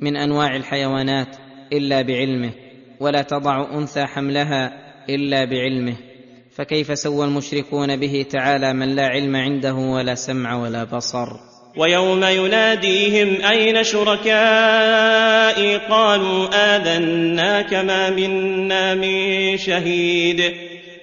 من 0.00 0.16
انواع 0.16 0.56
الحيوانات 0.56 1.36
الا 1.72 2.02
بعلمه. 2.02 2.50
ولا 3.00 3.22
تضع 3.22 3.78
انثى 3.78 4.04
حملها 4.04 4.72
الا 5.08 5.44
بعلمه. 5.44 5.96
فكيف 6.50 6.98
سوى 6.98 7.26
المشركون 7.26 7.96
به 7.96 8.26
تعالى 8.30 8.72
من 8.72 8.88
لا 8.96 9.06
علم 9.06 9.36
عنده 9.36 9.74
ولا 9.74 10.14
سمع 10.14 10.56
ولا 10.56 10.84
بصر 10.84 11.57
ويوم 11.76 12.24
يناديهم 12.24 13.44
أين 13.44 13.84
شركائي 13.84 15.76
قالوا 15.76 16.48
اذناك 16.76 17.74
ما 17.74 18.10
منا 18.10 18.94
من 18.94 19.56
شهيد. 19.56 20.52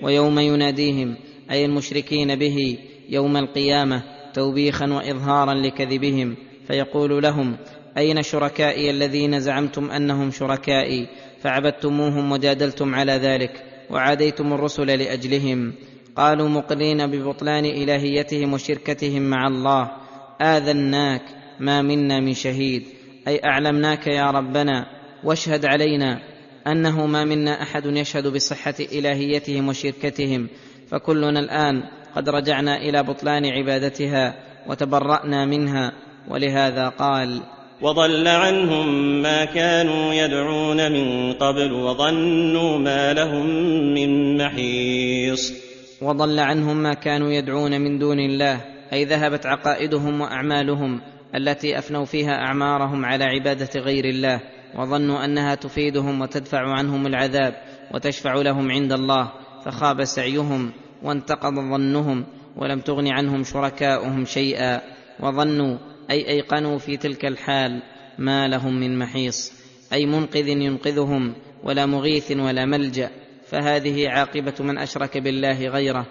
ويوم 0.01 0.39
يناديهم 0.39 1.15
أي 1.51 1.65
المشركين 1.65 2.35
به 2.35 2.77
يوم 3.09 3.37
القيامة 3.37 4.03
توبيخا 4.33 4.85
واظهارا 4.85 5.53
لكذبهم 5.53 6.35
فيقول 6.67 7.23
لهم 7.23 7.57
أين 7.97 8.23
شركائي 8.23 8.89
الذين 8.89 9.39
زعمتم 9.39 9.91
أنهم 9.91 10.31
شركائي؟ 10.31 11.07
فعبدتموهم 11.41 12.31
وجادلتم 12.31 12.95
على 12.95 13.11
ذلك 13.11 13.63
وعاديتم 13.89 14.53
الرسل 14.53 14.99
لأجلهم. 14.99 15.73
قالوا 16.15 16.49
مقرين 16.49 17.07
ببطلان 17.07 17.65
إلهيتهم 17.65 18.53
وشركتهم 18.53 19.21
مع 19.21 19.47
الله. 19.47 20.04
آذناك 20.41 21.21
ما 21.59 21.81
منا 21.81 22.19
من 22.19 22.33
شهيد. 22.33 22.83
أي 23.27 23.41
أعلمناك 23.45 24.07
يا 24.07 24.31
ربنا. 24.31 24.85
واشهد 25.23 25.65
علينا 25.65 26.19
أنه 26.67 27.05
ما 27.05 27.25
منا 27.25 27.61
أحد 27.61 27.85
يشهد 27.85 28.27
بصحة 28.27 28.75
إلهيتهم 28.79 29.67
وشركتهم. 29.67 30.47
فكلنا 30.87 31.39
الآن 31.39 31.83
قد 32.15 32.29
رجعنا 32.29 32.77
إلى 32.77 33.03
بطلان 33.03 33.45
عبادتها 33.45 34.35
وتبرأنا 34.67 35.45
منها. 35.45 35.91
ولهذا 36.29 36.89
قال 36.89 37.41
وضل 37.81 38.27
عنهم 38.27 39.21
ما 39.21 39.45
كانوا 39.45 40.13
يدعون 40.13 40.91
من 40.91 41.33
قبل 41.33 41.73
وظنوا 41.73 42.77
ما 42.77 43.13
لهم 43.13 43.45
من 43.93 44.37
محيص. 44.37 45.53
وضل 46.01 46.39
عنهم 46.39 46.77
ما 46.77 46.93
كانوا 46.93 47.31
يدعون 47.31 47.81
من 47.81 47.99
دون 47.99 48.19
الله. 48.19 48.74
أي 48.95 49.05
ذهبت 49.05 49.45
عقائدهم 49.45 50.21
وأعمالهم 50.21 51.01
التي 51.35 51.77
أفنوا 51.77 52.05
فيها 52.05 52.31
أعمارهم 52.31 53.05
على 53.05 53.23
عبادة 53.23 53.79
غير 53.79 54.05
الله 54.05 54.41
وظنوا 54.75 55.25
أنها 55.25 55.55
تفيدهم 55.55 56.21
وتدفع 56.21 56.59
عنهم 56.59 57.07
العذاب 57.07 57.55
وتشفع 57.93 58.33
لهم 58.33 58.71
عند 58.71 58.93
الله 58.93 59.31
فخاب 59.65 60.03
سعيهم 60.03 60.71
وانتقض 61.03 61.53
ظنهم 61.53 62.25
ولم 62.57 62.79
تغن 62.79 63.07
عنهم 63.07 63.43
شركاؤهم 63.43 64.25
شيئا 64.25 64.81
وظنوا 65.19 65.77
أي 66.11 66.29
أيقنوا 66.29 66.77
في 66.77 66.97
تلك 66.97 67.25
الحال 67.25 67.83
ما 68.17 68.47
لهم 68.47 68.79
من 68.79 68.99
محيص 68.99 69.53
أي 69.93 70.05
منقذ 70.05 70.47
ينقذهم 70.47 71.33
ولا 71.63 71.85
مغيث 71.85 72.31
ولا 72.31 72.65
ملجأ 72.65 73.09
فهذه 73.47 74.09
عاقبة 74.09 74.53
من 74.59 74.77
أشرك 74.77 75.17
بالله 75.17 75.67
غيره 75.67 76.05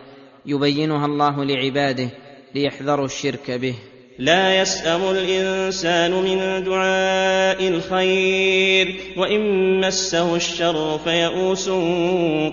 يبينها 0.47 1.07
الله 1.07 1.45
لعباده 1.45 2.11
ليحذروا 2.55 3.07
الشرك 3.07 3.51
به. 3.51 3.75
لا 4.19 4.61
يسأم 4.61 5.11
الإنسان 5.11 6.11
من 6.11 6.65
دعاء 6.65 7.69
الخير 7.69 8.97
وإن 9.17 9.41
مسه 9.81 10.37
الشر 10.37 10.99
فيئوس 10.99 11.69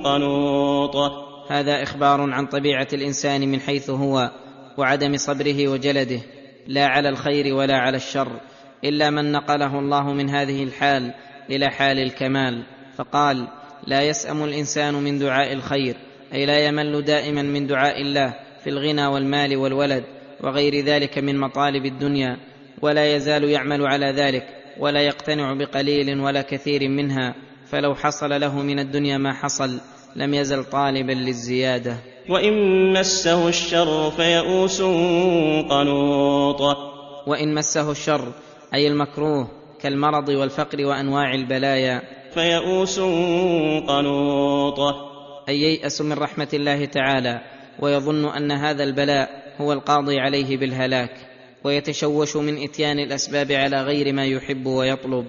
قنوط. 0.03 0.95
هذا 1.49 1.83
إخبار 1.83 2.31
عن 2.31 2.45
طبيعة 2.45 2.87
الإنسان 2.93 3.51
من 3.51 3.59
حيث 3.59 3.89
هو 3.89 4.31
وعدم 4.77 5.17
صبره 5.17 5.67
وجلده. 5.67 6.19
لا 6.67 6.85
على 6.85 7.09
الخير 7.09 7.53
ولا 7.53 7.77
على 7.77 7.97
الشر 7.97 8.31
إلا 8.83 9.09
من 9.09 9.31
نقله 9.31 9.79
الله 9.79 10.13
من 10.13 10.29
هذه 10.29 10.63
الحال 10.63 11.13
إلى 11.49 11.69
حال 11.69 11.99
الكمال. 11.99 12.63
فقال 12.97 13.47
لا 13.87 14.01
يسأم 14.01 14.43
الإنسان 14.43 14.93
من 14.93 15.19
دعاء 15.19 15.53
الخير 15.53 15.95
أي 16.33 16.45
لا 16.45 16.65
يمل 16.65 17.01
دائما 17.01 17.41
من 17.41 17.67
دعاء 17.67 18.01
الله 18.01 18.33
في 18.63 18.69
الغنى 18.69 19.07
والمال 19.07 19.57
والولد 19.57 20.03
وغير 20.43 20.85
ذلك 20.85 21.17
من 21.17 21.39
مطالب 21.39 21.85
الدنيا 21.85 22.37
ولا 22.81 23.15
يزال 23.15 23.43
يعمل 23.43 23.85
على 23.85 24.05
ذلك 24.05 24.47
ولا 24.79 25.01
يقتنع 25.01 25.53
بقليل 25.53 26.19
ولا 26.19 26.41
كثير 26.41 26.89
منها 26.89 27.35
فلو 27.65 27.95
حصل 27.95 28.41
له 28.41 28.61
من 28.61 28.79
الدنيا 28.79 29.17
ما 29.17 29.33
حصل 29.33 29.79
لم 30.15 30.33
يزل 30.33 30.63
طالبا 30.63 31.11
للزيادة. 31.11 31.97
وإن 32.29 32.53
مسه 32.93 33.47
الشر 33.47 34.11
فيئوس 34.11 34.81
قنوط. 35.69 36.61
وإن 37.27 37.55
مسه 37.55 37.91
الشر 37.91 38.31
أي 38.73 38.87
المكروه 38.87 39.47
كالمرض 39.81 40.29
والفقر 40.29 40.85
وأنواع 40.85 41.33
البلايا. 41.33 42.01
فيئوس 42.33 42.99
قنوط. 43.87 44.79
أي 45.49 45.61
ييأس 45.61 46.01
من 46.01 46.13
رحمة 46.13 46.47
الله 46.53 46.85
تعالى. 46.85 47.41
ويظن 47.79 48.25
أن 48.25 48.51
هذا 48.51 48.83
البلاء 48.83 49.53
هو 49.61 49.73
القاضي 49.73 50.19
عليه 50.19 50.57
بالهلاك 50.57 51.11
ويتشوش 51.63 52.35
من 52.35 52.63
إتيان 52.63 52.99
الأسباب 52.99 53.51
على 53.51 53.81
غير 53.81 54.13
ما 54.13 54.25
يحب 54.25 54.65
ويطلب. 54.65 55.25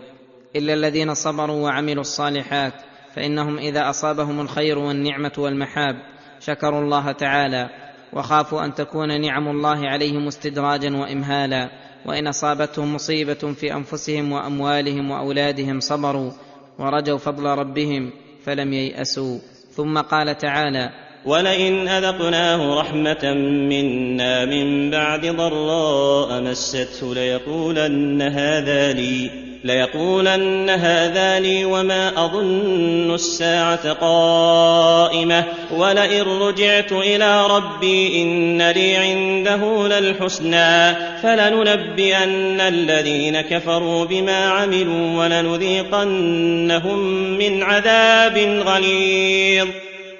إلا 0.57 0.75
الذين 0.75 1.15
صبروا 1.15 1.63
وعملوا 1.63 2.01
الصالحات 2.01 2.73
فإنهم 3.15 3.59
إذا 3.59 3.91
أصابهم 3.91 4.41
الخير 4.41 4.79
والنعمة 4.79 5.33
والمحاب 5.39 5.97
شكروا 6.41 6.81
الله 6.81 7.13
تعالى 7.13 7.71
وخافوا 8.13 8.65
أن 8.65 8.75
تكون 8.75 9.21
نعم 9.21 9.49
الله 9.49 9.89
عليهم 9.89 10.27
استدراجا 10.27 10.97
وامهالا 10.97 11.71
وإن 12.07 12.27
أصابتهم 12.27 12.95
مصيبة 12.95 13.35
في 13.35 13.75
أنفسهم 13.75 14.33
وأموالهم 14.33 15.11
وأولادهم 15.11 15.81
صبروا 15.81 16.33
ورجوا 16.79 17.19
فضل 17.19 17.45
ربهم 17.45 18.11
فلم 18.45 18.73
ييأسوا. 18.73 19.39
ثم 19.71 19.99
قال 19.99 20.39
تعالى 20.39 20.91
ولئن 21.25 21.89
أذقناه 21.89 22.81
رحمة 22.81 23.33
منا 23.69 24.45
من 24.45 24.91
بعد 24.91 25.27
ضراء 25.27 26.41
مسته 26.41 27.15
ليقولن 27.15 28.23
هذا 28.23 28.93
لي 28.93 29.31
ليقولن 29.65 30.71
هذا 30.71 31.41
لي 31.41 31.65
وما 31.65 32.25
أظن 32.25 33.15
الساعة 33.15 33.93
قائمة. 33.93 35.45
ولئن 35.77 36.23
رجعت 36.23 36.93
إلى 36.93 37.47
ربي 37.47 38.23
إن 38.23 38.71
لي 38.71 38.97
عنده 38.97 39.89
للحسنى. 39.89 40.95
فلننبئن 41.23 42.61
الذين 42.61 43.41
كفروا 43.41 44.05
بما 44.05 44.45
عملوا 44.45 45.25
ولنذيقنهم 45.25 46.99
من 47.39 47.63
عذاب 47.63 48.39
غليظ. 48.39 49.69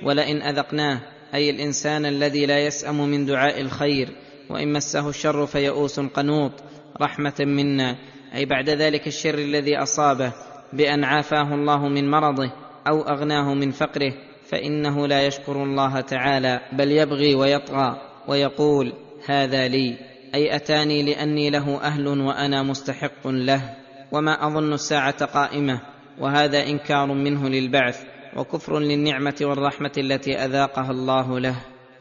ولئن 0.05 0.43
أذقناه 0.43 1.01
أي 1.35 1.51
الإنسان 1.51 2.07
الذي 2.07 2.47
لا 2.47 2.59
يسأم 2.59 3.09
من 3.09 3.27
دعاء 3.27 3.61
الخير 3.61 4.09
وإن 4.51 4.73
مسه 4.73 5.09
الشر 5.09 5.47
فيئوس 5.47 6.01
قنوط. 6.01 6.53
رحمة 7.01 7.35
منا. 7.41 7.97
أي 8.35 8.45
بعد 8.45 8.71
ذلك 8.71 9.07
الشر 9.07 9.35
الذي 9.35 9.77
أصابه 9.77 10.33
بأن 10.73 11.05
عافاه 11.05 11.55
الله 11.55 11.89
من 11.89 12.11
مرضه 12.11 12.53
أو 12.89 13.03
أغناه 13.03 13.55
من 13.55 13.71
فقره 13.71 14.13
فإنه 14.47 15.07
لا 15.07 15.27
يشكر 15.27 15.63
الله 15.63 16.01
تعالى 16.01 16.61
بل 16.73 16.93
يبغي 16.93 17.35
ويطغى 17.35 18.01
ويقول 18.29 18.93
هذا 19.27 19.69
لي. 19.69 19.99
أي 20.35 20.57
أتاني 20.57 21.03
لأني 21.03 21.51
له 21.51 21.81
أهل 21.83 22.09
وأنا 22.09 22.63
مستحق 22.63 23.27
له. 23.27 23.77
وما 24.13 24.47
أظن 24.47 24.73
الساعة 24.73 25.25
قائمة 25.25 25.81
وهذا 26.19 26.67
إنكار 26.67 27.07
منه 27.07 27.49
للبعث. 27.49 28.12
وكفر 28.37 28.79
للنعمة 28.79 29.35
والرحمة 29.43 29.93
التي 29.99 30.37
أذاقها 30.45 30.91
الله 30.91 31.41
له. 31.41 31.57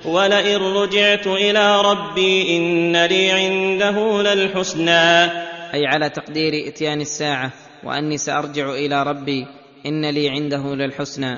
ولئن 0.06 0.62
رجعت 0.62 1.28
إلى 1.28 1.82
ربي 1.82 2.58
إن 2.58 3.06
لي 3.06 3.32
عنده 3.32 4.22
للحسنى. 4.22 5.24
أي 5.74 5.86
على 5.88 6.10
تقدير 6.10 6.68
إتيان 6.68 7.02
الساعة 7.02 7.52
وأني 7.84 8.18
سأرجع 8.18 8.70
إلى 8.70 9.04
ربي 9.04 9.48
إن 9.86 10.10
لي 10.10 10.30
عنده 10.30 10.76
للحسنى. 10.76 11.38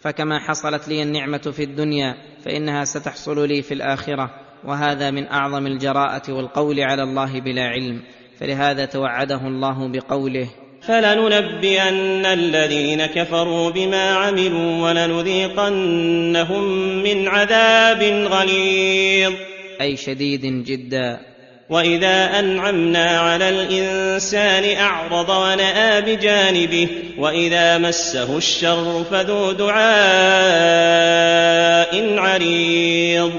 فكما 0.00 0.38
حصلت 0.38 0.88
لي 0.88 1.02
النعمة 1.02 1.52
في 1.56 1.62
الدنيا 1.62 2.14
فإنها 2.44 2.84
ستحصل 2.84 3.48
لي 3.48 3.62
في 3.62 3.74
الآخرة. 3.74 4.30
وهذا 4.64 5.10
من 5.10 5.26
أعظم 5.26 5.66
الجراءة 5.66 6.32
والقول 6.32 6.80
على 6.80 7.02
الله 7.02 7.40
بلا 7.40 7.62
علم. 7.62 8.02
فلهذا 8.40 8.84
توعده 8.84 9.46
الله 9.46 9.88
بقوله 9.88 10.48
فلننبئن 10.86 12.26
الذين 12.26 13.06
كفروا 13.06 13.70
بما 13.70 14.10
عملوا 14.10 14.82
ولنذيقنهم 14.82 16.64
من 17.02 17.28
عذاب 17.28 18.02
غليظ. 18.02 19.32
أي 19.80 19.96
شديد 19.96 20.64
جدا. 20.64 21.20
وإذا 21.70 22.38
أنعمنا 22.38 23.20
على 23.20 23.48
الإنسان 23.48 24.76
أعرض 24.76 25.28
ونأى 25.28 26.00
بجانبه 26.00 26.88
وإذا 27.18 27.78
مسه 27.78 28.36
الشر 28.36 29.04
فذو 29.10 29.52
دعاء 29.52 29.84
عريض. 32.18 33.32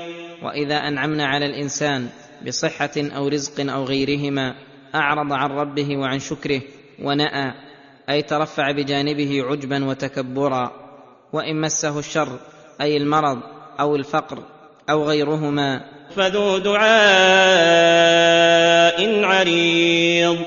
وإذا 0.43 0.75
أنعمنا 0.75 1.25
على 1.25 1.45
الإنسان 1.45 2.07
بصحة 2.47 2.91
أو 2.97 3.27
رزق 3.27 3.71
أو 3.71 3.83
غيرهما 3.83 4.55
أعرض 4.95 5.33
عن 5.33 5.49
ربه 5.51 5.97
وعن 5.97 6.19
شكره 6.19 6.61
ونأى 7.03 7.53
أي 8.09 8.21
ترفع 8.21 8.71
بجانبه 8.71 9.43
عجبا 9.43 9.85
وتكبرا 9.85 10.71
وإن 11.33 11.61
مسه 11.61 11.99
الشر 11.99 12.39
أي 12.81 12.97
المرض 12.97 13.39
أو 13.79 13.95
الفقر 13.95 14.39
أو 14.89 15.03
غيرهما. 15.03 15.81
فذو 16.15 16.57
دعاء 16.57 16.85
عريض. 19.23 20.37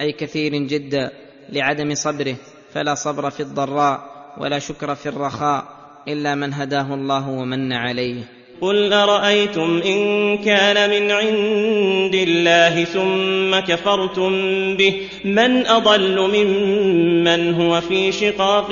أي 0.00 0.12
كثير 0.12 0.56
جدا 0.56 1.10
لعدم 1.48 1.94
صبره 1.94 2.36
فلا 2.72 2.94
صبر 2.94 3.30
في 3.30 3.40
الضراء 3.40 4.14
ولا 4.38 4.58
شكر 4.58 4.94
في 4.94 5.08
الرخاء 5.08 5.64
إلا 6.08 6.34
من 6.34 6.54
هداه 6.54 6.94
الله 6.94 7.28
ومن 7.28 7.72
عليه. 7.72 8.43
قل 8.60 8.92
ارايتم 8.92 9.82
ان 9.84 10.38
كان 10.38 10.90
من 10.90 11.10
عند 11.10 12.14
الله 12.14 12.84
ثم 12.84 13.72
كفرتم 13.72 14.32
به 14.76 14.94
من 15.24 15.66
اضل 15.66 16.20
ممن 16.20 17.54
هو 17.54 17.80
في 17.80 18.12
شقاق 18.12 18.68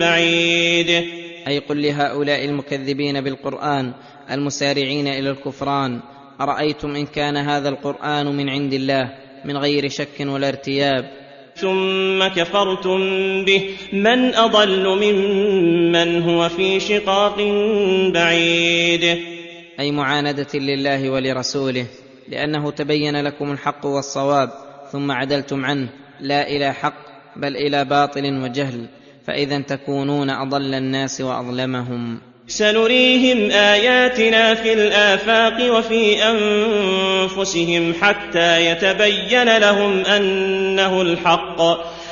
بعيد. 0.00 1.04
أي 1.48 1.58
قل 1.58 1.82
لهؤلاء 1.82 2.44
المكذبين 2.44 3.20
بالقران 3.20 3.92
المسارعين 4.30 5.08
إلى 5.08 5.30
الكفران 5.30 6.00
ارايتم 6.40 6.96
ان 6.96 7.06
كان 7.06 7.36
هذا 7.36 7.68
القران 7.68 8.26
من 8.26 8.48
عند 8.48 8.72
الله 8.72 9.14
من 9.44 9.56
غير 9.56 9.88
شك 9.88 10.20
ولا 10.20 10.48
ارتياب 10.48 11.17
ثم 11.60 12.28
كفرتم 12.28 12.98
به. 13.44 13.70
من 13.92 14.34
أضل 14.34 14.88
ممن 14.88 16.22
هو 16.22 16.48
في 16.48 16.80
شقاق 16.80 17.36
بعيد. 18.14 19.18
أي 19.80 19.90
معاندة 19.90 20.54
لله 20.54 21.10
ولرسوله 21.10 21.86
لأنه 22.28 22.70
تبين 22.70 23.20
لكم 23.20 23.52
الحق 23.52 23.86
والصواب 23.86 24.50
ثم 24.92 25.10
عدلتم 25.10 25.64
عنه. 25.64 25.88
لا 26.20 26.48
إلى 26.48 26.72
حق 26.72 26.94
بل 27.36 27.56
إلى 27.56 27.84
باطل 27.84 28.42
وجهل. 28.42 28.86
فإذا 29.26 29.58
تكونون 29.58 30.30
أضل 30.30 30.74
الناس 30.74 31.20
وأظلمهم. 31.20 32.20
سنريهم 32.48 33.50
آياتنا 33.50 34.54
في 34.54 34.72
الآفاق 34.72 35.78
وفي 35.78 36.22
أنفسهم 36.22 37.94
حتى 38.00 38.66
يتبين 38.66 39.58
لهم 39.58 40.04
أنه 40.06 41.02
الحق. 41.02 41.60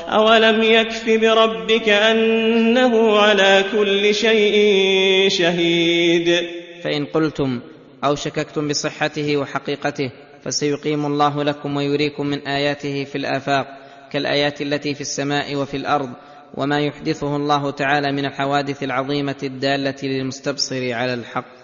أولم 0.08 0.62
يكف 0.62 1.08
بربك 1.08 1.88
أنه 1.88 3.18
على 3.18 3.64
كل 3.72 4.14
شيء 4.14 5.28
شهيد. 5.28 6.40
فإن 6.84 7.04
قلتم 7.04 7.60
أو 8.04 8.14
شككتم 8.14 8.68
بصحته 8.68 9.36
وحقيقته 9.36 10.10
فسيقيم 10.44 11.06
الله 11.06 11.44
لكم 11.44 11.76
ويريكم 11.76 12.26
من 12.26 12.46
آياته 12.46 13.04
في 13.04 13.18
الآفاق 13.18 13.66
كالآيات 14.12 14.62
التي 14.62 14.94
في 14.94 15.00
السماء 15.00 15.56
وفي 15.56 15.76
الأرض 15.76 16.10
وما 16.56 16.80
يحدثه 16.80 17.36
الله 17.36 17.70
تعالى 17.70 18.12
من 18.12 18.24
الحوادث 18.24 18.82
العظيمة 18.82 19.36
الدالة 19.42 19.96
للمستبصر 20.02 20.92
على 20.92 21.14
الحق. 21.14 21.56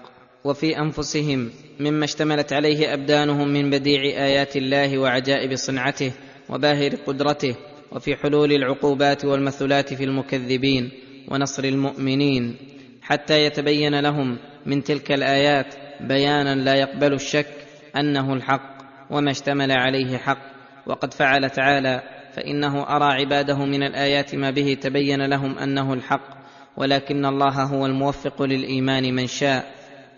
وفي 0.44 0.78
أنفسهم 0.78 1.50
مما 1.80 2.04
اشتملت 2.04 2.52
عليه 2.52 2.94
أبدانهم 2.94 3.48
من 3.48 3.70
بديع 3.70 4.02
آيات 4.02 4.56
الله 4.56 4.98
وعجائب 4.98 5.54
صنعته 5.54 6.12
وباهر 6.48 6.94
قدرته 7.06 7.56
وفي 7.92 8.16
حلول 8.16 8.52
العقوبات 8.52 9.24
والمثلات 9.24 9.94
في 9.94 10.04
المكذبين 10.04 10.90
ونصر 11.28 11.64
المؤمنين 11.64 12.56
حتى 13.02 13.44
يتبين 13.44 14.00
لهم 14.00 14.38
من 14.66 14.82
تلك 14.82 15.12
الآيات 15.12 15.74
بيانا 16.00 16.54
لا 16.54 16.74
يقبل 16.74 17.12
الشك 17.12 17.54
أنه 17.96 18.34
الحق 18.34 18.78
وما 19.10 19.30
اشتمل 19.30 19.72
عليه 19.72 20.16
حق. 20.16 20.52
وقد 20.86 21.14
فعل 21.14 21.50
تعالى 21.50 22.21
فإنه 22.36 22.96
أرى 22.96 23.04
عباده 23.04 23.64
من 23.64 23.82
الآيات 23.82 24.34
ما 24.34 24.50
به 24.50 24.76
تبين 24.82 25.26
لهم 25.26 25.58
أنه 25.58 25.92
الحق 25.92 26.42
ولكن 26.76 27.26
الله 27.26 27.62
هو 27.62 27.86
الموفق 27.86 28.42
للإيمان 28.42 29.14
من 29.14 29.26
شاء 29.26 29.64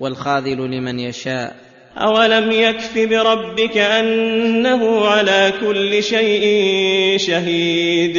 والخاذل 0.01 0.59
لمن 0.59 0.99
يشاء. 0.99 1.57
أولم 1.97 2.53
يكف 2.53 2.99
بربك 2.99 3.77
أنه 3.77 5.07
على 5.07 5.53
كل 5.61 6.03
شيء 6.03 7.19
شهيد؟ 7.19 8.17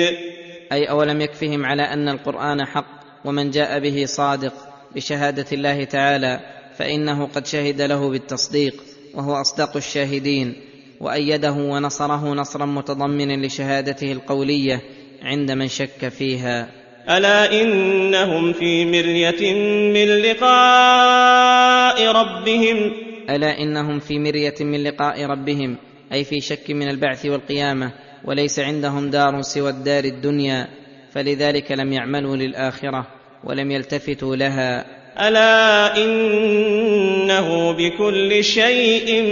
أي 0.72 0.90
أولم 0.90 1.22
يكفهم 1.22 1.66
على 1.66 1.84
أن 1.84 2.10
القرآن 2.10 2.66
حق 2.66 2.86
ومن 3.26 3.52
جاء 3.52 3.80
به 3.80 4.06
صادق 4.06 4.54
بشهادة 4.96 5.46
الله 5.52 5.84
تعالى 5.84 6.40
فإنه 6.78 7.26
قد 7.26 7.46
شهد 7.46 7.82
له 7.82 8.10
بالتصديق 8.10 8.84
وهو 9.14 9.42
أصدق 9.42 9.78
الشاهدين. 9.78 10.56
وأيده 11.00 11.52
ونصره 11.52 12.34
نصرا 12.34 12.66
متضمنا 12.66 13.46
لشهادته 13.46 14.12
القولية 14.12 14.82
عند 15.24 15.52
من 15.52 15.68
شك 15.68 16.08
فيها. 16.08 16.70
ألا 17.10 17.62
إنهم 17.62 18.54
في 18.54 18.86
مرية 18.86 19.54
من 19.94 20.08
لقاء 20.22 22.12
ربهم؟ 22.12 22.92
ألا 23.30 23.60
إنهم 23.60 24.00
في 24.00 24.20
مرية 24.20 24.56
من 24.60 24.84
لقاء 24.84 25.26
ربهم 25.26 25.78
أي 26.14 26.24
في 26.24 26.42
شك 26.42 26.72
من 26.72 26.90
البعث 26.90 27.26
والقيامة 27.26 27.92
وليس 28.26 28.60
عندهم 28.60 29.10
دار 29.10 29.42
سوى 29.42 29.70
الدار 29.70 30.04
الدنيا 30.04 30.68
فلذلك 31.12 31.72
لم 31.72 31.94
يعملوا 31.94 32.36
للآخرة 32.36 33.08
ولم 33.44 33.72
يلتفتوا 33.72 34.36
لها. 34.36 35.05
ألا 35.20 35.98
إنه 35.98 37.72
بكل 37.72 38.44
شيء 38.44 39.24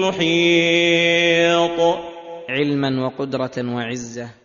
محيط. 0.00 1.80
علما 2.48 3.04
وقدرة 3.06 3.74
وعزة. 3.74 4.41